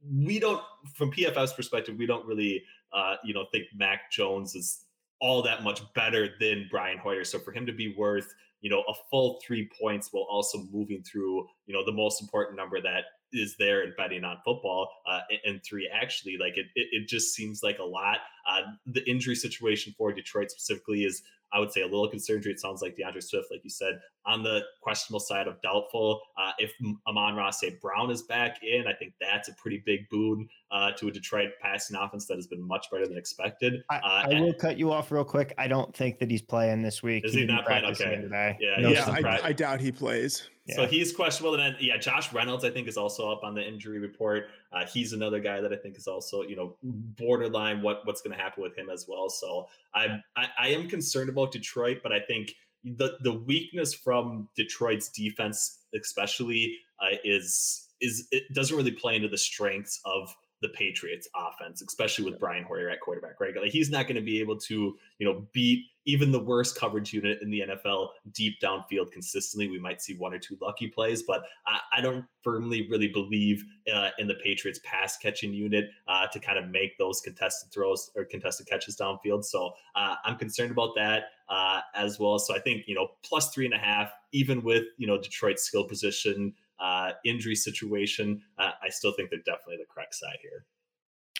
we 0.05 0.41
don't 0.41 0.61
from 0.93 1.13
PFF's 1.13 1.53
perspective, 1.53 1.95
we 1.97 2.07
don't 2.07 2.27
really 2.27 2.65
uh, 2.93 3.17
you 3.23 3.35
know 3.35 3.45
think 3.53 3.67
Mac 3.73 4.11
Jones 4.11 4.57
is 4.57 4.81
all 5.21 5.43
that 5.43 5.63
much 5.63 5.81
better 5.95 6.31
than 6.41 6.67
Brian 6.73 6.99
Hoyer. 6.99 7.23
So 7.23 7.39
for 7.39 7.53
him 7.53 7.67
to 7.67 7.73
be 7.73 7.95
worth 7.97 8.35
you 8.63 8.71
know 8.71 8.83
a 8.89 8.95
full 9.11 9.41
three 9.47 9.71
points 9.81 10.09
while 10.11 10.27
also 10.29 10.67
moving 10.73 11.05
through 11.05 11.47
you 11.67 11.75
know 11.75 11.85
the 11.85 11.93
most 11.93 12.21
important 12.21 12.57
number 12.57 12.81
that 12.81 13.05
is 13.35 13.57
there 13.59 13.83
in 13.83 13.93
betting 13.97 14.25
on 14.25 14.39
football 14.45 14.89
uh, 15.07 15.21
and 15.45 15.63
three 15.63 15.91
actually 15.93 16.37
like 16.39 16.57
it, 16.57 16.67
it, 16.75 16.89
it 16.93 17.09
just 17.09 17.35
seems 17.35 17.63
like 17.63 17.79
a 17.79 17.85
lot 17.85 18.19
uh, 18.49 18.63
the 18.87 19.09
injury 19.09 19.35
situation 19.35 19.95
for 19.99 20.13
detroit 20.13 20.51
specifically 20.51 21.05
is 21.05 21.23
I 21.55 21.61
would 21.61 21.73
say 21.73 21.83
a 21.83 21.87
little 21.87 22.09
concerned. 22.09 22.45
It 22.47 22.59
sounds 22.59 22.83
like 22.83 22.97
D'Andre 22.97 23.21
Swift, 23.21 23.47
like 23.51 23.63
you 23.63 23.71
said, 23.71 24.01
on 24.27 24.43
the 24.43 24.63
questionable 24.83 25.21
side 25.21 25.47
of 25.47 25.63
doubtful. 25.63 26.21
Uh, 26.37 26.51
if 26.59 26.73
Amon-Ra 27.07 27.51
St. 27.51 27.81
Brown 27.81 28.11
is 28.11 28.23
back 28.23 28.59
in, 28.65 28.89
I 28.89 28.93
think 28.93 29.15
that's 29.21 29.49
a 29.49 29.55
pretty 29.55 29.81
big 29.87 30.09
boon 30.11 30.49
uh, 30.73 30.91
to 30.93 31.09
a 31.09 31.13
Detroit 31.13 31.51
passing 31.63 31.97
offense 31.97 32.27
that 32.27 32.35
has 32.35 32.49
been 32.49 32.67
much 32.67 32.91
better 32.91 33.07
than 33.07 33.17
expected. 33.17 33.85
I, 33.89 33.97
uh, 33.97 34.01
I 34.35 34.41
will 34.41 34.53
cut 34.53 34.79
you 34.79 34.91
off 34.91 35.13
real 35.13 35.25
quick. 35.25 35.55
I 35.57 35.69
don't 35.69 35.95
think 35.95 36.19
that 36.19 36.29
he's 36.29 36.43
playing 36.43 36.83
this 36.83 37.05
week. 37.05 37.25
Is 37.25 37.35
he, 37.35 37.41
he 37.41 37.47
not 37.47 37.67
playing? 37.67 37.85
Okay. 37.85 38.17
Today. 38.17 38.57
Yeah, 38.59 38.81
no, 38.81 38.89
yeah 38.89 39.09
I, 39.09 39.49
I, 39.49 39.53
doubt 39.53 39.81
he 39.81 39.93
plays. 39.93 40.51
Yeah. 40.67 40.77
So 40.77 40.87
he's 40.87 41.13
questionable. 41.15 41.55
And 41.55 41.75
then, 41.75 41.77
yeah, 41.81 41.99
Josh 41.99 42.33
Reynolds, 42.33 42.65
I 42.65 42.71
think, 42.71 42.89
is 42.89 42.97
also 42.97 43.31
up 43.31 43.45
on 43.45 43.55
the 43.55 43.67
injury 43.67 43.99
report. 43.99 44.47
Uh, 44.73 44.87
he's 44.87 45.13
another 45.13 45.39
guy 45.39 45.61
that 45.61 45.73
I 45.73 45.77
think 45.77 45.99
is 45.99 46.07
also, 46.07 46.43
you 46.43 46.57
know, 46.57 46.77
borderline 46.83 47.83
what 47.83 48.07
what's 48.07 48.23
going 48.23 48.37
to 48.37 48.43
happen 48.43 48.63
with 48.63 48.77
him 48.77 48.89
as 48.89 49.07
well. 49.07 49.29
So 49.29 49.69
I, 49.95 50.21
I, 50.37 50.47
I 50.59 50.69
am 50.69 50.89
concerned 50.89 51.29
about 51.29 51.53
Detroit, 51.53 51.99
but 52.03 52.13
I 52.13 52.21
think 52.21 52.55
the 52.83 53.19
the 53.21 53.33
weakness 53.33 53.93
from 53.93 54.49
Detroit's 54.57 55.11
defense, 55.11 55.81
especially, 55.95 56.79
uh, 56.99 57.17
is 57.25 57.89
is 58.01 58.27
it 58.31 58.45
doesn't 58.55 58.77
really 58.77 58.93
play 58.93 59.17
into 59.17 59.29
the 59.29 59.39
strengths 59.39 60.01
of 60.07 60.35
the 60.63 60.69
Patriots 60.71 61.29
offense, 61.37 61.83
especially 61.83 62.25
with 62.25 62.41
Brian 62.41 62.65
Hoyer 62.65 62.89
at 62.89 63.01
quarterback, 63.01 63.39
right? 63.39 63.55
Like 63.55 63.71
he's 63.71 63.91
not 63.91 64.07
going 64.07 64.17
to 64.17 64.23
be 64.23 64.41
able 64.41 64.57
to, 64.61 64.97
you 65.19 65.27
know, 65.27 65.47
beat 65.53 65.85
even 66.07 66.33
the 66.33 66.41
worst 66.41 66.79
coverage 66.79 67.13
unit 67.13 67.41
in 67.43 67.51
the 67.51 67.61
NFL 67.61 68.09
deep 68.33 68.61
downfield 68.61 69.11
consistently. 69.13 69.69
We 69.69 69.79
might 69.79 70.03
see 70.03 70.15
one 70.15 70.35
or 70.35 70.39
two 70.39 70.57
lucky 70.61 70.89
plays, 70.89 71.23
but 71.23 71.45
I, 71.67 71.81
I 71.97 72.01
don't 72.01 72.25
firmly 72.43 72.87
really 72.91 73.09
believe 73.09 73.65
uh, 73.93 74.11
in 74.19 74.27
the 74.27 74.35
Patriots 74.35 74.81
pass 74.85 75.17
catching 75.17 75.53
unit 75.53 75.87
uh, 76.09 76.27
to 76.29 76.39
kind 76.39 76.59
of 76.59 76.69
make 76.69 76.99
those 76.99 77.21
contested 77.21 77.73
throws 77.73 78.11
or 78.15 78.25
contested 78.25 78.67
catches 78.67 78.97
downfield. 78.97 79.45
So 79.45 79.73
uh, 79.95 80.17
I'm 80.25 80.37
concerned 80.37 80.71
about 80.71 80.95
that 80.97 81.25
uh, 81.49 81.81
as 81.95 82.19
well. 82.19 82.39
So 82.39 82.55
I 82.55 82.59
think, 82.59 82.85
you 82.87 82.95
know, 82.95 83.09
plus 83.23 83.53
three 83.53 83.65
and 83.65 83.75
a 83.75 83.79
half, 83.79 84.13
even 84.33 84.63
with, 84.63 84.85
you 84.99 85.07
know, 85.07 85.21
Detroit's 85.21 85.63
skill 85.63 85.85
position, 85.85 86.55
uh, 86.79 87.13
injury 87.25 87.55
situation, 87.55 88.43
uh, 88.59 88.73
I 88.83 88.89
still 88.89 89.13
think 89.13 89.31
they're 89.31 89.39
definitely 89.41 89.77
the 89.79 89.93
correct 89.93 90.15
side 90.15 90.39
here. 90.43 90.67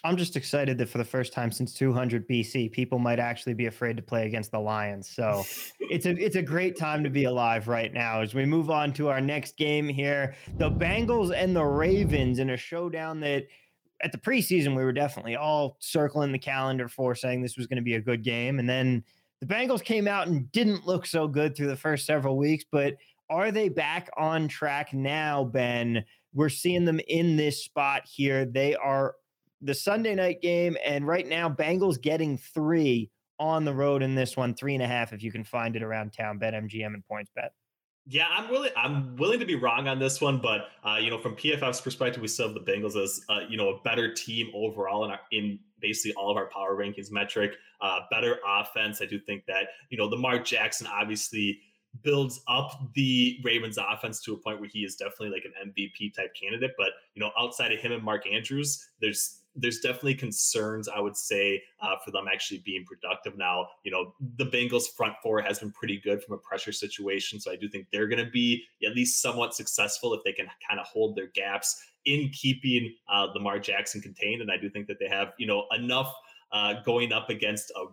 I'm 0.05 0.19
just 0.19 0.37
excited 0.37 0.77
that 0.79 0.91
for 0.91 0.99
the 0.99 1.05
first 1.05 1.33
time 1.33 1.51
since 1.51 1.73
200 1.73 2.29
BC, 2.29 2.71
people 2.73 2.99
might 2.99 3.19
actually 3.19 3.55
be 3.55 3.67
afraid 3.67 3.97
to 3.97 4.03
play 4.03 4.27
against 4.27 4.51
the 4.51 4.61
Lions. 4.61 5.09
So 5.09 5.43
it's 5.81 6.05
a 6.05 6.11
it's 6.11 6.37
a 6.37 6.43
great 6.43 6.77
time 6.77 7.03
to 7.05 7.11
be 7.11 7.25
alive 7.25 7.69
right 7.69 7.93
now. 7.93 8.21
As 8.21 8.35
we 8.35 8.45
move 8.45 8.71
on 8.71 8.93
to 8.95 9.09
our 9.09 9.23
next 9.23 9.57
game 9.57 9.89
here, 9.89 10.35
the 10.59 10.71
Bengals 10.71 11.35
and 11.35 11.57
the 11.57 11.65
Ravens 11.65 12.39
in 12.39 12.51
a 12.51 12.57
showdown 12.57 13.19
that 13.21 13.47
at 14.03 14.13
the 14.13 14.19
preseason 14.19 14.77
we 14.77 14.85
were 14.85 14.93
definitely 14.93 15.37
all 15.37 15.79
circling 15.81 16.33
the 16.33 16.39
calendar 16.39 16.87
for, 16.87 17.15
saying 17.15 17.41
this 17.41 17.57
was 17.57 17.67
going 17.67 17.79
to 17.79 17.83
be 17.83 17.95
a 17.95 18.01
good 18.01 18.23
game, 18.23 18.59
and 18.59 18.69
then 18.69 19.03
the 19.41 19.47
Bengals 19.47 19.83
came 19.83 20.07
out 20.07 20.27
and 20.27 20.53
didn't 20.53 20.87
look 20.87 21.07
so 21.07 21.27
good 21.27 21.57
through 21.57 21.69
the 21.69 21.77
first 21.77 22.05
several 22.05 22.37
weeks, 22.37 22.65
but 22.71 22.95
are 23.31 23.51
they 23.51 23.71
back 23.71 24.11
on 24.19 24.49
track 24.49 24.93
now, 24.93 25.45
Ben? 25.45 26.05
We're 26.35 26.51
seeing 26.51 26.85
them 26.85 27.01
in 27.09 27.37
this 27.37 27.65
spot 27.65 28.03
here. 28.05 28.45
They 28.45 28.75
are 28.75 29.15
the 29.65 29.75
Sunday 29.75 30.15
night 30.15 30.41
game, 30.43 30.77
and 30.85 31.07
right 31.07 31.27
now, 31.27 31.49
Bengals 31.49 32.01
getting 32.01 32.39
three 32.39 33.11
on 33.41 33.65
the 33.65 33.75
road 33.75 34.03
in 34.03 34.15
this 34.15 34.37
one, 34.37 34.55
three 34.55 34.75
and 34.75 34.83
a 34.83 34.87
half 34.87 35.13
if 35.13 35.23
you 35.23 35.33
can 35.33 35.43
find 35.43 35.75
it 35.75 35.83
around 35.83 36.13
town. 36.13 36.39
Bet 36.39 36.55
MGM 36.55 36.95
and 36.95 37.03
PointsBet. 37.11 37.49
Yeah, 38.07 38.27
I'm 38.31 38.51
willing. 38.51 38.71
I'm 38.77 39.17
willing 39.17 39.41
to 39.41 39.47
be 39.47 39.55
wrong 39.55 39.89
on 39.89 39.99
this 39.99 40.21
one, 40.21 40.39
but 40.39 40.69
uh, 40.87 40.99
you 41.01 41.09
know, 41.09 41.19
from 41.19 41.35
PFF's 41.37 41.81
perspective, 41.81 42.21
we 42.21 42.29
still 42.29 42.49
have 42.49 42.55
the 42.55 42.61
Bengals 42.61 43.03
as 43.03 43.23
uh, 43.31 43.41
you 43.49 43.57
know 43.57 43.71
a 43.71 43.81
better 43.81 44.13
team 44.13 44.51
overall 44.55 45.07
in 45.07 45.11
our, 45.11 45.21
in 45.33 45.59
basically 45.81 46.13
all 46.15 46.31
of 46.31 46.37
our 46.37 46.47
power 46.47 46.77
rankings 46.77 47.11
metric. 47.11 47.57
Uh, 47.81 48.01
better 48.11 48.39
offense. 48.47 49.01
I 49.01 49.07
do 49.07 49.19
think 49.19 49.47
that 49.47 49.69
you 49.89 49.97
know 49.97 50.05
Lamar 50.05 50.39
Jackson 50.39 50.87
obviously 50.87 51.61
builds 52.03 52.41
up 52.49 52.79
the 52.95 53.39
Ravens 53.43 53.79
offense 53.79 54.21
to 54.23 54.35
a 54.35 54.37
point 54.37 54.61
where 54.61 54.69
he 54.69 54.81
is 54.81 54.97
definitely 54.97 55.31
like 55.31 55.45
an 55.45 55.71
MVP 55.71 56.15
type 56.15 56.35
candidate. 56.35 56.73
But 56.77 56.89
you 57.15 57.21
know, 57.21 57.31
outside 57.39 57.73
of 57.73 57.79
him 57.79 57.93
and 57.93 58.03
Mark 58.03 58.27
Andrews, 58.31 58.87
there's 59.01 59.41
there's 59.57 59.81
definitely 59.81 60.15
concerns 60.15 60.89
I 60.89 61.01
would 61.01 61.17
say 61.17 61.63
uh, 61.81 61.97
for 62.05 62.11
them 62.11 62.27
actually 62.33 62.59
being 62.65 62.85
productive 62.85 63.37
now. 63.37 63.69
You 63.85 63.93
know, 63.93 64.15
the 64.37 64.47
Bengals 64.47 64.85
front 64.97 65.15
four 65.23 65.41
has 65.43 65.59
been 65.61 65.73
pretty 65.73 66.01
good 66.01 66.23
from 66.23 66.35
a 66.35 66.39
pressure 66.39 66.73
situation, 66.73 67.41
so 67.41 67.51
I 67.51 67.57
do 67.57 67.69
think 67.69 67.87
they're 67.93 68.09
going 68.09 68.25
to 68.25 68.31
be 68.31 68.65
at 68.85 68.95
least 68.95 69.23
somewhat 69.23 69.55
successful 69.55 70.15
if 70.15 70.23
they 70.25 70.33
can 70.33 70.47
kind 70.69 70.81
of 70.81 70.87
hold 70.87 71.17
their 71.17 71.29
gaps 71.29 71.83
in 72.05 72.31
keeping 72.31 72.95
uh, 73.09 73.29
Lamar 73.35 73.59
Jackson 73.59 74.01
contained. 74.01 74.43
And 74.43 74.51
I 74.51 74.57
do 74.57 74.69
think 74.69 74.87
that 74.89 74.99
they 74.99 75.09
have 75.09 75.33
you 75.39 75.47
know 75.47 75.67
enough 75.77 76.15
uh, 76.53 76.75
going 76.85 77.13
up 77.13 77.31
against 77.31 77.71
a 77.71 77.87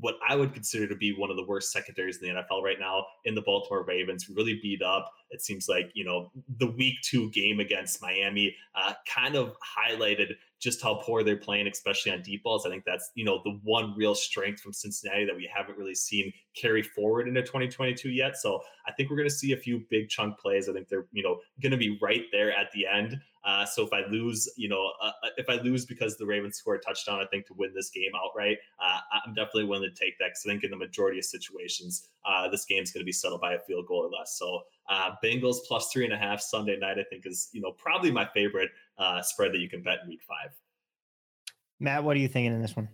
what 0.00 0.16
I 0.28 0.34
would 0.34 0.52
consider 0.52 0.88
to 0.88 0.96
be 0.96 1.12
one 1.12 1.30
of 1.30 1.36
the 1.36 1.44
worst 1.44 1.70
secondaries 1.70 2.20
in 2.20 2.28
the 2.28 2.42
NFL 2.42 2.62
right 2.62 2.80
now 2.80 3.06
in 3.24 3.34
the 3.34 3.42
Baltimore 3.42 3.84
Ravens, 3.84 4.28
really 4.28 4.58
beat 4.60 4.82
up. 4.82 5.12
It 5.34 5.42
seems 5.42 5.68
like 5.68 5.90
you 5.94 6.04
know 6.04 6.30
the 6.58 6.70
week 6.70 6.94
two 7.02 7.30
game 7.30 7.60
against 7.60 8.00
Miami 8.00 8.54
uh, 8.74 8.94
kind 9.12 9.34
of 9.34 9.54
highlighted 9.60 10.34
just 10.60 10.80
how 10.80 10.94
poor 10.94 11.22
they're 11.22 11.36
playing, 11.36 11.66
especially 11.66 12.10
on 12.10 12.22
deep 12.22 12.42
balls. 12.42 12.64
I 12.64 12.70
think 12.70 12.84
that's 12.84 13.10
you 13.14 13.24
know 13.24 13.40
the 13.44 13.58
one 13.62 13.94
real 13.96 14.14
strength 14.14 14.60
from 14.60 14.72
Cincinnati 14.72 15.26
that 15.26 15.36
we 15.36 15.50
haven't 15.52 15.76
really 15.76 15.94
seen 15.94 16.32
carry 16.56 16.82
forward 16.82 17.28
into 17.28 17.42
2022 17.42 18.10
yet. 18.10 18.36
So 18.36 18.60
I 18.86 18.92
think 18.92 19.10
we're 19.10 19.16
going 19.16 19.28
to 19.28 19.34
see 19.34 19.52
a 19.52 19.56
few 19.56 19.84
big 19.90 20.08
chunk 20.08 20.38
plays. 20.38 20.68
I 20.68 20.72
think 20.72 20.88
they're 20.88 21.06
you 21.12 21.22
know 21.22 21.40
going 21.60 21.72
to 21.72 21.78
be 21.78 21.98
right 22.00 22.24
there 22.32 22.52
at 22.52 22.70
the 22.72 22.86
end. 22.86 23.20
Uh, 23.44 23.66
so 23.66 23.84
if 23.84 23.92
I 23.92 24.06
lose, 24.10 24.48
you 24.56 24.68
know, 24.70 24.90
uh, 25.02 25.12
uh, 25.22 25.28
if 25.36 25.50
I 25.50 25.56
lose 25.56 25.84
because 25.84 26.16
the 26.16 26.24
Ravens 26.24 26.56
score 26.56 26.76
a 26.76 26.80
touchdown, 26.80 27.20
I 27.20 27.26
think 27.26 27.46
to 27.48 27.54
win 27.54 27.72
this 27.74 27.90
game 27.90 28.10
outright, 28.16 28.56
uh, 28.82 29.00
I'm 29.26 29.34
definitely 29.34 29.64
willing 29.64 29.90
to 29.90 29.94
take 29.94 30.18
that 30.18 30.28
because 30.28 30.44
I 30.46 30.50
think 30.50 30.64
in 30.64 30.70
the 30.70 30.78
majority 30.78 31.18
of 31.18 31.26
situations, 31.26 32.08
uh, 32.24 32.48
this 32.48 32.64
game's 32.64 32.90
going 32.90 33.02
to 33.02 33.04
be 33.04 33.12
settled 33.12 33.42
by 33.42 33.52
a 33.52 33.58
field 33.58 33.86
goal 33.86 33.98
or 33.98 34.18
less. 34.18 34.38
So 34.38 34.62
uh, 34.88 35.10
Bengals 35.22 35.58
plus 35.66 35.90
three 35.92 36.04
and 36.04 36.12
a 36.12 36.18
half 36.18 36.40
Sunday 36.40 36.76
night, 36.78 36.98
I 36.98 37.04
think 37.04 37.26
is 37.26 37.48
you 37.52 37.60
know 37.60 37.72
probably 37.72 38.10
my 38.10 38.26
favorite 38.34 38.70
uh, 38.98 39.22
spread 39.22 39.52
that 39.52 39.58
you 39.58 39.68
can 39.68 39.82
bet 39.82 39.98
in 40.02 40.08
Week 40.08 40.22
Five. 40.26 40.50
Matt, 41.80 42.04
what 42.04 42.16
are 42.16 42.20
you 42.20 42.28
thinking 42.28 42.52
in 42.52 42.62
this 42.62 42.76
one? 42.76 42.88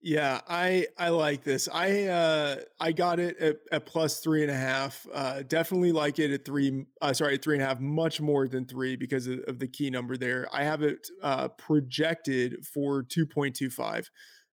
Yeah, 0.00 0.40
I 0.48 0.86
I 0.96 1.08
like 1.08 1.42
this. 1.42 1.68
I 1.72 2.04
uh 2.04 2.56
I 2.78 2.92
got 2.92 3.18
it 3.18 3.36
at, 3.38 3.56
at 3.72 3.84
plus 3.84 4.20
three 4.20 4.42
and 4.42 4.50
a 4.50 4.56
half. 4.56 5.04
Uh 5.12 5.42
definitely 5.42 5.90
like 5.90 6.20
it 6.20 6.30
at 6.30 6.44
three 6.44 6.84
uh 7.02 7.12
sorry, 7.12 7.34
at 7.34 7.42
three 7.42 7.56
and 7.56 7.64
a 7.64 7.66
half, 7.66 7.80
much 7.80 8.20
more 8.20 8.46
than 8.46 8.64
three 8.64 8.94
because 8.94 9.26
of, 9.26 9.40
of 9.48 9.58
the 9.58 9.66
key 9.66 9.90
number 9.90 10.16
there. 10.16 10.46
I 10.52 10.62
have 10.62 10.82
it 10.82 11.08
uh 11.20 11.48
projected 11.48 12.64
for 12.64 13.02
2.25. 13.02 14.06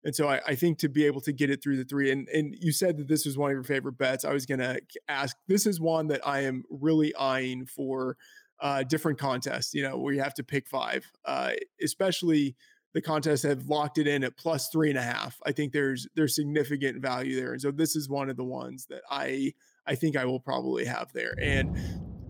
And 0.04 0.14
so 0.14 0.28
I, 0.28 0.40
I 0.46 0.54
think 0.54 0.78
to 0.78 0.88
be 0.88 1.06
able 1.06 1.20
to 1.22 1.32
get 1.32 1.50
it 1.50 1.62
through 1.62 1.76
the 1.76 1.84
three, 1.84 2.10
and 2.10 2.28
and 2.28 2.54
you 2.58 2.72
said 2.72 2.98
that 2.98 3.08
this 3.08 3.24
was 3.24 3.38
one 3.38 3.50
of 3.50 3.54
your 3.54 3.64
favorite 3.64 3.98
bets. 3.98 4.24
I 4.24 4.32
was 4.32 4.46
gonna 4.46 4.78
ask, 5.08 5.36
this 5.48 5.66
is 5.66 5.80
one 5.80 6.08
that 6.08 6.26
I 6.26 6.40
am 6.40 6.64
really 6.70 7.14
eyeing 7.16 7.66
for 7.66 8.16
uh 8.60 8.82
different 8.84 9.18
contests, 9.18 9.74
you 9.74 9.82
know, 9.82 9.98
where 9.98 10.14
you 10.14 10.20
have 10.20 10.34
to 10.34 10.44
pick 10.44 10.68
five. 10.68 11.04
Uh 11.24 11.52
especially 11.82 12.54
the 12.94 13.02
contest 13.02 13.42
have 13.42 13.66
locked 13.66 13.98
it 13.98 14.06
in 14.06 14.22
at 14.22 14.36
plus 14.36 14.68
three 14.68 14.88
and 14.88 14.98
a 14.98 15.02
half. 15.02 15.36
I 15.44 15.52
think 15.52 15.72
there's 15.72 16.06
there's 16.14 16.34
significant 16.34 17.02
value 17.02 17.34
there, 17.34 17.52
and 17.52 17.60
so 17.60 17.70
this 17.70 17.96
is 17.96 18.08
one 18.08 18.30
of 18.30 18.36
the 18.36 18.44
ones 18.44 18.86
that 18.88 19.02
I 19.10 19.52
I 19.86 19.96
think 19.96 20.16
I 20.16 20.24
will 20.24 20.40
probably 20.40 20.84
have 20.84 21.12
there. 21.12 21.34
And 21.40 21.76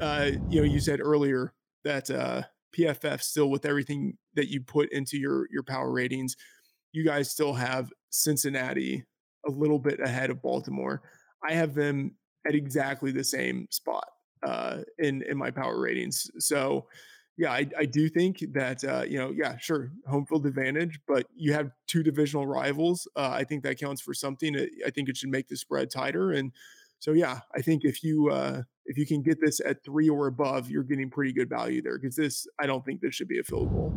uh, 0.00 0.30
you 0.48 0.60
know, 0.60 0.66
you 0.66 0.80
said 0.80 1.00
earlier 1.00 1.52
that 1.84 2.10
uh, 2.10 2.42
PFF 2.76 3.20
still 3.20 3.50
with 3.50 3.64
everything 3.66 4.16
that 4.34 4.48
you 4.48 4.60
put 4.62 4.90
into 4.90 5.18
your 5.18 5.46
your 5.50 5.62
power 5.62 5.92
ratings, 5.92 6.34
you 6.94 7.04
guys 7.04 7.30
still 7.30 7.52
have 7.52 7.92
Cincinnati 8.10 9.04
a 9.46 9.50
little 9.50 9.78
bit 9.78 10.00
ahead 10.00 10.30
of 10.30 10.40
Baltimore. 10.40 11.02
I 11.46 11.52
have 11.52 11.74
them 11.74 12.14
at 12.46 12.54
exactly 12.54 13.10
the 13.10 13.24
same 13.24 13.66
spot 13.70 14.06
uh, 14.42 14.78
in 14.98 15.22
in 15.22 15.36
my 15.36 15.50
power 15.50 15.78
ratings. 15.80 16.30
So 16.38 16.86
yeah, 17.36 17.50
I, 17.50 17.66
I 17.76 17.84
do 17.84 18.08
think 18.08 18.44
that 18.52 18.84
uh, 18.84 19.02
you 19.02 19.18
know, 19.18 19.32
yeah, 19.36 19.56
sure, 19.58 19.90
home 20.06 20.24
field 20.24 20.46
advantage, 20.46 21.00
but 21.08 21.26
you 21.34 21.52
have 21.52 21.72
two 21.88 22.04
divisional 22.04 22.46
rivals. 22.46 23.08
Uh, 23.16 23.30
I 23.32 23.42
think 23.42 23.64
that 23.64 23.78
counts 23.78 24.00
for 24.00 24.14
something. 24.14 24.56
I 24.86 24.90
think 24.90 25.08
it 25.08 25.16
should 25.16 25.30
make 25.30 25.48
the 25.48 25.56
spread 25.56 25.90
tighter, 25.90 26.32
and 26.32 26.52
so 27.00 27.12
yeah, 27.12 27.40
I 27.54 27.60
think 27.60 27.84
if 27.84 28.04
you 28.04 28.30
uh, 28.30 28.62
if 28.86 28.96
you 28.96 29.04
can 29.04 29.20
get 29.20 29.40
this 29.40 29.60
at 29.60 29.82
three 29.84 30.08
or 30.08 30.28
above, 30.28 30.70
you're 30.70 30.84
getting 30.84 31.10
pretty 31.10 31.32
good 31.32 31.48
value 31.48 31.82
there 31.82 31.98
because 31.98 32.14
this 32.14 32.46
I 32.60 32.66
don't 32.66 32.84
think 32.84 33.00
this 33.00 33.14
should 33.14 33.28
be 33.28 33.40
a 33.40 33.42
field 33.42 33.70
goal. 33.70 33.92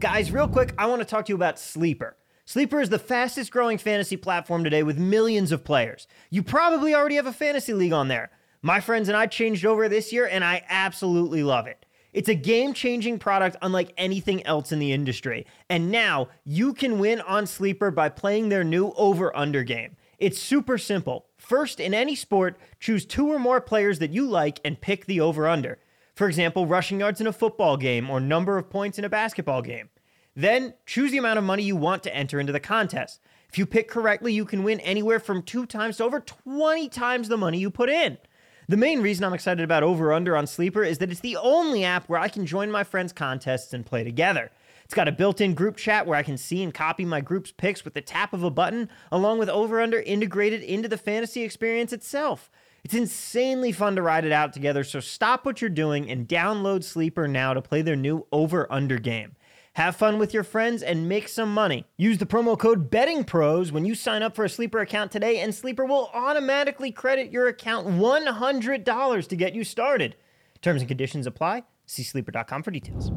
Guys, 0.00 0.32
real 0.32 0.48
quick, 0.48 0.74
I 0.76 0.86
want 0.86 1.00
to 1.00 1.06
talk 1.06 1.26
to 1.26 1.30
you 1.30 1.36
about 1.36 1.58
Sleeper. 1.58 2.16
Sleeper 2.46 2.78
is 2.82 2.90
the 2.90 2.98
fastest 2.98 3.50
growing 3.50 3.78
fantasy 3.78 4.18
platform 4.18 4.64
today 4.64 4.82
with 4.82 4.98
millions 4.98 5.50
of 5.50 5.64
players. 5.64 6.06
You 6.28 6.42
probably 6.42 6.94
already 6.94 7.14
have 7.14 7.26
a 7.26 7.32
fantasy 7.32 7.72
league 7.72 7.94
on 7.94 8.08
there. 8.08 8.30
My 8.60 8.80
friends 8.80 9.08
and 9.08 9.16
I 9.16 9.26
changed 9.26 9.64
over 9.64 9.88
this 9.88 10.12
year, 10.12 10.26
and 10.26 10.44
I 10.44 10.62
absolutely 10.68 11.42
love 11.42 11.66
it. 11.66 11.86
It's 12.12 12.28
a 12.28 12.34
game 12.34 12.74
changing 12.74 13.18
product 13.18 13.56
unlike 13.62 13.94
anything 13.96 14.44
else 14.46 14.72
in 14.72 14.78
the 14.78 14.92
industry. 14.92 15.46
And 15.70 15.90
now 15.90 16.28
you 16.44 16.74
can 16.74 16.98
win 16.98 17.22
on 17.22 17.46
Sleeper 17.46 17.90
by 17.90 18.10
playing 18.10 18.50
their 18.50 18.62
new 18.62 18.92
over 18.96 19.34
under 19.34 19.64
game. 19.64 19.96
It's 20.18 20.38
super 20.38 20.76
simple. 20.76 21.24
First, 21.38 21.80
in 21.80 21.94
any 21.94 22.14
sport, 22.14 22.58
choose 22.78 23.06
two 23.06 23.32
or 23.32 23.38
more 23.38 23.60
players 23.62 24.00
that 24.00 24.12
you 24.12 24.26
like 24.26 24.60
and 24.64 24.80
pick 24.80 25.06
the 25.06 25.20
over 25.20 25.48
under. 25.48 25.78
For 26.14 26.28
example, 26.28 26.66
rushing 26.66 27.00
yards 27.00 27.22
in 27.22 27.26
a 27.26 27.32
football 27.32 27.78
game 27.78 28.10
or 28.10 28.20
number 28.20 28.58
of 28.58 28.68
points 28.68 28.98
in 28.98 29.04
a 29.04 29.08
basketball 29.08 29.62
game. 29.62 29.88
Then, 30.36 30.74
choose 30.86 31.12
the 31.12 31.18
amount 31.18 31.38
of 31.38 31.44
money 31.44 31.62
you 31.62 31.76
want 31.76 32.02
to 32.04 32.14
enter 32.14 32.40
into 32.40 32.52
the 32.52 32.60
contest. 32.60 33.20
If 33.48 33.58
you 33.58 33.66
pick 33.66 33.88
correctly, 33.88 34.32
you 34.32 34.44
can 34.44 34.64
win 34.64 34.80
anywhere 34.80 35.20
from 35.20 35.42
two 35.42 35.64
times 35.64 35.98
to 35.98 36.04
over 36.04 36.18
20 36.18 36.88
times 36.88 37.28
the 37.28 37.36
money 37.36 37.58
you 37.58 37.70
put 37.70 37.88
in. 37.88 38.18
The 38.66 38.76
main 38.76 39.00
reason 39.00 39.24
I'm 39.24 39.34
excited 39.34 39.62
about 39.62 39.82
Over 39.82 40.12
Under 40.12 40.36
on 40.36 40.46
Sleeper 40.46 40.82
is 40.82 40.98
that 40.98 41.10
it's 41.10 41.20
the 41.20 41.36
only 41.36 41.84
app 41.84 42.08
where 42.08 42.18
I 42.18 42.28
can 42.28 42.46
join 42.46 42.70
my 42.70 42.82
friends' 42.82 43.12
contests 43.12 43.72
and 43.72 43.86
play 43.86 44.02
together. 44.02 44.50
It's 44.84 44.94
got 44.94 45.06
a 45.06 45.12
built 45.12 45.40
in 45.40 45.54
group 45.54 45.76
chat 45.76 46.06
where 46.06 46.18
I 46.18 46.22
can 46.22 46.36
see 46.36 46.62
and 46.62 46.72
copy 46.72 47.04
my 47.04 47.20
group's 47.20 47.52
picks 47.52 47.84
with 47.84 47.94
the 47.94 48.00
tap 48.00 48.32
of 48.32 48.42
a 48.42 48.50
button, 48.50 48.88
along 49.12 49.38
with 49.38 49.48
Over 49.48 49.80
Under 49.80 50.00
integrated 50.00 50.62
into 50.62 50.88
the 50.88 50.98
fantasy 50.98 51.42
experience 51.42 51.92
itself. 51.92 52.50
It's 52.82 52.94
insanely 52.94 53.72
fun 53.72 53.96
to 53.96 54.02
ride 54.02 54.24
it 54.24 54.32
out 54.32 54.52
together, 54.52 54.82
so 54.82 54.98
stop 54.98 55.46
what 55.46 55.60
you're 55.60 55.70
doing 55.70 56.10
and 56.10 56.28
download 56.28 56.84
Sleeper 56.84 57.28
now 57.28 57.54
to 57.54 57.62
play 57.62 57.82
their 57.82 57.96
new 57.96 58.26
Over 58.32 58.70
Under 58.72 58.98
game. 58.98 59.36
Have 59.74 59.96
fun 59.96 60.18
with 60.20 60.32
your 60.32 60.44
friends 60.44 60.84
and 60.84 61.08
make 61.08 61.28
some 61.28 61.52
money. 61.52 61.84
Use 61.96 62.18
the 62.18 62.26
promo 62.26 62.56
code 62.56 62.90
Betting 62.90 63.24
Pros 63.24 63.72
when 63.72 63.84
you 63.84 63.96
sign 63.96 64.22
up 64.22 64.36
for 64.36 64.44
a 64.44 64.48
Sleeper 64.48 64.78
account 64.78 65.10
today, 65.10 65.40
and 65.40 65.52
Sleeper 65.52 65.84
will 65.84 66.10
automatically 66.14 66.92
credit 66.92 67.32
your 67.32 67.48
account 67.48 67.88
$100 67.88 69.28
to 69.28 69.36
get 69.36 69.52
you 69.52 69.64
started. 69.64 70.14
Terms 70.62 70.80
and 70.80 70.88
conditions 70.88 71.26
apply. 71.26 71.64
See 71.86 72.04
sleeper.com 72.04 72.62
for 72.62 72.70
details. 72.70 73.10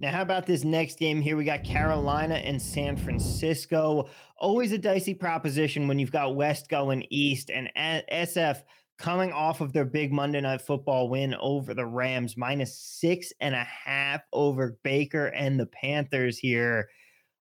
Now, 0.00 0.10
how 0.10 0.22
about 0.22 0.46
this 0.46 0.64
next 0.64 0.98
game 0.98 1.20
here? 1.20 1.36
We 1.36 1.44
got 1.44 1.62
Carolina 1.62 2.34
and 2.34 2.60
San 2.60 2.96
Francisco. 2.96 4.08
Always 4.36 4.72
a 4.72 4.78
dicey 4.78 5.14
proposition 5.14 5.86
when 5.86 6.00
you've 6.00 6.12
got 6.12 6.34
West 6.34 6.68
going 6.68 7.06
east 7.08 7.50
and 7.50 7.70
SF 7.76 8.62
coming 8.98 9.32
off 9.32 9.60
of 9.60 9.72
their 9.72 9.84
big 9.84 10.12
Monday 10.12 10.40
Night 10.40 10.60
Football 10.60 11.08
win 11.08 11.34
over 11.40 11.72
the 11.72 11.86
Rams, 11.86 12.36
minus 12.36 12.76
six 12.78 13.32
and 13.40 13.54
a 13.54 13.64
half 13.64 14.22
over 14.32 14.76
Baker 14.82 15.26
and 15.26 15.58
the 15.58 15.66
Panthers 15.66 16.38
here. 16.38 16.88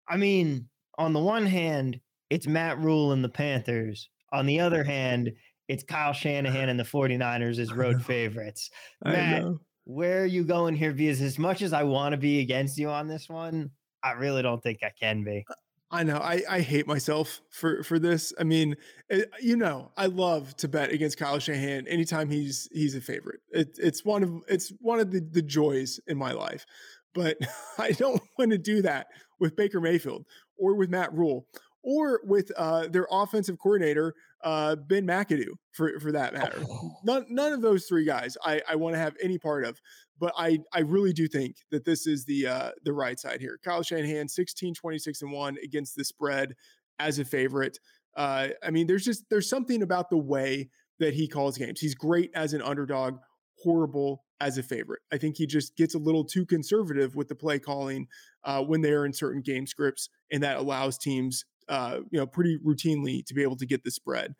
I 0.08 0.18
mean, 0.18 0.68
on 0.98 1.14
the 1.14 1.20
one 1.20 1.46
hand, 1.46 2.00
it's 2.30 2.48
Matt 2.48 2.80
Rhule 2.80 3.12
and 3.12 3.24
the 3.24 3.30
Panthers. 3.30 4.10
On 4.32 4.46
the 4.46 4.60
other 4.60 4.84
hand, 4.84 5.32
it's 5.68 5.84
Kyle 5.84 6.14
Shanahan 6.14 6.70
and 6.70 6.80
the 6.80 6.84
49ers 6.84 7.60
as 7.60 7.74
road 7.74 8.04
favorites. 8.04 8.70
Matt, 9.04 9.44
where 9.86 10.22
are 10.22 10.28
you 10.28 10.44
going 10.44 10.76
here? 10.76 10.94
Because 10.94 11.22
as 11.22 11.40
much 11.40 11.62
as 11.62 11.74
I 11.74 11.84
want 11.84 12.14
to 12.14 12.18
be 12.18 12.42
against 12.42 12.78
you 12.78 12.90
on 12.90 13.08
this 13.08 13.30
one, 13.30 13.72
I 14.04 14.12
really 14.12 14.42
don't 14.42 14.62
think 14.62 14.80
I 14.84 14.92
can 15.00 15.24
be. 15.24 15.44
Uh, 15.50 15.54
I 15.90 16.04
know. 16.04 16.18
I, 16.18 16.44
I 16.50 16.60
hate 16.60 16.86
myself 16.86 17.42
for 17.50 17.82
for 17.82 17.98
this. 17.98 18.34
I 18.38 18.44
mean, 18.44 18.76
it, 19.10 19.30
eh, 19.34 19.38
you 19.42 19.56
know, 19.56 19.92
I 19.96 20.08
love 20.08 20.56
to 20.58 20.68
bet 20.68 20.92
against 20.92 21.18
Kyle 21.18 21.40
Shanahan 21.40 21.88
anytime 21.88 22.30
he's 22.30 22.68
he's 22.72 22.96
a 22.96 23.02
favorite. 23.02 23.40
It, 23.52 23.78
it's 23.78 24.04
one 24.04 24.24
of 24.24 24.34
it's 24.50 24.74
one 24.82 25.00
of 25.00 25.12
the, 25.12 25.22
the 25.22 25.42
joys 25.42 26.00
in 26.08 26.18
my 26.18 26.34
life. 26.34 26.66
But 27.14 27.38
I 27.78 27.92
don't 27.92 28.22
want 28.38 28.52
to 28.52 28.58
do 28.58 28.82
that 28.82 29.08
with 29.40 29.56
Baker 29.56 29.80
Mayfield 29.80 30.26
or 30.58 30.76
with 30.76 30.90
Matt 30.90 31.14
Rhule 31.14 31.48
or 31.84 32.20
with 32.26 32.52
uh, 32.58 32.88
their 32.88 33.08
offensive 33.10 33.58
coordinator 33.58 34.14
uh, 34.44 34.76
Ben 34.76 35.08
McAdoo 35.08 35.54
for 35.72 36.00
for 36.02 36.12
that 36.12 36.34
matter. 36.34 36.62
Oh. 36.70 36.92
None 37.06 37.26
none 37.30 37.54
of 37.54 37.62
those 37.62 37.86
three 37.86 38.06
guys 38.06 38.38
I 38.44 38.62
I 38.68 38.76
want 38.76 38.96
to 38.96 39.00
have 39.00 39.16
any 39.22 39.38
part 39.38 39.64
of 39.64 39.80
but 40.20 40.34
I 40.38 40.60
I 40.74 40.80
really 40.80 41.14
do 41.14 41.28
think 41.28 41.58
that 41.72 41.86
this 41.86 42.08
is 42.08 42.26
the 42.26 42.48
uh, 42.48 42.72
the 42.84 42.94
right 42.94 43.20
side 43.20 43.42
here. 43.42 43.60
Kyle 43.64 43.84
Shanahan 43.84 44.28
16 44.28 44.74
26 44.74 45.22
and 45.22 45.32
1 45.32 45.58
against 45.64 45.96
the 45.96 46.04
spread 46.04 46.56
as 47.00 47.20
a 47.20 47.26
favorite. 47.26 47.80
Uh, 48.16 48.50
I 48.64 48.72
mean 48.72 48.88
there's 48.88 49.06
just 49.06 49.26
there's 49.30 49.50
something 49.50 49.82
about 49.82 50.10
the 50.10 50.18
way 50.18 50.70
that 51.00 51.14
he 51.14 51.28
calls 51.28 51.58
games. 51.58 51.80
He's 51.80 51.96
great 51.96 52.32
as 52.34 52.54
an 52.54 52.62
underdog, 52.62 53.18
horrible 53.60 54.24
as 54.40 54.58
a 54.58 54.64
favorite. 54.64 55.02
I 55.12 55.18
think 55.18 55.38
he 55.38 55.46
just 55.46 55.76
gets 55.76 55.96
a 55.96 56.00
little 56.00 56.24
too 56.24 56.46
conservative 56.46 57.16
with 57.16 57.28
the 57.28 57.36
play 57.36 57.60
calling 57.60 58.08
uh, 58.44 58.64
when 58.64 58.82
they 58.82 58.92
are 58.92 59.06
in 59.06 59.14
certain 59.14 59.42
game 59.42 59.68
scripts, 59.68 60.10
and 60.32 60.44
that 60.44 60.58
allows 60.58 60.98
teams, 60.98 61.46
uh, 61.70 62.00
you 62.12 62.20
know, 62.20 62.26
pretty 62.28 62.58
routinely 62.66 63.26
to 63.26 63.34
be 63.34 63.44
able 63.44 63.58
to 63.58 63.66
get 63.66 63.84
the 63.84 63.92
spread. 63.92 64.34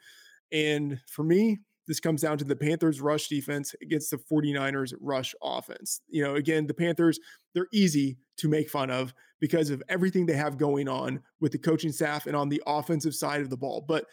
And 0.52 1.00
for 1.08 1.24
me, 1.24 1.60
this 1.88 2.00
comes 2.00 2.22
down 2.22 2.38
to 2.38 2.44
the 2.44 2.56
Panthers 2.56 3.02
rush 3.02 3.28
defense 3.28 3.74
against 3.82 4.12
the 4.12 4.18
49ers 4.18 4.94
rush 5.00 5.34
offense. 5.42 6.02
You 6.10 6.24
know, 6.24 6.36
again, 6.36 6.68
the 6.68 6.74
Panthers, 6.74 7.20
they're 7.54 7.70
easy 7.72 8.18
to 8.38 8.50
make 8.50 8.70
fun 8.70 8.92
of 8.92 9.14
because 9.40 9.70
of 9.70 9.82
everything 9.88 10.26
they 10.26 10.34
have 10.34 10.58
going 10.58 10.88
on 10.88 11.22
with 11.40 11.52
the 11.52 11.58
coaching 11.58 11.92
staff 11.92 12.28
and 12.28 12.36
on 12.36 12.50
the 12.50 12.62
offensive 12.68 13.16
side 13.16 13.42
of 13.42 13.50
the 13.50 13.58
ball. 13.58 13.86
But, 13.88 14.06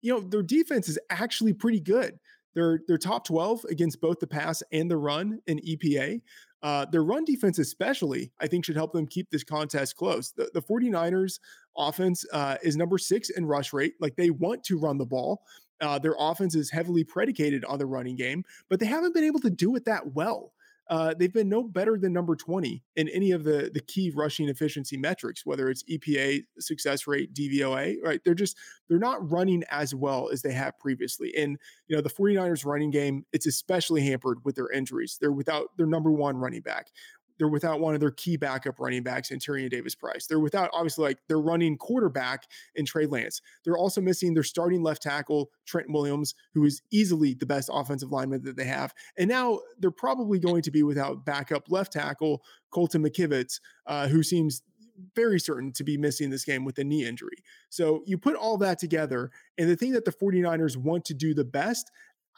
you 0.00 0.12
know, 0.12 0.20
their 0.20 0.42
defense 0.42 0.88
is 0.88 0.98
actually 1.10 1.52
pretty 1.52 1.80
good. 1.80 2.18
They're 2.54 2.80
they're 2.88 2.98
top 2.98 3.24
12 3.24 3.64
against 3.70 4.00
both 4.00 4.18
the 4.18 4.26
pass 4.26 4.62
and 4.72 4.90
the 4.90 4.96
run 4.96 5.40
in 5.46 5.58
EPA. 5.58 6.20
Uh, 6.62 6.84
their 6.86 7.04
run 7.04 7.24
defense, 7.24 7.58
especially, 7.58 8.32
I 8.40 8.46
think, 8.46 8.64
should 8.64 8.76
help 8.76 8.92
them 8.92 9.06
keep 9.06 9.30
this 9.30 9.44
contest 9.44 9.96
close. 9.96 10.32
The, 10.32 10.50
the 10.52 10.60
49ers 10.60 11.38
offense 11.76 12.24
uh, 12.32 12.56
is 12.62 12.76
number 12.76 12.98
six 12.98 13.30
in 13.30 13.46
rush 13.46 13.72
rate. 13.72 13.94
Like 14.00 14.16
they 14.16 14.30
want 14.30 14.64
to 14.64 14.78
run 14.78 14.98
the 14.98 15.06
ball. 15.06 15.42
Uh, 15.80 15.98
their 15.98 16.14
offense 16.18 16.54
is 16.54 16.70
heavily 16.70 17.04
predicated 17.04 17.64
on 17.64 17.78
the 17.78 17.86
running 17.86 18.16
game, 18.16 18.44
but 18.68 18.80
they 18.80 18.86
haven't 18.86 19.14
been 19.14 19.24
able 19.24 19.40
to 19.40 19.50
do 19.50 19.74
it 19.76 19.84
that 19.84 20.14
well. 20.14 20.52
Uh, 20.90 21.14
they've 21.16 21.32
been 21.32 21.48
no 21.48 21.62
better 21.62 21.96
than 21.96 22.12
number 22.12 22.34
20 22.34 22.82
in 22.96 23.08
any 23.10 23.30
of 23.30 23.44
the, 23.44 23.70
the 23.72 23.80
key 23.80 24.10
rushing 24.12 24.48
efficiency 24.48 24.96
metrics, 24.96 25.46
whether 25.46 25.70
it's 25.70 25.84
EPA, 25.84 26.42
success 26.58 27.06
rate, 27.06 27.32
DVOA, 27.32 27.94
right? 28.02 28.20
They're 28.24 28.34
just, 28.34 28.56
they're 28.88 28.98
not 28.98 29.30
running 29.30 29.62
as 29.70 29.94
well 29.94 30.30
as 30.30 30.42
they 30.42 30.52
have 30.52 30.76
previously. 30.80 31.32
And, 31.36 31.56
you 31.86 31.94
know, 31.94 32.02
the 32.02 32.10
49ers 32.10 32.66
running 32.66 32.90
game, 32.90 33.24
it's 33.32 33.46
especially 33.46 34.02
hampered 34.02 34.38
with 34.44 34.56
their 34.56 34.68
injuries. 34.72 35.16
They're 35.20 35.30
without 35.30 35.68
their 35.76 35.86
number 35.86 36.10
one 36.10 36.36
running 36.36 36.62
back. 36.62 36.88
They're 37.40 37.48
without 37.48 37.80
one 37.80 37.94
of 37.94 38.00
their 38.00 38.10
key 38.10 38.36
backup 38.36 38.78
running 38.78 39.02
backs 39.02 39.30
in 39.30 39.38
Tyrion 39.38 39.70
Davis 39.70 39.94
Price. 39.94 40.26
They're 40.26 40.38
without 40.38 40.68
obviously 40.74 41.04
like 41.04 41.20
their 41.26 41.40
running 41.40 41.78
quarterback 41.78 42.46
in 42.74 42.84
Trey 42.84 43.06
Lance. 43.06 43.40
They're 43.64 43.78
also 43.78 44.02
missing 44.02 44.34
their 44.34 44.42
starting 44.42 44.82
left 44.82 45.00
tackle, 45.00 45.50
Trent 45.64 45.86
Williams, 45.88 46.34
who 46.52 46.66
is 46.66 46.82
easily 46.92 47.32
the 47.32 47.46
best 47.46 47.70
offensive 47.72 48.12
lineman 48.12 48.42
that 48.42 48.56
they 48.58 48.66
have. 48.66 48.92
And 49.16 49.30
now 49.30 49.60
they're 49.78 49.90
probably 49.90 50.38
going 50.38 50.60
to 50.60 50.70
be 50.70 50.82
without 50.82 51.24
backup 51.24 51.70
left 51.70 51.94
tackle, 51.94 52.42
Colton 52.70 53.02
McKivitz, 53.02 53.58
uh, 53.86 54.08
who 54.08 54.22
seems 54.22 54.60
very 55.14 55.40
certain 55.40 55.72
to 55.72 55.82
be 55.82 55.96
missing 55.96 56.28
this 56.28 56.44
game 56.44 56.64
with 56.66 56.78
a 56.78 56.84
knee 56.84 57.06
injury. 57.06 57.42
So 57.70 58.02
you 58.06 58.18
put 58.18 58.36
all 58.36 58.58
that 58.58 58.78
together, 58.78 59.30
and 59.56 59.68
the 59.68 59.76
thing 59.76 59.92
that 59.92 60.04
the 60.04 60.12
49ers 60.12 60.76
want 60.76 61.06
to 61.06 61.14
do 61.14 61.32
the 61.32 61.44
best, 61.44 61.90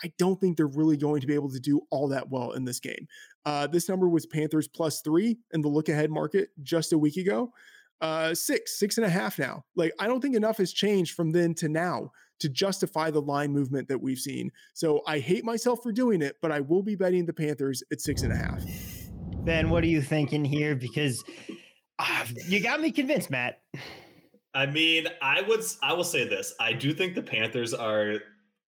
I 0.04 0.12
don't 0.18 0.40
think 0.40 0.56
they're 0.56 0.66
really 0.66 0.96
going 0.96 1.20
to 1.20 1.26
be 1.26 1.34
able 1.34 1.50
to 1.50 1.60
do 1.60 1.80
all 1.90 2.08
that 2.08 2.30
well 2.30 2.52
in 2.52 2.64
this 2.64 2.80
game. 2.80 3.06
Uh, 3.44 3.66
this 3.66 3.88
number 3.88 4.08
was 4.08 4.26
Panthers 4.26 4.68
plus 4.68 5.00
three 5.00 5.38
in 5.52 5.60
the 5.60 5.68
look 5.68 5.88
ahead 5.88 6.10
market 6.10 6.50
just 6.62 6.92
a 6.92 6.98
week 6.98 7.16
ago. 7.16 7.52
Uh, 8.00 8.34
six, 8.34 8.78
six 8.78 8.98
and 8.98 9.06
a 9.06 9.10
half 9.10 9.38
now. 9.38 9.64
Like, 9.76 9.92
I 9.98 10.08
don't 10.08 10.20
think 10.20 10.34
enough 10.34 10.58
has 10.58 10.72
changed 10.72 11.14
from 11.14 11.30
then 11.30 11.54
to 11.54 11.68
now 11.68 12.10
to 12.40 12.48
justify 12.48 13.10
the 13.10 13.22
line 13.22 13.52
movement 13.52 13.86
that 13.88 14.02
we've 14.02 14.18
seen. 14.18 14.50
So 14.74 15.02
I 15.06 15.20
hate 15.20 15.44
myself 15.44 15.80
for 15.82 15.92
doing 15.92 16.20
it, 16.20 16.36
but 16.42 16.50
I 16.50 16.60
will 16.60 16.82
be 16.82 16.96
betting 16.96 17.24
the 17.24 17.32
Panthers 17.32 17.84
at 17.92 18.00
six 18.00 18.22
and 18.22 18.32
a 18.32 18.36
half. 18.36 18.64
Ben, 19.44 19.70
what 19.70 19.84
are 19.84 19.88
you 19.88 20.02
thinking 20.02 20.44
here? 20.44 20.74
Because 20.74 21.22
uh, 22.00 22.24
you 22.48 22.60
got 22.60 22.80
me 22.80 22.90
convinced, 22.90 23.30
Matt. 23.30 23.60
I 24.54 24.66
mean, 24.66 25.06
I 25.22 25.42
would 25.42 25.62
I 25.82 25.94
will 25.94 26.04
say 26.04 26.28
this. 26.28 26.54
I 26.60 26.72
do 26.72 26.92
think 26.92 27.14
the 27.14 27.22
Panthers 27.22 27.72
are 27.72 28.18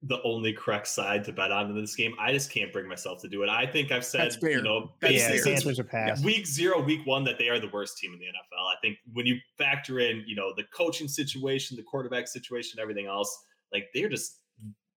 the 0.07 0.20
only 0.22 0.52
correct 0.52 0.86
side 0.86 1.24
to 1.24 1.32
bet 1.32 1.50
on 1.50 1.70
in 1.70 1.80
this 1.80 1.96
game. 1.96 2.14
I 2.18 2.32
just 2.32 2.50
can't 2.50 2.72
bring 2.72 2.86
myself 2.86 3.22
to 3.22 3.28
do 3.28 3.42
it. 3.42 3.48
I 3.48 3.66
think 3.66 3.90
I've 3.90 4.05
said, 4.05 4.36
you 4.42 4.62
know, 4.62 4.90
yeah, 5.02 5.36
since 5.38 5.64
week 6.22 6.46
zero, 6.46 6.82
week 6.82 7.07
one, 7.07 7.24
that 7.24 7.38
they 7.38 7.48
are 7.48 7.59
the 7.59 7.70
worst 7.72 7.96
team 7.96 8.12
in 8.12 8.18
the 8.18 8.26
NFL. 8.26 8.66
I 8.66 8.76
think 8.82 8.98
when 9.12 9.24
you 9.24 9.38
factor 9.57 10.00
in, 10.00 10.22
you 10.26 10.36
know, 10.36 10.52
the 10.55 10.64
coaching 10.74 11.09
situation, 11.09 11.76
the 11.76 11.82
quarterback 11.82 12.28
situation, 12.28 12.80
everything 12.80 13.07
else, 13.07 13.34
like 13.72 13.86
they're 13.94 14.11
just 14.11 14.40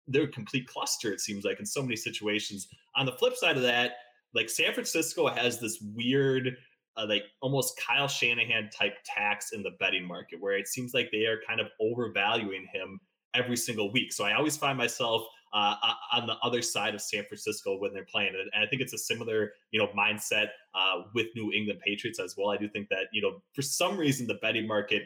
they're 0.08 0.24
a 0.24 0.28
complete 0.28 0.68
cluster. 0.68 1.12
It 1.12 1.22
seems 1.22 1.46
like 1.46 1.60
in 1.60 1.66
so 1.66 1.82
many 1.82 1.96
situations. 1.96 2.68
On 2.96 3.06
the 3.06 3.14
flip 3.14 3.36
side 3.36 3.56
of 3.56 3.64
that, 3.64 3.94
like 4.34 4.50
San 4.50 4.74
Francisco 4.74 5.28
has 5.28 5.60
this 5.60 5.82
weird. 5.96 6.58
Uh, 6.98 7.06
like 7.08 7.26
almost 7.42 7.80
Kyle 7.80 8.08
Shanahan 8.08 8.72
type 8.76 8.96
tax 9.06 9.52
in 9.52 9.62
the 9.62 9.70
betting 9.80 10.04
market, 10.04 10.42
where 10.42 10.58
it 10.58 10.68
seems 10.68 10.96
like 10.96 11.10
they 11.12 11.26
are 11.26 11.40
kind 11.48 11.62
of 11.62 11.68
overvaluing 11.80 12.66
him 12.74 13.00
every 13.34 13.58
single 13.58 13.92
week. 13.92 14.12
So 14.14 14.24
I 14.26 14.34
always 14.34 14.58
find 14.58 14.78
myself 14.78 15.24
uh, 15.54 15.76
on 16.12 16.28
the 16.28 16.36
other 16.44 16.62
side 16.62 16.94
of 16.94 17.02
San 17.02 17.24
Francisco 17.24 17.78
when 17.80 17.94
they're 17.94 18.06
playing. 18.06 18.34
And 18.54 18.64
I 18.64 18.68
think 18.68 18.82
it's 18.82 18.94
a 18.94 18.98
similar, 18.98 19.54
you 19.72 19.80
know, 19.80 19.88
mindset 19.98 20.48
uh, 20.76 21.04
with 21.14 21.28
New 21.36 21.52
England 21.54 21.80
Patriots 21.86 22.20
as 22.20 22.36
well. 22.38 22.50
I 22.50 22.58
do 22.58 22.68
think 22.68 22.90
that, 22.90 23.06
you 23.12 23.22
know, 23.22 23.42
for 23.54 23.62
some 23.62 23.98
reason, 23.98 24.28
the 24.28 24.36
betting 24.36 24.68
market 24.68 25.04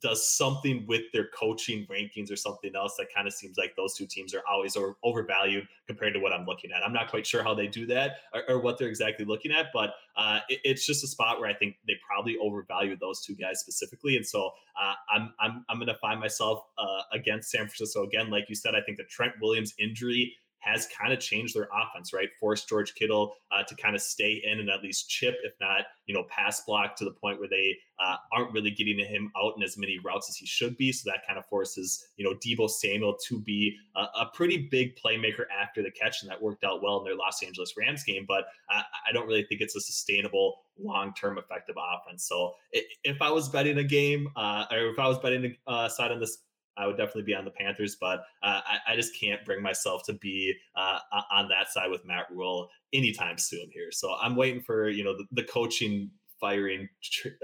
does 0.00 0.28
something 0.28 0.84
with 0.86 1.02
their 1.12 1.28
coaching 1.28 1.86
rankings 1.90 2.30
or 2.30 2.36
something 2.36 2.74
else 2.76 2.96
that 2.98 3.06
kind 3.14 3.26
of 3.26 3.32
seems 3.32 3.56
like 3.56 3.74
those 3.76 3.94
two 3.94 4.06
teams 4.06 4.34
are 4.34 4.42
always 4.50 4.76
over, 4.76 4.96
overvalued 5.02 5.66
compared 5.86 6.12
to 6.14 6.20
what 6.20 6.32
I'm 6.32 6.44
looking 6.44 6.70
at. 6.72 6.82
I'm 6.84 6.92
not 6.92 7.08
quite 7.08 7.26
sure 7.26 7.42
how 7.42 7.54
they 7.54 7.66
do 7.66 7.86
that 7.86 8.16
or, 8.34 8.42
or 8.48 8.60
what 8.60 8.78
they're 8.78 8.88
exactly 8.88 9.24
looking 9.24 9.50
at, 9.50 9.66
but 9.72 9.94
uh, 10.16 10.40
it, 10.48 10.60
it's 10.64 10.84
just 10.84 11.02
a 11.04 11.06
spot 11.06 11.40
where 11.40 11.48
I 11.48 11.54
think 11.54 11.76
they 11.86 11.94
probably 12.06 12.36
overvalue 12.38 12.96
those 12.96 13.24
two 13.24 13.34
guys 13.34 13.60
specifically. 13.60 14.16
And 14.16 14.26
so 14.26 14.50
uh, 14.80 14.94
I'm 15.12 15.32
I'm 15.40 15.64
I'm 15.68 15.78
going 15.78 15.88
to 15.88 15.98
find 16.00 16.20
myself 16.20 16.64
uh, 16.76 17.02
against 17.12 17.50
San 17.50 17.62
Francisco 17.62 18.04
again. 18.04 18.30
Like 18.30 18.48
you 18.48 18.54
said, 18.54 18.74
I 18.74 18.80
think 18.82 18.98
the 18.98 19.04
Trent 19.04 19.32
Williams 19.40 19.74
injury 19.78 20.34
has 20.60 20.88
kind 20.98 21.12
of 21.12 21.20
changed 21.20 21.54
their 21.54 21.68
offense, 21.72 22.12
right? 22.12 22.28
Forced 22.40 22.68
George 22.68 22.94
Kittle 22.94 23.34
uh, 23.52 23.62
to 23.62 23.74
kind 23.76 23.94
of 23.94 24.02
stay 24.02 24.42
in 24.44 24.60
and 24.60 24.68
at 24.68 24.82
least 24.82 25.08
chip, 25.08 25.36
if 25.42 25.52
not, 25.60 25.82
you 26.06 26.14
know, 26.14 26.24
pass 26.28 26.62
block 26.66 26.96
to 26.96 27.04
the 27.04 27.12
point 27.12 27.38
where 27.38 27.48
they 27.48 27.76
uh, 27.98 28.16
aren't 28.32 28.52
really 28.52 28.70
getting 28.70 28.98
him 28.98 29.30
out 29.36 29.54
in 29.56 29.62
as 29.62 29.76
many 29.76 29.98
routes 29.98 30.28
as 30.28 30.36
he 30.36 30.46
should 30.46 30.76
be. 30.76 30.92
So 30.92 31.10
that 31.10 31.26
kind 31.26 31.38
of 31.38 31.46
forces, 31.46 32.08
you 32.16 32.24
know, 32.24 32.34
Deebo 32.34 32.68
Samuel 32.70 33.16
to 33.26 33.40
be 33.40 33.76
a, 33.96 34.00
a 34.20 34.30
pretty 34.34 34.68
big 34.70 34.96
playmaker 34.96 35.44
after 35.60 35.82
the 35.82 35.90
catch. 35.90 36.22
And 36.22 36.30
that 36.30 36.40
worked 36.40 36.64
out 36.64 36.82
well 36.82 36.98
in 36.98 37.04
their 37.04 37.16
Los 37.16 37.42
Angeles 37.42 37.74
Rams 37.76 38.04
game. 38.04 38.24
But 38.26 38.44
I, 38.70 38.82
I 39.08 39.12
don't 39.12 39.26
really 39.26 39.44
think 39.44 39.60
it's 39.60 39.76
a 39.76 39.80
sustainable 39.80 40.60
long 40.80 41.12
term 41.14 41.38
effective 41.38 41.76
offense. 41.76 42.24
So 42.24 42.54
if 42.72 43.20
I 43.20 43.30
was 43.30 43.48
betting 43.48 43.78
a 43.78 43.84
game, 43.84 44.28
uh, 44.36 44.66
or 44.70 44.88
if 44.88 44.98
I 44.98 45.08
was 45.08 45.18
betting 45.18 45.56
a 45.66 45.70
uh, 45.70 45.88
side 45.88 46.12
on 46.12 46.20
this 46.20 46.38
I 46.78 46.86
would 46.86 46.96
definitely 46.96 47.22
be 47.22 47.34
on 47.34 47.44
the 47.44 47.50
Panthers, 47.50 47.96
but 48.00 48.20
uh, 48.42 48.60
I, 48.64 48.92
I, 48.92 48.96
just 48.96 49.18
can't 49.18 49.44
bring 49.44 49.62
myself 49.62 50.02
to 50.04 50.12
be 50.14 50.54
uh, 50.76 50.98
on 51.30 51.48
that 51.48 51.70
side 51.70 51.90
with 51.90 52.04
Matt 52.06 52.26
Rhule 52.30 52.68
anytime 52.92 53.38
soon 53.38 53.68
here. 53.72 53.90
So 53.90 54.14
I'm 54.20 54.36
waiting 54.36 54.62
for 54.62 54.88
you 54.88 55.04
know 55.04 55.16
the, 55.16 55.24
the 55.32 55.42
coaching 55.44 56.10
firing 56.40 56.88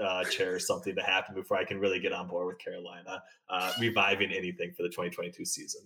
uh, 0.03 0.23
chair 0.25 0.55
or 0.55 0.59
something 0.59 0.95
to 0.95 1.01
happen 1.01 1.35
before 1.35 1.57
I 1.57 1.65
can 1.65 1.79
really 1.79 1.99
get 1.99 2.13
on 2.13 2.27
board 2.27 2.47
with 2.47 2.59
Carolina 2.59 3.21
uh, 3.49 3.73
reviving 3.79 4.31
anything 4.31 4.71
for 4.71 4.83
the 4.83 4.89
2022 4.89 5.45
season. 5.45 5.81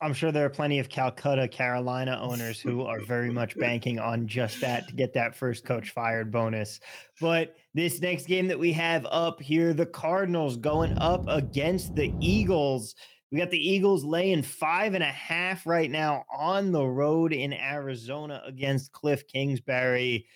I'm 0.00 0.14
sure 0.14 0.32
there 0.32 0.46
are 0.46 0.50
plenty 0.50 0.78
of 0.78 0.88
Calcutta, 0.88 1.46
Carolina 1.48 2.18
owners 2.20 2.60
who 2.60 2.82
are 2.82 3.00
very 3.00 3.30
much 3.30 3.56
banking 3.58 3.98
on 3.98 4.26
just 4.26 4.60
that 4.60 4.88
to 4.88 4.94
get 4.94 5.12
that 5.14 5.36
first 5.36 5.64
coach 5.64 5.90
fired 5.90 6.32
bonus. 6.32 6.80
But 7.20 7.56
this 7.74 8.00
next 8.00 8.26
game 8.26 8.48
that 8.48 8.58
we 8.58 8.72
have 8.72 9.06
up 9.10 9.40
here, 9.40 9.74
the 9.74 9.86
Cardinals 9.86 10.56
going 10.56 10.96
up 10.98 11.24
against 11.28 11.94
the 11.94 12.12
Eagles. 12.20 12.94
We 13.30 13.38
got 13.38 13.50
the 13.50 13.70
Eagles 13.70 14.04
laying 14.04 14.42
five 14.42 14.94
and 14.94 15.04
a 15.04 15.06
half 15.06 15.66
right 15.66 15.90
now 15.90 16.24
on 16.34 16.72
the 16.72 16.84
road 16.84 17.32
in 17.32 17.52
Arizona 17.52 18.42
against 18.46 18.92
Cliff 18.92 19.26
Kingsbury. 19.26 20.26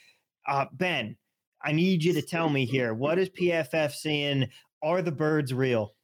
Uh, 0.47 0.67
ben, 0.73 1.17
I 1.63 1.73
need 1.73 2.05
you 2.05 2.13
to 2.13 2.23
tell 2.23 2.49
me 2.49 2.67
here 2.67 2.95
what 2.95 3.19
is 3.19 3.31
PFF 3.31 3.93
saying? 3.93 4.49
Are 4.83 5.03
the 5.03 5.13
birds 5.13 5.53
real? 5.53 5.96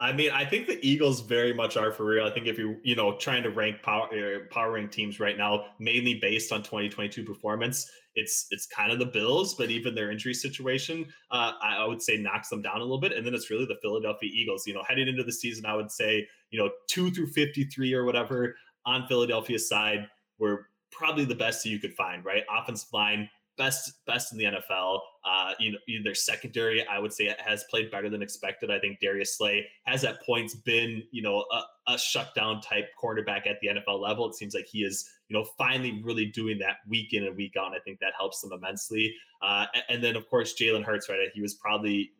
I 0.00 0.12
mean, 0.12 0.30
I 0.30 0.44
think 0.44 0.68
the 0.68 0.78
Eagles 0.86 1.20
very 1.22 1.52
much 1.52 1.76
are 1.76 1.90
for 1.90 2.04
real. 2.04 2.24
I 2.24 2.30
think 2.30 2.46
if 2.46 2.56
you're, 2.56 2.76
you 2.84 2.94
know, 2.94 3.16
trying 3.16 3.42
to 3.42 3.50
rank 3.50 3.82
power 3.82 4.06
uh, 4.06 4.38
power 4.50 4.72
rank 4.72 4.92
teams 4.92 5.18
right 5.18 5.36
now, 5.36 5.66
mainly 5.80 6.14
based 6.14 6.52
on 6.52 6.62
2022 6.62 7.24
performance, 7.24 7.90
it's 8.14 8.46
it's 8.50 8.66
kind 8.66 8.92
of 8.92 9.00
the 9.00 9.06
Bills, 9.06 9.54
but 9.56 9.70
even 9.70 9.96
their 9.96 10.12
injury 10.12 10.34
situation, 10.34 11.04
uh, 11.32 11.52
I, 11.60 11.78
I 11.78 11.84
would 11.84 12.00
say 12.00 12.16
knocks 12.16 12.48
them 12.48 12.62
down 12.62 12.76
a 12.76 12.82
little 12.82 13.00
bit. 13.00 13.12
And 13.12 13.26
then 13.26 13.34
it's 13.34 13.50
really 13.50 13.66
the 13.66 13.78
Philadelphia 13.82 14.30
Eagles. 14.32 14.66
You 14.68 14.74
know, 14.74 14.84
heading 14.88 15.08
into 15.08 15.24
the 15.24 15.32
season, 15.32 15.66
I 15.66 15.74
would 15.74 15.90
say, 15.90 16.28
you 16.50 16.60
know, 16.60 16.70
two 16.88 17.10
through 17.10 17.28
53 17.28 17.92
or 17.94 18.04
whatever 18.04 18.54
on 18.86 19.06
Philadelphia's 19.08 19.68
side 19.68 20.06
were 20.38 20.68
probably 20.92 21.24
the 21.24 21.34
best 21.34 21.64
that 21.64 21.70
you 21.70 21.80
could 21.80 21.94
find. 21.94 22.24
Right, 22.24 22.44
offensive 22.56 22.92
line 22.92 23.28
best 23.58 23.92
best 24.06 24.32
in 24.32 24.38
the 24.38 24.44
NFL. 24.44 25.00
Uh, 25.28 25.52
you 25.58 25.72
know, 25.72 25.78
their 26.02 26.14
secondary, 26.14 26.86
I 26.86 26.98
would 26.98 27.12
say, 27.12 27.24
it 27.24 27.38
has 27.38 27.64
played 27.70 27.90
better 27.90 28.08
than 28.08 28.22
expected. 28.22 28.70
I 28.70 28.78
think 28.78 28.98
Darius 28.98 29.36
Slay 29.36 29.66
has 29.84 30.02
at 30.04 30.22
points 30.24 30.54
been, 30.54 31.02
you 31.10 31.20
know, 31.20 31.44
a, 31.52 31.92
a 31.92 31.98
shutdown 31.98 32.62
type 32.62 32.86
cornerback 33.02 33.46
at 33.46 33.60
the 33.60 33.68
NFL 33.68 34.00
level. 34.00 34.26
It 34.26 34.36
seems 34.36 34.54
like 34.54 34.66
he 34.66 34.84
is, 34.84 35.06
you 35.28 35.36
know, 35.36 35.44
finally 35.58 36.00
really 36.02 36.24
doing 36.26 36.58
that 36.60 36.76
week 36.88 37.12
in 37.12 37.24
and 37.24 37.36
week 37.36 37.56
out. 37.58 37.74
I 37.74 37.78
think 37.80 37.98
that 38.00 38.14
helps 38.16 38.40
them 38.40 38.52
immensely. 38.52 39.14
Uh, 39.42 39.66
and 39.90 40.02
then, 40.02 40.16
of 40.16 40.26
course, 40.30 40.54
Jalen 40.58 40.82
Hurts, 40.82 41.10
right? 41.10 41.18
He 41.34 41.42
was 41.42 41.54
probably 41.54 42.12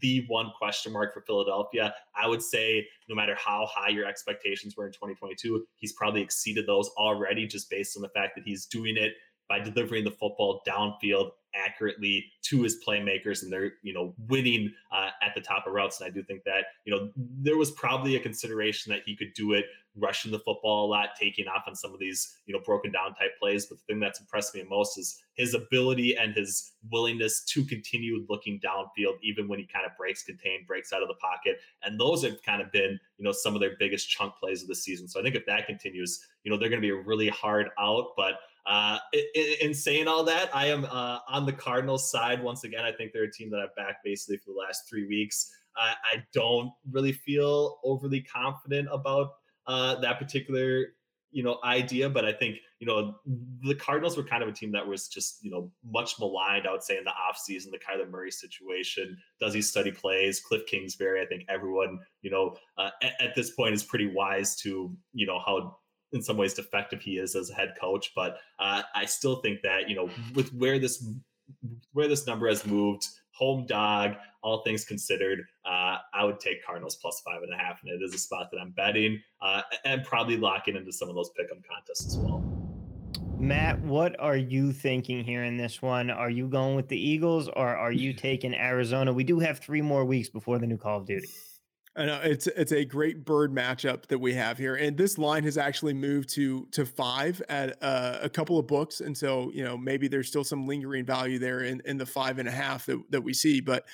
the 0.00 0.26
one 0.28 0.50
question 0.58 0.92
mark 0.92 1.14
for 1.14 1.22
Philadelphia. 1.22 1.94
I 2.14 2.26
would 2.26 2.42
say, 2.42 2.86
no 3.08 3.14
matter 3.14 3.36
how 3.38 3.68
high 3.70 3.88
your 3.88 4.04
expectations 4.04 4.76
were 4.76 4.86
in 4.86 4.92
2022, 4.92 5.64
he's 5.76 5.94
probably 5.94 6.20
exceeded 6.20 6.66
those 6.66 6.90
already 6.98 7.46
just 7.46 7.70
based 7.70 7.96
on 7.96 8.02
the 8.02 8.10
fact 8.10 8.34
that 8.36 8.44
he's 8.44 8.66
doing 8.66 8.98
it 8.98 9.14
by 9.48 9.60
delivering 9.60 10.04
the 10.04 10.10
football 10.10 10.62
downfield 10.68 11.30
accurately 11.54 12.26
to 12.42 12.62
his 12.62 12.82
playmakers 12.86 13.42
and 13.42 13.52
they're 13.52 13.72
you 13.82 13.92
know 13.92 14.14
winning 14.28 14.72
uh, 14.92 15.10
at 15.22 15.34
the 15.34 15.40
top 15.40 15.66
of 15.66 15.72
routes. 15.72 16.00
And 16.00 16.08
i 16.08 16.10
do 16.10 16.22
think 16.22 16.44
that 16.44 16.64
you 16.84 16.94
know 16.94 17.10
there 17.16 17.56
was 17.56 17.70
probably 17.72 18.16
a 18.16 18.20
consideration 18.20 18.92
that 18.92 19.02
he 19.04 19.16
could 19.16 19.32
do 19.34 19.52
it 19.52 19.66
rushing 19.96 20.30
the 20.30 20.38
football 20.38 20.86
a 20.86 20.88
lot 20.88 21.10
taking 21.18 21.48
off 21.48 21.64
on 21.66 21.74
some 21.74 21.92
of 21.92 21.98
these 21.98 22.36
you 22.46 22.54
know 22.54 22.60
broken 22.64 22.92
down 22.92 23.14
type 23.14 23.38
plays. 23.38 23.66
But 23.66 23.78
the 23.78 23.84
thing 23.84 24.00
that's 24.00 24.20
impressed 24.20 24.54
me 24.54 24.64
most 24.68 24.98
is 24.98 25.22
his 25.34 25.54
ability 25.54 26.16
and 26.16 26.34
his 26.34 26.72
willingness 26.90 27.44
to 27.44 27.64
continue 27.64 28.24
looking 28.28 28.60
downfield 28.60 29.14
even 29.22 29.48
when 29.48 29.58
he 29.58 29.66
kind 29.66 29.86
of 29.86 29.96
breaks 29.96 30.22
contained 30.22 30.66
breaks 30.66 30.92
out 30.92 31.02
of 31.02 31.08
the 31.08 31.14
pocket. 31.14 31.60
And 31.82 31.98
those 31.98 32.24
have 32.24 32.42
kind 32.42 32.62
of 32.62 32.70
been 32.72 32.98
you 33.18 33.24
know 33.24 33.32
some 33.32 33.54
of 33.54 33.60
their 33.60 33.76
biggest 33.78 34.08
chunk 34.08 34.34
plays 34.36 34.62
of 34.62 34.68
the 34.68 34.74
season. 34.74 35.08
So 35.08 35.20
i 35.20 35.22
think 35.22 35.34
if 35.34 35.46
that 35.46 35.66
continues 35.66 36.26
you 36.44 36.50
know 36.50 36.56
they're 36.56 36.68
going 36.68 36.80
to 36.80 36.86
be 36.86 36.94
a 36.94 37.02
really 37.02 37.28
hard 37.28 37.68
out 37.78 38.08
but 38.16 38.40
uh, 38.70 38.98
in, 39.12 39.54
in, 39.62 39.74
saying 39.74 40.06
all 40.06 40.22
that, 40.22 40.48
I 40.54 40.66
am 40.66 40.84
uh, 40.84 41.18
on 41.28 41.44
the 41.44 41.52
Cardinals 41.52 42.08
side 42.08 42.40
once 42.40 42.62
again. 42.62 42.84
I 42.84 42.92
think 42.92 43.12
they're 43.12 43.24
a 43.24 43.32
team 43.32 43.50
that 43.50 43.58
I've 43.58 43.74
backed 43.74 44.04
basically 44.04 44.36
for 44.36 44.52
the 44.52 44.58
last 44.58 44.88
three 44.88 45.08
weeks. 45.08 45.50
I, 45.76 45.94
I 46.04 46.24
don't 46.32 46.70
really 46.88 47.10
feel 47.10 47.80
overly 47.82 48.20
confident 48.20 48.88
about 48.92 49.32
uh, 49.66 49.96
that 50.00 50.20
particular 50.20 50.94
you 51.32 51.44
know 51.44 51.58
idea 51.62 52.08
but 52.08 52.24
i 52.24 52.32
think 52.32 52.56
you 52.80 52.86
know 52.88 53.14
the 53.62 53.74
cardinals 53.74 54.16
were 54.16 54.22
kind 54.24 54.42
of 54.42 54.48
a 54.48 54.52
team 54.52 54.72
that 54.72 54.84
was 54.84 55.06
just 55.06 55.44
you 55.44 55.50
know 55.50 55.70
much 55.84 56.18
maligned 56.18 56.66
i 56.66 56.72
would 56.72 56.82
say 56.82 56.98
in 56.98 57.04
the 57.04 57.10
offseason 57.10 57.70
the 57.70 57.78
kyler 57.78 58.10
murray 58.10 58.32
situation 58.32 59.16
does 59.38 59.54
he 59.54 59.62
study 59.62 59.92
plays 59.92 60.40
cliff 60.40 60.62
kingsbury 60.66 61.22
i 61.22 61.26
think 61.26 61.44
everyone 61.48 62.00
you 62.22 62.30
know 62.30 62.56
uh, 62.78 62.90
at, 63.02 63.12
at, 63.20 63.34
this 63.36 63.50
point 63.50 63.72
is 63.72 63.84
pretty 63.84 64.08
wise 64.08 64.56
to 64.56 64.92
you 65.12 65.24
know 65.24 65.38
how 65.38 65.76
in 66.12 66.22
some 66.22 66.36
ways 66.36 66.54
defective 66.54 67.00
he 67.00 67.18
is 67.18 67.34
as 67.34 67.50
a 67.50 67.54
head 67.54 67.74
coach 67.80 68.12
but 68.14 68.38
uh, 68.58 68.82
i 68.94 69.04
still 69.04 69.36
think 69.36 69.60
that 69.62 69.88
you 69.88 69.94
know 69.96 70.08
with 70.34 70.52
where 70.54 70.78
this 70.78 71.08
where 71.92 72.08
this 72.08 72.26
number 72.26 72.48
has 72.48 72.66
moved 72.66 73.06
home 73.40 73.64
dog, 73.66 74.12
all 74.42 74.62
things 74.62 74.84
considered, 74.84 75.40
uh, 75.64 75.96
I 76.14 76.24
would 76.24 76.38
take 76.40 76.64
Cardinals 76.64 76.96
plus 76.96 77.22
five 77.24 77.42
and 77.42 77.52
a 77.52 77.56
half, 77.56 77.82
and 77.82 77.90
it 77.90 78.04
is 78.04 78.14
a 78.14 78.18
spot 78.18 78.50
that 78.52 78.58
I'm 78.58 78.70
betting, 78.70 79.20
uh, 79.40 79.62
and 79.84 80.04
probably 80.04 80.36
locking 80.36 80.76
into 80.76 80.92
some 80.92 81.08
of 81.08 81.14
those 81.14 81.30
pick'em 81.30 81.62
contests 81.66 82.06
as 82.06 82.18
well. 82.18 82.44
Matt, 83.38 83.80
what 83.80 84.20
are 84.20 84.36
you 84.36 84.72
thinking 84.72 85.24
here 85.24 85.44
in 85.44 85.56
this 85.56 85.80
one? 85.80 86.10
Are 86.10 86.28
you 86.28 86.46
going 86.46 86.76
with 86.76 86.88
the 86.88 87.00
Eagles 87.00 87.48
or 87.48 87.68
are 87.68 87.92
you 87.92 88.12
taking 88.28 88.54
Arizona? 88.54 89.12
We 89.12 89.24
do 89.24 89.38
have 89.38 89.58
three 89.58 89.80
more 89.80 90.04
weeks 90.04 90.28
before 90.28 90.58
the 90.58 90.66
new 90.66 90.76
Call 90.76 90.98
of 90.98 91.06
Duty. 91.06 91.28
I 91.96 92.06
know 92.06 92.20
it's 92.22 92.46
it's 92.46 92.72
a 92.72 92.84
great 92.84 93.24
bird 93.24 93.52
matchup 93.52 94.06
that 94.06 94.18
we 94.18 94.32
have 94.34 94.56
here, 94.56 94.76
and 94.76 94.96
this 94.96 95.18
line 95.18 95.42
has 95.42 95.58
actually 95.58 95.94
moved 95.94 96.28
to 96.30 96.66
to 96.72 96.86
five 96.86 97.42
at 97.48 97.76
uh, 97.82 98.18
a 98.22 98.28
couple 98.28 98.58
of 98.58 98.66
books, 98.68 99.00
and 99.00 99.16
so 99.16 99.50
you 99.52 99.64
know 99.64 99.76
maybe 99.76 100.06
there's 100.06 100.28
still 100.28 100.44
some 100.44 100.66
lingering 100.66 101.04
value 101.04 101.38
there 101.38 101.62
in 101.62 101.82
in 101.84 101.98
the 101.98 102.06
five 102.06 102.38
and 102.38 102.48
a 102.48 102.52
half 102.52 102.86
that 102.86 102.98
that 103.10 103.20
we 103.20 103.34
see, 103.34 103.60
but 103.60 103.84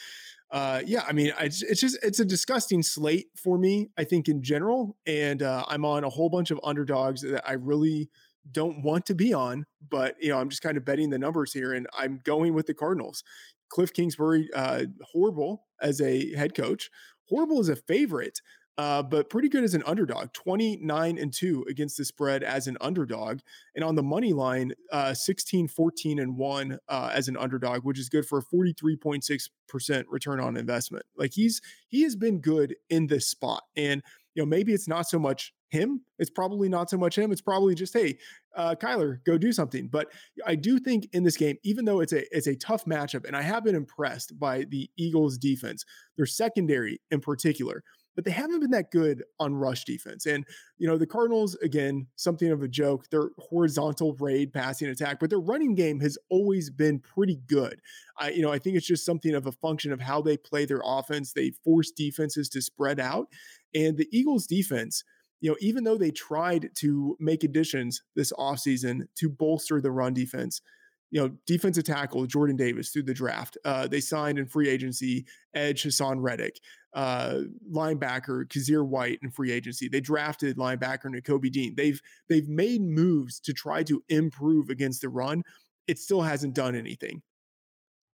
uh, 0.51 0.81
yeah, 0.87 1.05
I 1.09 1.13
mean, 1.13 1.33
it's, 1.41 1.63
it's 1.63 1.81
just 1.81 1.99
it's 2.03 2.21
a 2.21 2.25
disgusting 2.25 2.83
slate 2.83 3.29
for 3.35 3.59
me. 3.59 3.89
I 3.97 4.05
think 4.05 4.29
in 4.29 4.43
general, 4.43 4.97
and 5.07 5.43
uh, 5.43 5.65
I'm 5.67 5.85
on 5.85 6.05
a 6.05 6.11
whole 6.11 6.29
bunch 6.29 6.51
of 6.51 6.61
underdogs 6.63 7.23
that 7.23 7.49
I 7.49 7.55
really 7.55 8.11
don't 8.53 8.83
want 8.83 9.07
to 9.07 9.15
be 9.15 9.35
on, 9.35 9.67
but 9.89 10.15
you 10.21 10.29
know 10.29 10.39
I'm 10.39 10.49
just 10.49 10.63
kind 10.63 10.77
of 10.77 10.85
betting 10.85 11.11
the 11.11 11.19
numbers 11.19 11.53
here, 11.53 11.73
and 11.73 11.87
I'm 11.97 12.21
going 12.25 12.55
with 12.55 12.67
the 12.67 12.75
Cardinals. 12.75 13.25
Cliff 13.69 13.93
Kingsbury, 13.93 14.49
uh, 14.55 14.85
horrible 15.03 15.65
as 15.81 16.01
a 16.01 16.33
head 16.37 16.55
coach, 16.55 16.89
horrible 17.29 17.61
as 17.61 17.69
a 17.69 17.77
favorite, 17.77 18.41
uh, 18.79 19.03
but 19.03 19.31
pretty 19.31 19.49
good 19.49 19.65
as 19.65 19.75
an 19.75 19.83
underdog 19.87 20.33
29 20.33 21.19
and 21.19 21.33
2 21.33 21.67
against 21.69 21.97
the 21.97 22.05
spread 22.05 22.43
as 22.43 22.67
an 22.67 22.77
underdog. 22.81 23.41
And 23.75 23.83
on 23.83 23.95
the 23.95 24.03
money 24.03 24.33
line, 24.33 24.73
uh, 24.93 25.15
16, 25.15 25.69
14 25.69 26.19
and 26.19 26.37
1 26.37 26.79
uh, 26.89 27.11
as 27.13 27.29
an 27.29 27.37
underdog, 27.37 27.85
which 27.85 27.99
is 27.99 28.09
good 28.09 28.27
for 28.27 28.39
a 28.39 28.43
43.6% 28.43 30.05
return 30.09 30.41
on 30.41 30.57
investment. 30.57 31.07
Like 31.17 31.33
he's, 31.33 31.63
he 31.89 32.03
has 32.03 32.17
been 32.17 32.41
good 32.41 32.77
in 32.91 33.07
this 33.07 33.29
spot. 33.29 33.63
And, 33.77 34.03
you 34.37 34.43
know, 34.43 34.47
maybe 34.47 34.75
it's 34.75 34.87
not 34.87 35.09
so 35.09 35.19
much 35.19 35.55
him. 35.71 36.03
It's 36.19 36.31
probably 36.31 36.69
not 36.69 36.91
so 36.91 36.99
much 36.99 37.17
him. 37.17 37.33
It's 37.33 37.41
probably 37.41 37.75
just, 37.75 37.95
hey, 37.95 38.19
uh, 38.55 38.75
Kyler, 38.75 39.25
go 39.25 39.39
do 39.39 39.51
something. 39.51 39.89
But 39.89 40.09
I 40.47 40.57
do 40.57 40.79
think 40.79 41.09
in 41.13 41.25
this 41.25 41.39
game, 41.39 41.57
even 41.65 41.87
though 41.87 42.01
it's 42.01 42.13
a 42.13 42.23
it's 42.37 42.47
a 42.47 42.55
tough 42.55 42.85
matchup, 42.85 43.27
and 43.27 43.35
I 43.35 43.41
have 43.41 43.65
been 43.65 43.75
impressed 43.75 44.39
by 44.39 44.65
the 44.69 44.91
Eagles' 44.99 45.39
defense, 45.39 45.87
their 46.19 46.27
secondary 46.27 47.01
in 47.11 47.21
particular, 47.21 47.83
but 48.17 48.25
they 48.25 48.31
haven't 48.31 48.61
been 48.61 48.71
that 48.71 48.91
good 48.91 49.23
on 49.39 49.55
rush 49.55 49.85
defense. 49.85 50.27
And 50.27 50.45
you 50.79 50.89
know, 50.89 50.97
the 50.97 51.07
Cardinals 51.07 51.55
again, 51.57 52.07
something 52.17 52.51
of 52.51 52.63
a 52.63 52.69
joke. 52.69 53.09
Their 53.11 53.29
horizontal 53.39 54.17
raid 54.19 54.53
passing 54.53 54.89
attack, 54.89 55.21
but 55.21 55.31
their 55.31 55.39
running 55.39 55.75
game 55.75 56.01
has 56.01 56.19
always 56.31 56.71
been 56.71 56.99
pretty 56.99 57.41
good. 57.47 57.81
I 58.19 58.31
you 58.31 58.43
know, 58.43 58.51
I 58.51 58.59
think 58.59 58.77
it's 58.77 58.87
just 58.87 59.05
something 59.05 59.35
of 59.35 59.47
a 59.47 59.53
function 59.53 59.93
of 59.93 60.01
how 60.01 60.23
they 60.23 60.37
play 60.37 60.65
their 60.65 60.83
offense. 60.85 61.33
They 61.33 61.53
force 61.63 61.91
defenses 61.91 62.49
to 62.51 62.63
spread 62.63 62.99
out, 62.99 63.29
and 63.75 63.97
the 63.97 64.09
Eagles' 64.11 64.47
defense 64.47 65.05
you 65.41 65.51
know, 65.51 65.57
even 65.61 65.85
though 65.85 65.99
they 65.99 66.11
tried 66.11 66.71
to 66.77 67.17
make 67.21 67.45
additions 67.45 68.03
this 68.15 68.33
offseason 68.33 69.07
to 69.17 69.29
bolster 69.29 69.81
the 69.81 69.91
run 69.91 70.15
defense, 70.15 70.63
you 71.11 71.21
know, 71.21 71.31
defensive 71.47 71.85
tackle 71.85 72.27
Jordan 72.27 72.57
Davis 72.57 72.91
through 72.91 73.05
the 73.05 73.15
draft. 73.15 73.57
Uh, 73.65 73.87
they 73.87 74.01
signed 74.01 74.39
in 74.39 74.47
free 74.47 74.69
agency 74.69 75.25
edge 75.55 75.85
Haason 75.85 76.17
Reddick, 76.19 76.59
uh, 76.95 77.43
linebacker 77.71 78.47
Kyzir 78.47 78.85
White 78.85 79.21
in 79.23 79.31
free 79.31 79.53
agency. 79.53 79.89
They 79.89 80.01
drafted 80.01 80.57
linebacker 80.57 81.07
Nakobe 81.07 81.51
Dean. 81.53 81.75
They've 81.77 82.01
they've 82.29 82.49
made 82.49 82.83
moves 82.83 83.39
to 83.41 83.53
try 83.53 83.83
to 83.85 84.03
improve 84.09 84.69
against 84.69 85.03
the 85.03 85.09
run. 85.09 85.43
It 85.87 85.99
still 85.99 86.23
hasn't 86.23 86.55
done 86.55 86.75
anything 86.75 87.23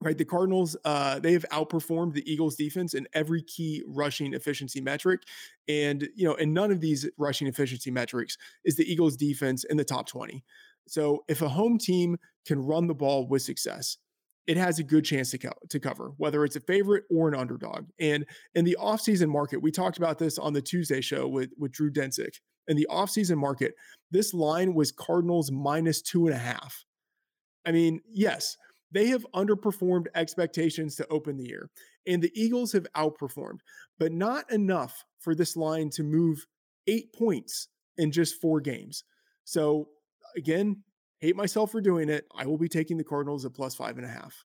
right? 0.03 0.17
The 0.17 0.25
Cardinals, 0.25 0.77
uh, 0.85 1.19
they 1.19 1.33
have 1.33 1.45
outperformed 1.51 2.15
the 2.15 2.31
Eagles 2.31 2.57
defense 2.57 2.95
in 2.95 3.07
every 3.15 3.43
key 3.43 3.83
rushing 3.87 4.35
efficiency 4.35 4.81
metric. 4.81 5.23
And, 5.69 6.09
you 6.15 6.25
know, 6.27 6.35
in 6.35 6.53
none 6.53 6.71
of 6.71 6.81
these 6.81 7.09
rushing 7.19 7.47
efficiency 7.47 7.91
metrics 7.91 8.37
is 8.65 8.77
the 8.77 8.91
Eagles 8.91 9.17
defense 9.17 9.65
in 9.65 9.77
the 9.77 9.85
top 9.85 10.07
20. 10.07 10.45
So 10.89 11.25
if 11.29 11.43
a 11.43 11.49
home 11.49 11.79
team 11.79 12.17
can 12.47 12.59
run 12.59 12.87
the 12.87 12.95
ball 12.95 13.27
with 13.27 13.43
success, 13.43 13.99
it 14.47 14.57
has 14.57 14.79
a 14.79 14.83
good 14.83 15.05
chance 15.05 15.31
to, 15.31 15.39
co- 15.39 15.53
to 15.69 15.79
cover, 15.79 16.13
whether 16.17 16.45
it's 16.45 16.57
a 16.57 16.61
favorite 16.61 17.05
or 17.11 17.29
an 17.29 17.35
underdog. 17.35 17.87
And 18.01 18.27
in 18.55 18.65
the 18.65 18.77
offseason 18.81 19.29
market, 19.29 19.63
we 19.63 19.71
talked 19.71 19.99
about 19.99 20.19
this 20.19 20.39
on 20.39 20.53
the 20.53 20.63
Tuesday 20.63 21.01
show 21.01 21.29
with, 21.29 21.51
with 21.59 21.73
Drew 21.73 21.93
Dinsick. 21.93 22.41
In 22.69 22.77
the 22.77 22.87
offseason 22.91 23.37
market, 23.37 23.75
this 24.11 24.35
line 24.35 24.75
was 24.75 24.93
Cardinals 24.93 25.51
minus 25.51 26.03
two 26.03 26.27
and 26.27 26.35
a 26.35 26.39
half. 26.39 26.85
I 27.65 27.73
mean, 27.73 28.01
yes, 28.09 28.57
they 28.93 29.07
have 29.09 29.27
underperformed 29.35 30.07
expectations 30.15 30.97
to 30.97 31.09
open 31.09 31.37
the 31.37 31.49
year, 31.49 31.71
and 32.07 32.23
the 32.23 32.33
Eagles 32.35 32.73
have 32.73 32.87
outperformed, 32.95 33.61
but 33.99 34.13
not 34.13 34.51
enough 34.53 35.05
for 35.21 35.35
this 35.35 35.57
line 35.57 35.91
to 35.91 36.03
move 36.03 36.47
eight 36.87 37.13
points 37.13 37.69
in 37.97 38.13
just 38.13 38.41
four 38.41 38.61
games. 38.61 39.05
So, 39.45 39.89
again, 40.37 40.83
hate 41.21 41.37
myself 41.37 41.73
for 41.73 41.81
doing 41.81 42.09
it. 42.09 42.27
I 42.37 42.47
will 42.47 42.59
be 42.59 42.69
taking 42.69 42.97
the 42.97 43.05
Cardinals 43.05 43.45
at 43.45 43.55
plus 43.55 43.75
five 43.75 43.97
and 43.97 44.07
a 44.07 44.11
half. 44.11 44.45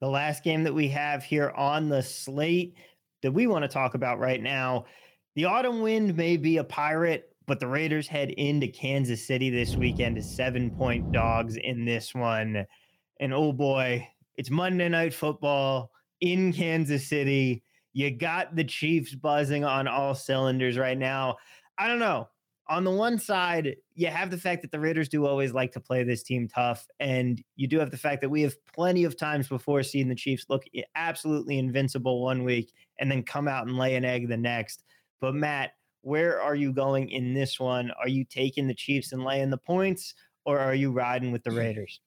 The 0.00 0.08
last 0.08 0.44
game 0.44 0.64
that 0.64 0.74
we 0.74 0.88
have 0.88 1.24
here 1.24 1.50
on 1.56 1.88
the 1.88 2.02
slate 2.02 2.76
that 3.22 3.32
we 3.32 3.46
want 3.46 3.64
to 3.64 3.68
talk 3.68 3.94
about 3.94 4.18
right 4.18 4.42
now 4.42 4.84
the 5.36 5.44
autumn 5.44 5.82
wind 5.82 6.16
may 6.16 6.38
be 6.38 6.56
a 6.56 6.64
pirate, 6.64 7.28
but 7.46 7.60
the 7.60 7.66
Raiders 7.66 8.08
head 8.08 8.30
into 8.30 8.68
Kansas 8.68 9.26
City 9.26 9.50
this 9.50 9.76
weekend 9.76 10.16
as 10.16 10.34
seven 10.34 10.70
point 10.70 11.12
dogs 11.12 11.56
in 11.56 11.84
this 11.84 12.14
one. 12.14 12.64
And 13.18 13.32
oh 13.32 13.52
boy, 13.52 14.06
it's 14.36 14.50
Monday 14.50 14.88
Night 14.88 15.14
Football 15.14 15.90
in 16.20 16.52
Kansas 16.52 17.08
City. 17.08 17.62
You 17.92 18.10
got 18.10 18.54
the 18.54 18.64
Chiefs 18.64 19.14
buzzing 19.14 19.64
on 19.64 19.88
all 19.88 20.14
cylinders 20.14 20.76
right 20.76 20.98
now. 20.98 21.36
I 21.78 21.88
don't 21.88 21.98
know. 21.98 22.28
On 22.68 22.84
the 22.84 22.90
one 22.90 23.18
side, 23.18 23.76
you 23.94 24.08
have 24.08 24.30
the 24.30 24.36
fact 24.36 24.60
that 24.62 24.72
the 24.72 24.80
Raiders 24.80 25.08
do 25.08 25.24
always 25.24 25.52
like 25.52 25.72
to 25.72 25.80
play 25.80 26.02
this 26.02 26.22
team 26.22 26.48
tough. 26.48 26.86
And 26.98 27.42
you 27.54 27.68
do 27.68 27.78
have 27.78 27.92
the 27.92 27.96
fact 27.96 28.20
that 28.22 28.28
we 28.28 28.42
have 28.42 28.56
plenty 28.66 29.04
of 29.04 29.16
times 29.16 29.48
before 29.48 29.82
seeing 29.82 30.08
the 30.08 30.14
Chiefs 30.14 30.46
look 30.48 30.64
absolutely 30.96 31.58
invincible 31.58 32.22
one 32.22 32.42
week 32.44 32.72
and 32.98 33.10
then 33.10 33.22
come 33.22 33.46
out 33.46 33.66
and 33.66 33.78
lay 33.78 33.94
an 33.94 34.04
egg 34.04 34.28
the 34.28 34.36
next. 34.36 34.82
But 35.20 35.34
Matt, 35.34 35.70
where 36.02 36.40
are 36.42 36.54
you 36.54 36.72
going 36.72 37.08
in 37.10 37.34
this 37.34 37.58
one? 37.58 37.92
Are 38.00 38.08
you 38.08 38.24
taking 38.24 38.66
the 38.66 38.74
Chiefs 38.74 39.12
and 39.12 39.24
laying 39.24 39.50
the 39.50 39.58
points, 39.58 40.14
or 40.44 40.58
are 40.58 40.74
you 40.74 40.92
riding 40.92 41.32
with 41.32 41.44
the 41.44 41.52
Raiders? 41.52 42.00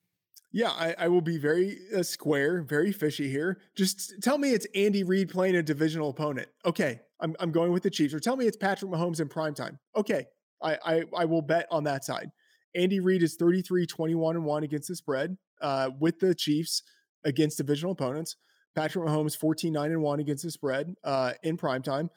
Yeah, 0.52 0.70
I, 0.70 0.94
I, 0.98 1.08
will 1.08 1.20
be 1.20 1.38
very 1.38 1.78
uh, 1.96 2.02
square, 2.02 2.62
very 2.62 2.90
fishy 2.90 3.30
here. 3.30 3.60
Just 3.76 4.20
tell 4.20 4.36
me 4.36 4.50
it's 4.50 4.66
Andy 4.74 5.04
Reid 5.04 5.28
playing 5.28 5.54
a 5.54 5.62
divisional 5.62 6.10
opponent. 6.10 6.48
Okay, 6.66 7.00
I'm, 7.20 7.36
I'm 7.38 7.52
going 7.52 7.72
with 7.72 7.84
the 7.84 7.90
Chiefs. 7.90 8.14
Or 8.14 8.20
tell 8.20 8.36
me 8.36 8.46
it's 8.46 8.56
Patrick 8.56 8.90
Mahomes 8.90 9.20
in 9.20 9.28
prime 9.28 9.54
time. 9.54 9.78
Okay, 9.94 10.26
I, 10.60 10.76
I, 10.84 11.04
I 11.16 11.24
will 11.24 11.42
bet 11.42 11.66
on 11.70 11.84
that 11.84 12.04
side. 12.04 12.32
Andy 12.74 13.00
Reid 13.00 13.22
is 13.22 13.36
33, 13.36 13.86
21, 13.86 14.36
and 14.36 14.44
1 14.44 14.64
against 14.64 14.88
the 14.88 14.96
spread 14.96 15.36
uh, 15.60 15.90
with 16.00 16.18
the 16.18 16.34
Chiefs 16.34 16.82
against 17.24 17.58
divisional 17.58 17.92
opponents. 17.92 18.36
Patrick 18.74 19.04
Mahomes 19.04 19.36
14, 19.36 19.72
9, 19.72 19.90
and 19.92 20.02
1 20.02 20.20
against 20.20 20.44
the 20.44 20.50
spread 20.50 20.94
uh, 21.04 21.32
in 21.42 21.56
prime 21.56 21.82
time. 21.82 22.10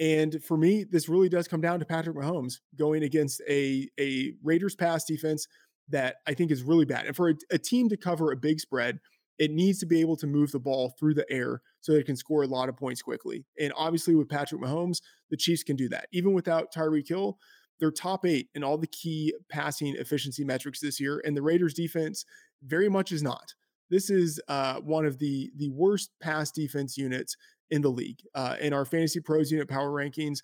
And 0.00 0.42
for 0.42 0.56
me, 0.56 0.84
this 0.84 1.08
really 1.08 1.28
does 1.28 1.46
come 1.46 1.60
down 1.60 1.78
to 1.78 1.84
Patrick 1.84 2.16
Mahomes 2.16 2.54
going 2.76 3.04
against 3.04 3.40
a, 3.48 3.88
a 4.00 4.32
Raiders 4.42 4.74
pass 4.74 5.04
defense 5.04 5.46
that 5.88 6.16
I 6.26 6.34
think 6.34 6.50
is 6.50 6.62
really 6.62 6.84
bad. 6.84 7.06
And 7.06 7.16
for 7.16 7.30
a, 7.30 7.34
a, 7.50 7.58
team 7.58 7.88
to 7.88 7.96
cover 7.96 8.32
a 8.32 8.36
big 8.36 8.60
spread, 8.60 9.00
it 9.38 9.50
needs 9.50 9.78
to 9.80 9.86
be 9.86 10.00
able 10.00 10.16
to 10.16 10.26
move 10.26 10.52
the 10.52 10.60
ball 10.60 10.94
through 10.98 11.14
the 11.14 11.30
air 11.30 11.60
so 11.80 11.92
it 11.92 12.06
can 12.06 12.16
score 12.16 12.42
a 12.42 12.46
lot 12.46 12.68
of 12.68 12.76
points 12.76 13.02
quickly. 13.02 13.44
And 13.58 13.72
obviously, 13.76 14.14
with 14.14 14.28
Patrick 14.28 14.60
Mahomes, 14.60 15.00
the 15.30 15.36
Chiefs 15.36 15.62
can 15.62 15.76
do 15.76 15.88
that. 15.88 16.06
Even 16.12 16.32
without 16.32 16.72
Tyreek 16.72 17.08
Hill, 17.08 17.38
they're 17.80 17.90
top 17.90 18.24
eight 18.24 18.48
in 18.54 18.62
all 18.62 18.78
the 18.78 18.86
key 18.86 19.34
passing 19.50 19.96
efficiency 19.96 20.44
metrics 20.44 20.80
this 20.80 21.00
year. 21.00 21.20
And 21.24 21.36
the 21.36 21.42
Raiders 21.42 21.74
defense 21.74 22.24
very 22.62 22.88
much 22.88 23.10
is 23.10 23.22
not. 23.22 23.54
This 23.90 24.08
is 24.08 24.40
uh, 24.48 24.76
one 24.76 25.04
of 25.04 25.18
the 25.18 25.50
the 25.56 25.68
worst 25.68 26.10
pass 26.20 26.50
defense 26.50 26.96
units 26.96 27.36
in 27.70 27.82
the 27.82 27.90
league. 27.90 28.20
Uh, 28.34 28.56
in 28.60 28.72
our 28.72 28.84
fantasy 28.84 29.20
pros 29.20 29.50
unit 29.50 29.68
power 29.68 29.90
rankings, 29.90 30.38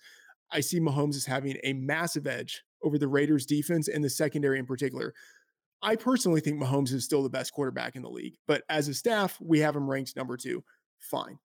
I 0.51 0.61
see 0.61 0.79
Mahomes 0.79 1.15
as 1.15 1.25
having 1.25 1.57
a 1.63 1.73
massive 1.73 2.27
edge 2.27 2.63
over 2.83 2.97
the 2.97 3.07
Raiders 3.07 3.45
defense 3.45 3.87
and 3.87 4.03
the 4.03 4.09
secondary 4.09 4.59
in 4.59 4.65
particular. 4.65 5.13
I 5.81 5.95
personally 5.95 6.41
think 6.41 6.61
Mahomes 6.61 6.91
is 6.91 7.05
still 7.05 7.23
the 7.23 7.29
best 7.29 7.53
quarterback 7.53 7.95
in 7.95 8.01
the 8.01 8.09
league, 8.09 8.35
but 8.47 8.63
as 8.69 8.87
a 8.87 8.93
staff, 8.93 9.37
we 9.41 9.59
have 9.59 9.75
him 9.75 9.89
ranked 9.89 10.15
number 10.15 10.35
two. 10.35 10.63
Fine. 10.99 11.39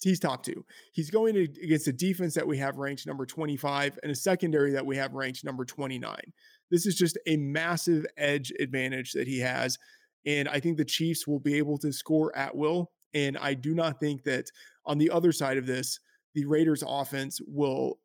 He's 0.00 0.20
top 0.20 0.44
two. 0.44 0.64
He's 0.92 1.10
going 1.10 1.36
against 1.36 1.88
a 1.88 1.92
defense 1.92 2.34
that 2.34 2.46
we 2.46 2.58
have 2.58 2.76
ranked 2.76 3.06
number 3.06 3.26
25 3.26 3.98
and 4.02 4.12
a 4.12 4.16
secondary 4.16 4.72
that 4.72 4.86
we 4.86 4.96
have 4.96 5.14
ranked 5.14 5.44
number 5.44 5.64
29. 5.64 6.16
This 6.70 6.86
is 6.86 6.94
just 6.94 7.18
a 7.26 7.36
massive 7.36 8.06
edge 8.16 8.52
advantage 8.60 9.12
that 9.12 9.26
he 9.26 9.40
has. 9.40 9.76
And 10.24 10.48
I 10.48 10.60
think 10.60 10.76
the 10.76 10.84
Chiefs 10.84 11.26
will 11.26 11.40
be 11.40 11.54
able 11.54 11.78
to 11.78 11.92
score 11.92 12.36
at 12.36 12.54
will. 12.54 12.92
And 13.14 13.36
I 13.38 13.54
do 13.54 13.74
not 13.74 13.98
think 13.98 14.24
that 14.24 14.46
on 14.84 14.98
the 14.98 15.10
other 15.10 15.32
side 15.32 15.56
of 15.56 15.66
this, 15.66 15.98
the 16.34 16.44
Raiders 16.44 16.84
offense 16.86 17.40
will 17.46 17.98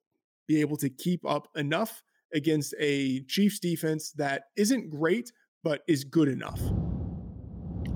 be 0.48 0.62
able 0.62 0.78
to 0.78 0.90
keep 0.90 1.26
up 1.26 1.48
enough 1.56 2.04
against 2.34 2.74
a 2.80 3.22
Chiefs 3.26 3.60
defense 3.60 4.12
that 4.14 4.44
isn't 4.56 4.90
great, 4.90 5.32
but 5.64 5.82
is 5.88 6.04
good 6.04 6.28
enough. 6.28 6.60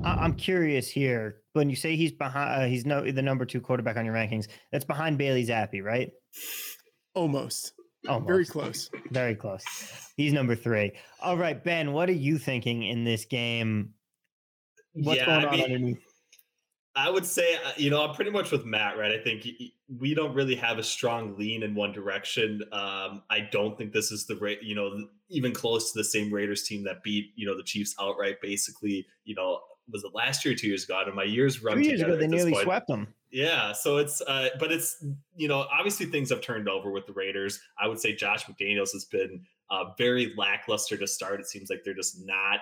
I'm 0.04 0.36
curious 0.36 0.90
here. 0.90 1.38
When 1.54 1.70
you 1.70 1.76
say 1.76 1.96
he's 1.96 2.12
behind, 2.12 2.62
uh, 2.62 2.66
he's 2.68 2.86
no 2.86 3.12
the 3.12 3.22
number 3.22 3.46
two 3.46 3.60
quarterback 3.60 3.98
on 3.98 4.06
your 4.06 4.14
rankings. 4.14 4.48
That's 4.72 4.86
behind 4.86 5.18
Bailey 5.18 5.46
Zappe, 5.46 5.84
right? 5.84 6.12
Almost. 7.14 7.74
Almost. 8.08 8.28
Very 8.28 8.46
close. 8.46 8.90
Very 9.12 9.36
close. 9.36 9.64
He's 10.16 10.34
number 10.34 10.56
three. 10.56 10.94
All 11.20 11.36
right, 11.36 11.62
Ben. 11.62 11.94
What 11.94 12.10
are 12.10 12.14
you 12.14 12.38
thinking 12.38 12.84
in 12.84 13.04
this 13.04 13.26
game? 13.26 13.94
What's 14.94 15.20
yeah, 15.20 15.26
going 15.26 15.46
I 15.46 15.48
on 15.48 15.52
mean, 15.52 15.64
underneath? 15.64 16.07
I 16.98 17.12
would 17.12 17.28
say, 17.28 17.54
uh, 17.64 17.74
you 17.78 17.92
know, 17.92 18.04
I'm 18.04 18.16
pretty 18.16 18.32
much 18.32 18.52
with 18.52 18.66
Matt, 18.66 18.98
right? 18.98 19.12
I 19.12 19.20
think 19.20 19.48
we 20.00 20.16
don't 20.16 20.34
really 20.34 20.56
have 20.56 20.80
a 20.80 20.84
strong 20.84 21.38
lean 21.38 21.62
in 21.62 21.76
one 21.76 21.92
direction. 21.92 22.64
Um, 22.72 23.22
I 23.30 23.48
don't 23.52 23.78
think 23.78 23.94
this 23.94 24.12
is 24.12 24.26
the 24.26 24.58
you 24.64 24.74
know, 24.74 25.08
even 25.30 25.54
close 25.54 25.92
to 25.92 26.00
the 26.00 26.04
same 26.04 26.34
Raiders 26.34 26.64
team 26.64 26.84
that 26.86 27.04
beat, 27.04 27.34
you 27.36 27.46
know, 27.46 27.56
the 27.56 27.62
Chiefs 27.62 27.96
outright. 28.02 28.42
Basically, 28.42 29.06
you 29.26 29.36
know, 29.36 29.60
was 29.92 30.04
it 30.04 30.16
last 30.16 30.44
year, 30.44 30.56
two 30.56 30.68
years 30.68 30.86
ago? 30.86 31.00
And 31.06 31.14
my 31.14 31.24
years 31.24 31.62
run 31.64 31.78
Two 31.78 31.84
years 31.84 32.00
together 32.00 32.14
ago, 32.14 32.22
they 32.22 32.28
nearly 32.36 32.52
point. 32.52 32.64
swept 32.64 32.88
them. 32.88 33.14
Yeah, 33.32 33.74
so 33.74 33.98
it's 33.98 34.22
uh 34.22 34.50
but 34.60 34.72
it's 34.72 35.04
you 35.36 35.48
know, 35.48 35.68
obviously 35.72 36.08
things 36.08 36.32
have 36.32 36.42
turned 36.42 36.68
over 36.68 36.90
with 36.90 37.06
the 37.06 37.14
Raiders. 37.14 37.60
I 37.80 37.88
would 37.88 38.00
say 38.00 38.16
Josh 38.16 38.46
McDaniels 38.46 38.92
has 38.94 39.06
been 39.06 39.46
uh 39.70 39.92
very 40.00 40.34
lackluster 40.36 40.98
to 40.98 41.06
start. 41.06 41.40
It 41.40 41.48
seems 41.48 41.70
like 41.70 41.84
they're 41.84 41.94
just 41.94 42.26
not 42.26 42.62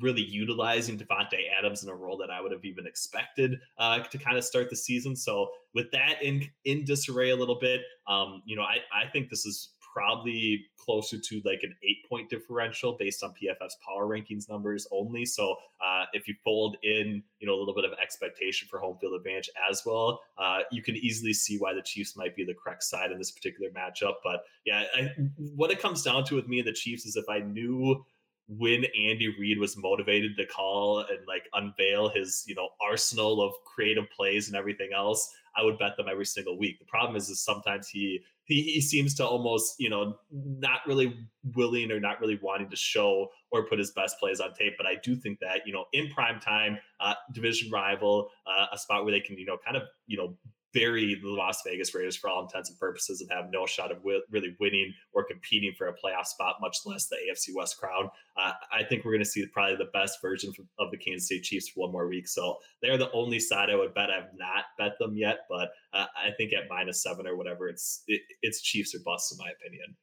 really 0.00 0.22
utilizing 0.22 0.98
Davante 0.98 1.38
Adams 1.56 1.82
in 1.82 1.88
a 1.88 1.94
role 1.94 2.16
that 2.18 2.30
I 2.30 2.40
would 2.40 2.52
have 2.52 2.64
even 2.64 2.86
expected 2.86 3.60
uh, 3.78 4.00
to 4.00 4.18
kind 4.18 4.36
of 4.36 4.44
start 4.44 4.70
the 4.70 4.76
season. 4.76 5.14
So 5.16 5.50
with 5.74 5.90
that 5.92 6.22
in 6.22 6.48
in 6.64 6.84
disarray 6.84 7.30
a 7.30 7.36
little 7.36 7.58
bit, 7.58 7.82
um, 8.06 8.42
you 8.44 8.56
know, 8.56 8.62
I 8.62 8.78
I 8.92 9.08
think 9.08 9.30
this 9.30 9.46
is 9.46 9.70
probably 9.94 10.66
closer 10.76 11.16
to 11.18 11.40
like 11.44 11.60
an 11.62 11.74
eight 11.84 11.98
point 12.08 12.28
differential 12.28 12.96
based 12.98 13.22
on 13.22 13.30
PFF's 13.30 13.76
power 13.86 14.06
rankings 14.06 14.48
numbers 14.48 14.86
only. 14.90 15.24
So 15.24 15.56
uh, 15.84 16.04
if 16.12 16.26
you 16.26 16.34
fold 16.42 16.76
in, 16.82 17.22
you 17.38 17.46
know, 17.46 17.54
a 17.54 17.58
little 17.58 17.74
bit 17.74 17.84
of 17.84 17.92
expectation 18.02 18.66
for 18.68 18.80
home 18.80 18.98
field 19.00 19.14
advantage 19.14 19.48
as 19.70 19.82
well, 19.86 20.20
uh, 20.36 20.60
you 20.72 20.82
can 20.82 20.96
easily 20.96 21.32
see 21.32 21.58
why 21.58 21.72
the 21.72 21.82
Chiefs 21.82 22.16
might 22.16 22.34
be 22.34 22.44
the 22.44 22.54
correct 22.54 22.82
side 22.82 23.12
in 23.12 23.18
this 23.18 23.30
particular 23.30 23.70
matchup. 23.70 24.14
But 24.24 24.42
yeah, 24.66 24.84
I, 24.94 25.10
what 25.54 25.70
it 25.70 25.80
comes 25.80 26.02
down 26.02 26.24
to 26.24 26.34
with 26.34 26.48
me 26.48 26.58
and 26.58 26.68
the 26.68 26.72
Chiefs 26.72 27.06
is 27.06 27.14
if 27.14 27.28
I 27.28 27.38
knew 27.38 28.04
when 28.46 28.84
Andy 28.84 29.34
Reid 29.38 29.58
was 29.58 29.76
motivated 29.76 30.36
to 30.36 30.46
call 30.46 31.00
and 31.00 31.26
like 31.26 31.48
unveil 31.54 32.10
his, 32.10 32.44
you 32.46 32.54
know, 32.54 32.68
arsenal 32.80 33.42
of 33.42 33.52
creative 33.64 34.04
plays 34.10 34.48
and 34.48 34.56
everything 34.56 34.90
else, 34.94 35.34
I 35.56 35.62
would 35.62 35.78
bet 35.78 35.96
them 35.96 36.06
every 36.10 36.26
single 36.26 36.58
week. 36.58 36.78
The 36.78 36.84
problem 36.84 37.16
is, 37.16 37.28
is 37.28 37.40
sometimes 37.40 37.88
he 37.88 38.20
he, 38.46 38.62
he 38.62 38.80
seems 38.82 39.14
to 39.14 39.26
almost, 39.26 39.76
you 39.78 39.88
know, 39.88 40.18
not 40.30 40.80
really 40.86 41.16
willing 41.54 41.90
or 41.90 41.98
not 41.98 42.20
really 42.20 42.38
wanting 42.42 42.68
to 42.68 42.76
show 42.76 43.30
or 43.50 43.66
put 43.66 43.78
his 43.78 43.90
best 43.92 44.18
plays 44.18 44.38
on 44.40 44.52
tape. 44.52 44.74
But 44.76 44.86
I 44.86 44.96
do 45.02 45.16
think 45.16 45.38
that, 45.40 45.66
you 45.66 45.72
know, 45.72 45.86
in 45.94 46.10
prime 46.10 46.40
time, 46.40 46.78
uh, 47.00 47.14
division 47.32 47.70
rival, 47.70 48.28
uh, 48.46 48.66
a 48.70 48.76
spot 48.76 49.04
where 49.04 49.12
they 49.12 49.20
can, 49.20 49.38
you 49.38 49.46
know, 49.46 49.56
kind 49.64 49.78
of, 49.78 49.84
you 50.06 50.18
know, 50.18 50.36
bury 50.74 51.14
the 51.14 51.28
Las 51.28 51.62
Vegas 51.64 51.94
Raiders 51.94 52.16
for 52.16 52.28
all 52.28 52.42
intents 52.42 52.68
and 52.68 52.78
purposes 52.78 53.20
and 53.20 53.30
have 53.30 53.50
no 53.50 53.64
shot 53.64 53.92
of 53.92 53.98
w- 53.98 54.20
really 54.30 54.56
winning 54.60 54.92
or 55.12 55.24
competing 55.24 55.72
for 55.78 55.86
a 55.86 55.92
playoff 55.92 56.26
spot, 56.26 56.56
much 56.60 56.78
less 56.84 57.06
the 57.06 57.16
AFC 57.16 57.54
West 57.54 57.78
crown. 57.78 58.10
Uh, 58.36 58.52
I 58.72 58.82
think 58.82 59.04
we're 59.04 59.12
going 59.12 59.24
to 59.24 59.30
see 59.30 59.46
probably 59.46 59.76
the 59.76 59.90
best 59.94 60.20
version 60.20 60.52
of 60.78 60.90
the 60.90 60.98
Kansas 60.98 61.28
City 61.28 61.40
Chiefs 61.40 61.68
for 61.68 61.84
one 61.84 61.92
more 61.92 62.08
week. 62.08 62.26
So 62.26 62.58
they're 62.82 62.98
the 62.98 63.12
only 63.12 63.38
side 63.38 63.70
I 63.70 63.76
would 63.76 63.94
bet. 63.94 64.10
I've 64.10 64.34
not 64.36 64.64
bet 64.76 64.98
them 64.98 65.16
yet, 65.16 65.46
but 65.48 65.70
uh, 65.92 66.06
I 66.16 66.32
think 66.36 66.52
at 66.52 66.64
minus 66.68 67.02
seven 67.02 67.26
or 67.26 67.36
whatever, 67.36 67.68
it's 67.68 68.02
it, 68.08 68.20
it's 68.42 68.60
Chiefs 68.60 68.94
or 68.94 68.98
bust 69.04 69.32
in 69.32 69.38
my 69.38 69.50
opinion. 69.50 69.96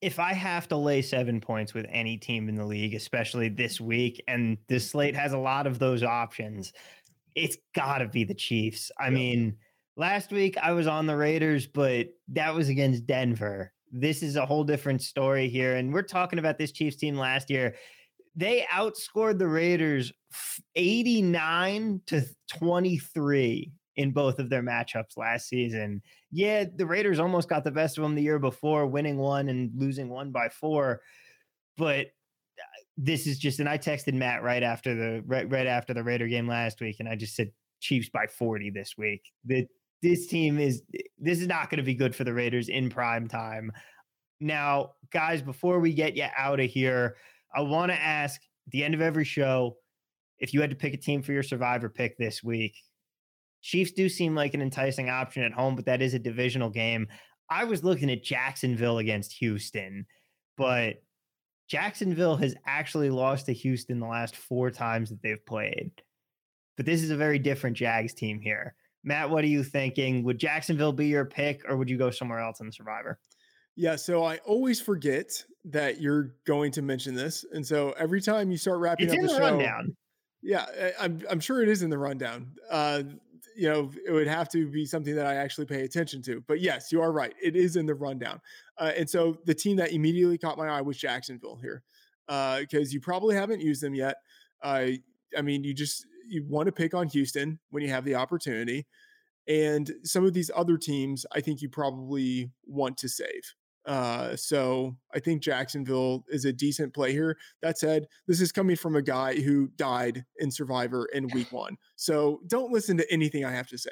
If 0.00 0.18
I 0.18 0.32
have 0.32 0.68
to 0.68 0.76
lay 0.76 1.02
seven 1.02 1.40
points 1.40 1.74
with 1.74 1.86
any 1.88 2.16
team 2.18 2.48
in 2.48 2.54
the 2.54 2.64
league, 2.64 2.94
especially 2.94 3.48
this 3.48 3.80
week, 3.80 4.22
and 4.28 4.58
this 4.68 4.90
slate 4.90 5.16
has 5.16 5.32
a 5.32 5.38
lot 5.38 5.66
of 5.66 5.78
those 5.78 6.04
options, 6.04 6.72
it's 7.34 7.56
got 7.74 7.98
to 7.98 8.08
be 8.08 8.24
the 8.24 8.34
Chiefs. 8.34 8.90
I 8.98 9.10
mean 9.10 9.56
Last 9.98 10.30
week 10.30 10.56
I 10.56 10.70
was 10.74 10.86
on 10.86 11.06
the 11.06 11.16
Raiders, 11.16 11.66
but 11.66 12.10
that 12.28 12.54
was 12.54 12.68
against 12.68 13.04
Denver. 13.04 13.72
This 13.90 14.22
is 14.22 14.36
a 14.36 14.46
whole 14.46 14.62
different 14.62 15.02
story 15.02 15.48
here. 15.48 15.74
And 15.74 15.92
we're 15.92 16.02
talking 16.02 16.38
about 16.38 16.56
this 16.56 16.70
Chiefs 16.70 16.94
team 16.94 17.16
last 17.16 17.50
year. 17.50 17.74
They 18.36 18.64
outscored 18.72 19.40
the 19.40 19.48
Raiders 19.48 20.12
89 20.76 22.02
to 22.06 22.24
23 22.46 23.72
in 23.96 24.12
both 24.12 24.38
of 24.38 24.48
their 24.48 24.62
matchups 24.62 25.16
last 25.16 25.48
season. 25.48 26.00
Yeah, 26.30 26.66
the 26.76 26.86
Raiders 26.86 27.18
almost 27.18 27.48
got 27.48 27.64
the 27.64 27.72
best 27.72 27.98
of 27.98 28.02
them 28.02 28.14
the 28.14 28.22
year 28.22 28.38
before, 28.38 28.86
winning 28.86 29.18
one 29.18 29.48
and 29.48 29.72
losing 29.74 30.10
one 30.10 30.30
by 30.30 30.48
four. 30.48 31.00
But 31.76 32.06
uh, 32.06 32.82
this 32.96 33.26
is 33.26 33.36
just, 33.36 33.58
and 33.58 33.68
I 33.68 33.78
texted 33.78 34.14
Matt 34.14 34.44
right 34.44 34.62
after 34.62 34.94
the 34.94 35.24
right, 35.26 35.50
right 35.50 35.66
after 35.66 35.92
the 35.92 36.04
Raider 36.04 36.28
game 36.28 36.46
last 36.46 36.80
week, 36.80 37.00
and 37.00 37.08
I 37.08 37.16
just 37.16 37.34
said 37.34 37.50
Chiefs 37.80 38.08
by 38.08 38.28
40 38.28 38.70
this 38.70 38.94
week. 38.96 39.22
The 39.44 39.66
this 40.02 40.26
team 40.26 40.58
is 40.58 40.82
this 41.18 41.40
is 41.40 41.46
not 41.46 41.70
going 41.70 41.78
to 41.78 41.84
be 41.84 41.94
good 41.94 42.14
for 42.14 42.24
the 42.24 42.32
Raiders 42.32 42.68
in 42.68 42.90
prime 42.90 43.28
time. 43.28 43.72
Now, 44.40 44.92
guys, 45.12 45.42
before 45.42 45.80
we 45.80 45.92
get 45.92 46.16
you 46.16 46.26
out 46.36 46.60
of 46.60 46.70
here, 46.70 47.16
I 47.54 47.62
want 47.62 47.90
to 47.90 48.00
ask 48.00 48.40
the 48.68 48.84
end 48.84 48.94
of 48.94 49.00
every 49.00 49.24
show 49.24 49.76
if 50.38 50.54
you 50.54 50.60
had 50.60 50.70
to 50.70 50.76
pick 50.76 50.94
a 50.94 50.98
team 50.98 51.22
for 51.22 51.32
your 51.32 51.42
survivor 51.42 51.88
pick 51.88 52.16
this 52.16 52.42
week. 52.42 52.76
Chiefs 53.60 53.90
do 53.92 54.08
seem 54.08 54.36
like 54.36 54.54
an 54.54 54.62
enticing 54.62 55.10
option 55.10 55.42
at 55.42 55.52
home, 55.52 55.74
but 55.74 55.86
that 55.86 56.00
is 56.00 56.14
a 56.14 56.18
divisional 56.18 56.70
game. 56.70 57.08
I 57.50 57.64
was 57.64 57.82
looking 57.82 58.10
at 58.10 58.22
Jacksonville 58.22 58.98
against 58.98 59.32
Houston, 59.38 60.06
but 60.56 61.02
Jacksonville 61.68 62.36
has 62.36 62.54
actually 62.66 63.10
lost 63.10 63.46
to 63.46 63.52
Houston 63.52 63.98
the 63.98 64.06
last 64.06 64.36
four 64.36 64.70
times 64.70 65.10
that 65.10 65.22
they've 65.22 65.44
played. 65.44 65.90
But 66.76 66.86
this 66.86 67.02
is 67.02 67.10
a 67.10 67.16
very 67.16 67.38
different 67.38 67.76
Jags 67.76 68.14
team 68.14 68.40
here. 68.40 68.76
Matt, 69.08 69.30
what 69.30 69.42
are 69.42 69.48
you 69.48 69.64
thinking? 69.64 70.22
Would 70.24 70.38
Jacksonville 70.38 70.92
be 70.92 71.06
your 71.06 71.24
pick 71.24 71.68
or 71.68 71.76
would 71.76 71.88
you 71.88 71.96
go 71.96 72.10
somewhere 72.10 72.40
else 72.40 72.60
in 72.60 72.70
Survivor? 72.70 73.18
Yeah, 73.74 73.96
so 73.96 74.22
I 74.22 74.36
always 74.38 74.80
forget 74.80 75.42
that 75.64 76.00
you're 76.00 76.34
going 76.46 76.72
to 76.72 76.82
mention 76.82 77.14
this. 77.14 77.44
And 77.52 77.66
so 77.66 77.92
every 77.98 78.20
time 78.20 78.50
you 78.50 78.58
start 78.58 78.80
wrapping 78.80 79.06
it's 79.06 79.14
up 79.14 79.20
the, 79.20 79.26
the 79.26 79.38
show, 79.38 79.40
rundown. 79.40 79.96
Yeah, 80.42 80.66
I'm 81.00 81.22
I'm 81.30 81.40
sure 81.40 81.62
it 81.62 81.68
is 81.68 81.82
in 81.82 81.90
the 81.90 81.98
rundown. 81.98 82.52
Uh, 82.70 83.02
you 83.56 83.68
know, 83.68 83.90
it 84.06 84.12
would 84.12 84.28
have 84.28 84.48
to 84.50 84.68
be 84.68 84.84
something 84.84 85.14
that 85.16 85.26
I 85.26 85.36
actually 85.36 85.66
pay 85.66 85.84
attention 85.84 86.22
to. 86.22 86.42
But 86.46 86.60
yes, 86.60 86.92
you 86.92 87.00
are 87.00 87.10
right. 87.10 87.34
It 87.42 87.56
is 87.56 87.76
in 87.76 87.86
the 87.86 87.94
rundown. 87.94 88.40
Uh, 88.76 88.92
and 88.96 89.08
so 89.08 89.38
the 89.46 89.54
team 89.54 89.76
that 89.78 89.92
immediately 89.92 90.38
caught 90.38 90.58
my 90.58 90.68
eye 90.68 90.82
was 90.82 90.96
Jacksonville 90.98 91.58
here, 91.60 91.82
because 92.26 92.88
uh, 92.88 92.92
you 92.92 93.00
probably 93.00 93.34
haven't 93.34 93.60
used 93.60 93.82
them 93.82 93.94
yet. 93.94 94.16
Uh, 94.62 94.88
I 95.36 95.42
mean, 95.42 95.64
you 95.64 95.74
just 95.74 96.06
you 96.28 96.44
want 96.46 96.66
to 96.66 96.72
pick 96.72 96.94
on 96.94 97.08
Houston 97.08 97.58
when 97.70 97.82
you 97.82 97.88
have 97.88 98.04
the 98.04 98.14
opportunity. 98.14 98.86
And 99.48 99.90
some 100.04 100.24
of 100.24 100.34
these 100.34 100.50
other 100.54 100.76
teams, 100.76 101.24
I 101.32 101.40
think 101.40 101.62
you 101.62 101.68
probably 101.68 102.50
want 102.66 102.98
to 102.98 103.08
save. 103.08 103.54
Uh, 103.86 104.36
so 104.36 104.94
I 105.14 105.18
think 105.18 105.42
Jacksonville 105.42 106.24
is 106.28 106.44
a 106.44 106.52
decent 106.52 106.92
play 106.92 107.12
here. 107.12 107.38
That 107.62 107.78
said, 107.78 108.06
this 108.26 108.42
is 108.42 108.52
coming 108.52 108.76
from 108.76 108.96
a 108.96 109.02
guy 109.02 109.40
who 109.40 109.68
died 109.76 110.26
in 110.38 110.50
Survivor 110.50 111.06
in 111.14 111.28
week 111.28 111.50
one. 111.52 111.78
So 111.96 112.40
don't 112.46 112.70
listen 112.70 112.98
to 112.98 113.10
anything 113.10 113.46
I 113.46 113.50
have 113.50 113.68
to 113.68 113.78
say. 113.78 113.90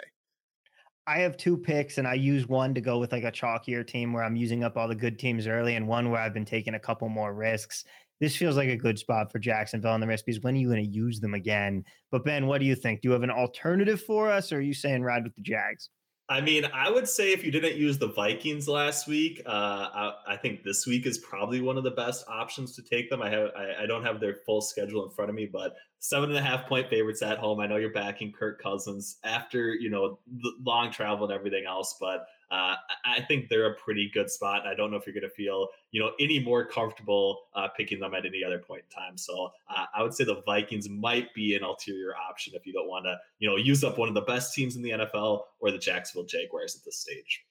I 1.08 1.18
have 1.18 1.36
two 1.36 1.56
picks, 1.56 1.98
and 1.98 2.06
I 2.06 2.14
use 2.14 2.48
one 2.48 2.74
to 2.74 2.80
go 2.80 2.98
with 2.98 3.12
like 3.12 3.22
a 3.22 3.30
chalkier 3.30 3.86
team 3.86 4.12
where 4.12 4.24
I'm 4.24 4.34
using 4.34 4.64
up 4.64 4.76
all 4.76 4.88
the 4.88 4.94
good 4.94 5.20
teams 5.20 5.46
early, 5.46 5.76
and 5.76 5.86
one 5.86 6.10
where 6.10 6.20
I've 6.20 6.34
been 6.34 6.44
taking 6.44 6.74
a 6.74 6.80
couple 6.80 7.08
more 7.08 7.32
risks 7.32 7.84
this 8.20 8.36
feels 8.36 8.56
like 8.56 8.68
a 8.68 8.76
good 8.76 8.98
spot 8.98 9.30
for 9.30 9.38
Jacksonville 9.38 9.94
and 9.94 10.02
the 10.02 10.06
because 10.06 10.40
when 10.40 10.54
are 10.54 10.58
you 10.58 10.68
going 10.68 10.84
to 10.84 10.90
use 10.90 11.20
them 11.20 11.34
again? 11.34 11.84
But 12.10 12.24
Ben, 12.24 12.46
what 12.46 12.60
do 12.60 12.66
you 12.66 12.74
think? 12.74 13.02
Do 13.02 13.08
you 13.08 13.12
have 13.12 13.22
an 13.22 13.30
alternative 13.30 14.00
for 14.00 14.30
us, 14.30 14.52
or 14.52 14.58
are 14.58 14.60
you 14.60 14.74
saying 14.74 15.02
ride 15.02 15.24
with 15.24 15.34
the 15.34 15.42
Jags? 15.42 15.90
I 16.28 16.40
mean, 16.40 16.66
I 16.74 16.90
would 16.90 17.08
say 17.08 17.32
if 17.32 17.44
you 17.44 17.52
didn't 17.52 17.76
use 17.76 17.98
the 17.98 18.08
Vikings 18.08 18.66
last 18.66 19.06
week, 19.06 19.42
uh, 19.46 19.48
I, 19.48 20.12
I, 20.26 20.36
think 20.36 20.64
this 20.64 20.84
week 20.84 21.06
is 21.06 21.18
probably 21.18 21.60
one 21.60 21.78
of 21.78 21.84
the 21.84 21.92
best 21.92 22.24
options 22.26 22.74
to 22.74 22.82
take 22.82 23.08
them. 23.08 23.22
I 23.22 23.30
have 23.30 23.50
I, 23.56 23.84
I, 23.84 23.86
don't 23.86 24.02
have 24.02 24.18
their 24.18 24.34
full 24.44 24.60
schedule 24.60 25.04
in 25.04 25.10
front 25.10 25.28
of 25.28 25.36
me, 25.36 25.46
but 25.46 25.76
seven 26.00 26.30
and 26.30 26.38
a 26.38 26.42
half 26.42 26.66
point 26.66 26.90
favorites 26.90 27.22
at 27.22 27.38
home. 27.38 27.60
I 27.60 27.68
know 27.68 27.76
you're 27.76 27.92
backing 27.92 28.32
Kirk 28.32 28.60
Cousins 28.60 29.18
after 29.22 29.72
you 29.72 29.88
know 29.88 30.18
the 30.26 30.52
long 30.64 30.90
travel 30.90 31.26
and 31.26 31.32
everything 31.32 31.64
else, 31.64 31.96
but 32.00 32.26
uh, 32.50 32.74
I 33.04 33.22
think 33.22 33.48
they're 33.48 33.72
a 33.72 33.74
pretty 33.74 34.10
good 34.12 34.30
spot. 34.30 34.66
I 34.66 34.74
don't 34.74 34.90
know 34.90 34.96
if 34.96 35.06
you're 35.06 35.14
going 35.14 35.28
to 35.28 35.34
feel, 35.34 35.68
you 35.90 36.00
know, 36.00 36.12
any 36.20 36.38
more 36.38 36.64
comfortable 36.64 37.40
uh, 37.54 37.68
picking 37.76 37.98
them 37.98 38.14
at 38.14 38.24
any 38.24 38.44
other 38.44 38.58
point 38.58 38.84
in 38.88 38.96
time. 38.96 39.16
So 39.16 39.50
uh, 39.68 39.86
I 39.94 40.02
would 40.02 40.14
say 40.14 40.24
the 40.24 40.42
Vikings 40.46 40.88
might 40.88 41.34
be 41.34 41.56
an 41.56 41.64
ulterior 41.64 42.14
option 42.16 42.54
if 42.54 42.66
you 42.66 42.72
don't 42.72 42.88
want 42.88 43.04
to, 43.06 43.16
you 43.38 43.48
know, 43.48 43.56
use 43.56 43.82
up 43.82 43.98
one 43.98 44.08
of 44.08 44.14
the 44.14 44.20
best 44.22 44.54
teams 44.54 44.76
in 44.76 44.82
the 44.82 44.90
NFL 44.90 45.42
or 45.60 45.70
the 45.70 45.78
Jacksonville 45.78 46.26
Jaguars 46.26 46.76
at 46.76 46.84
this 46.84 46.98
stage. 46.98 47.44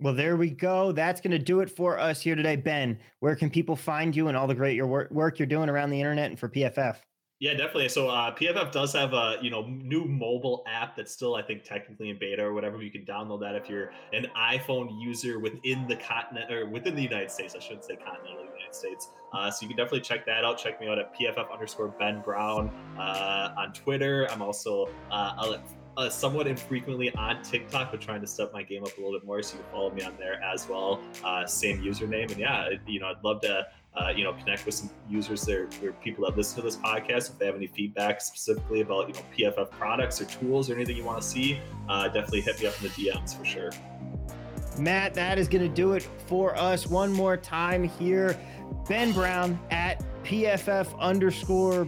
Well, 0.00 0.14
there 0.14 0.36
we 0.36 0.50
go. 0.50 0.92
That's 0.92 1.20
going 1.20 1.32
to 1.32 1.40
do 1.40 1.58
it 1.58 1.68
for 1.68 1.98
us 1.98 2.20
here 2.20 2.36
today. 2.36 2.54
Ben, 2.54 3.00
where 3.18 3.34
can 3.34 3.50
people 3.50 3.74
find 3.74 4.14
you 4.14 4.28
and 4.28 4.36
all 4.36 4.46
the 4.46 4.54
great 4.54 4.76
your 4.76 4.86
work, 4.86 5.10
work 5.10 5.40
you're 5.40 5.46
doing 5.46 5.68
around 5.68 5.90
the 5.90 5.98
internet 5.98 6.30
and 6.30 6.38
for 6.38 6.48
PFF? 6.48 6.98
Yeah, 7.40 7.52
definitely. 7.52 7.88
So 7.88 8.08
uh, 8.08 8.34
PFF 8.34 8.72
does 8.72 8.92
have 8.94 9.12
a 9.12 9.36
you 9.40 9.50
know 9.50 9.62
new 9.66 10.04
mobile 10.04 10.64
app 10.66 10.96
that's 10.96 11.12
still 11.12 11.36
I 11.36 11.42
think 11.42 11.62
technically 11.62 12.10
in 12.10 12.18
beta 12.18 12.42
or 12.42 12.52
whatever. 12.52 12.82
You 12.82 12.90
can 12.90 13.04
download 13.04 13.40
that 13.42 13.54
if 13.54 13.68
you're 13.68 13.92
an 14.12 14.26
iPhone 14.36 15.00
user 15.00 15.38
within 15.38 15.86
the 15.86 15.96
continent 15.96 16.50
or 16.52 16.66
within 16.68 16.96
the 16.96 17.02
United 17.02 17.30
States. 17.30 17.54
I 17.54 17.60
shouldn't 17.60 17.84
say 17.84 17.94
continental 17.96 18.44
United 18.44 18.74
States. 18.74 19.10
Uh, 19.32 19.50
so 19.50 19.62
you 19.62 19.68
can 19.68 19.76
definitely 19.76 20.00
check 20.00 20.26
that 20.26 20.44
out. 20.44 20.58
Check 20.58 20.80
me 20.80 20.88
out 20.88 20.98
at 20.98 21.14
PFF 21.14 21.52
underscore 21.52 21.88
Ben 21.88 22.20
Brown 22.22 22.70
uh, 22.98 23.54
on 23.56 23.72
Twitter. 23.72 24.26
I'm 24.30 24.42
also 24.42 24.88
uh, 25.10 26.08
somewhat 26.08 26.46
infrequently 26.46 27.12
on 27.14 27.42
TikTok, 27.42 27.90
but 27.90 28.00
trying 28.00 28.20
to 28.20 28.26
step 28.26 28.52
my 28.52 28.62
game 28.62 28.84
up 28.84 28.96
a 28.96 29.00
little 29.00 29.18
bit 29.18 29.26
more. 29.26 29.42
So 29.42 29.56
you 29.56 29.62
can 29.62 29.72
follow 29.72 29.90
me 29.90 30.02
on 30.02 30.14
there 30.18 30.42
as 30.42 30.68
well. 30.68 31.00
Uh, 31.24 31.44
same 31.46 31.82
username, 31.82 32.30
and 32.30 32.38
yeah, 32.38 32.68
you 32.86 33.00
know 33.00 33.06
I'd 33.06 33.24
love 33.24 33.40
to 33.42 33.66
uh, 33.98 34.10
you 34.10 34.24
know, 34.24 34.32
connect 34.32 34.64
with 34.66 34.74
some 34.74 34.90
users 35.08 35.42
there, 35.42 35.68
or 35.82 35.92
people 35.92 36.24
that 36.24 36.36
listen 36.36 36.56
to 36.56 36.62
this 36.62 36.76
podcast. 36.76 37.30
If 37.30 37.38
they 37.38 37.46
have 37.46 37.56
any 37.56 37.66
feedback 37.66 38.20
specifically 38.20 38.80
about, 38.80 39.08
you 39.08 39.14
know, 39.14 39.52
PFF 39.52 39.70
products 39.70 40.20
or 40.20 40.26
tools 40.26 40.70
or 40.70 40.74
anything 40.74 40.96
you 40.96 41.04
want 41.04 41.20
to 41.20 41.26
see, 41.26 41.60
uh, 41.88 42.04
definitely 42.08 42.42
hit 42.42 42.60
me 42.60 42.66
up 42.66 42.74
in 42.82 42.88
the 42.88 42.90
DMs 42.90 43.36
for 43.36 43.44
sure. 43.44 43.70
Matt, 44.78 45.14
that 45.14 45.38
is 45.38 45.48
going 45.48 45.62
to 45.62 45.74
do 45.74 45.94
it 45.94 46.08
for 46.26 46.56
us 46.56 46.86
one 46.86 47.12
more 47.12 47.36
time 47.36 47.82
here. 47.82 48.38
Ben 48.88 49.12
Brown 49.12 49.58
at 49.70 50.04
PFF 50.24 50.98
underscore 50.98 51.86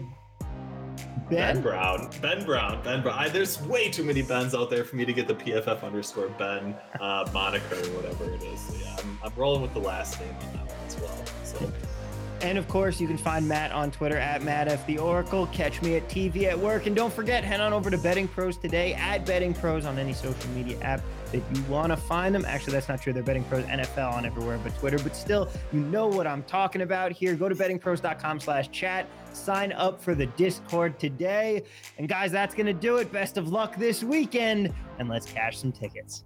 Ben? 1.31 1.55
ben? 1.55 1.63
Brown. 1.63 2.11
Ben 2.21 2.45
Brown. 2.45 2.83
Ben 2.83 3.03
Brown. 3.03 3.17
I, 3.17 3.29
there's 3.29 3.63
way 3.63 3.89
too 3.89 4.03
many 4.03 4.23
Bens 4.23 4.55
out 4.55 4.69
there 4.69 4.85
for 4.85 4.97
me 4.97 5.05
to 5.05 5.13
get 5.13 5.29
the 5.29 5.35
PFF 5.35 5.83
underscore 5.85 6.29
Ben 6.31 6.75
uh, 7.01 7.29
moniker 7.33 7.77
or 7.77 7.97
whatever 7.97 8.33
it 8.33 8.43
is. 8.43 8.61
So 8.61 8.75
yeah, 8.83 8.97
I'm, 8.99 9.19
I'm 9.23 9.33
rolling 9.37 9.63
with 9.63 9.73
the 9.73 9.81
last 9.81 10.21
name 10.21 10.35
on 10.35 10.53
that 10.55 10.67
one 10.67 10.87
as 10.87 11.01
well. 11.01 11.25
So. 11.45 11.73
And 12.43 12.57
of 12.57 12.67
course, 12.69 13.01
you 13.01 13.07
can 13.07 13.19
find 13.19 13.47
Matt 13.47 13.71
on 13.71 13.91
Twitter 13.91 14.17
at 14.17 14.43
Matt 14.43 14.87
the 14.87 14.99
Oracle. 14.99 15.47
Catch 15.49 15.83
me 15.83 15.97
at 15.97 16.09
TV 16.09 16.45
at 16.45 16.59
work. 16.59 16.87
And 16.87 16.97
don't 16.97 17.13
forget, 17.13 17.45
head 17.45 17.61
on 17.61 17.73
over 17.73 17.91
to 17.91 17.99
Betting 17.99 18.29
Pros 18.29 18.57
today 18.57 18.95
at 18.95 19.27
Betting 19.27 19.53
Pros 19.53 19.85
on 19.85 19.99
any 19.99 20.15
social 20.15 20.49
media 20.51 20.79
app 20.81 21.03
that 21.33 21.43
you 21.55 21.63
want 21.65 21.93
to 21.93 21.97
find 21.97 22.35
them. 22.35 22.45
Actually, 22.47 22.73
that's 22.73 22.89
not 22.89 23.03
true. 23.03 23.13
They're 23.13 23.23
Betting 23.23 23.45
Pros 23.45 23.65
NFL 23.65 24.13
on 24.13 24.25
everywhere 24.25 24.59
but 24.63 24.77
Twitter. 24.79 24.99
But 24.99 25.15
still, 25.15 25.51
you 25.73 25.81
know 25.81 26.07
what 26.07 26.27
I'm 26.27 26.43
talking 26.45 26.83
about 26.83 27.13
here. 27.13 27.35
Go 27.35 27.49
to 27.49 27.55
bettingpros.com 27.55 28.41
slash 28.41 28.71
chat. 28.71 29.07
Sign 29.33 29.73
up 29.73 30.03
for 30.03 30.15
the 30.15 30.27
Discord 30.27 30.99
today. 30.99 31.63
And 31.99 32.09
guys, 32.09 32.33
that's 32.33 32.55
going 32.55 32.67
to 32.67 32.73
do 32.73 32.97
it. 32.97 33.13
Best 33.13 33.37
of 33.37 33.49
luck 33.49 33.77
this 33.77 34.03
weekend. 34.03 34.73
And 34.99 35.09
let's 35.09 35.27
cash 35.27 35.59
some 35.59 35.73
tickets. 35.73 36.25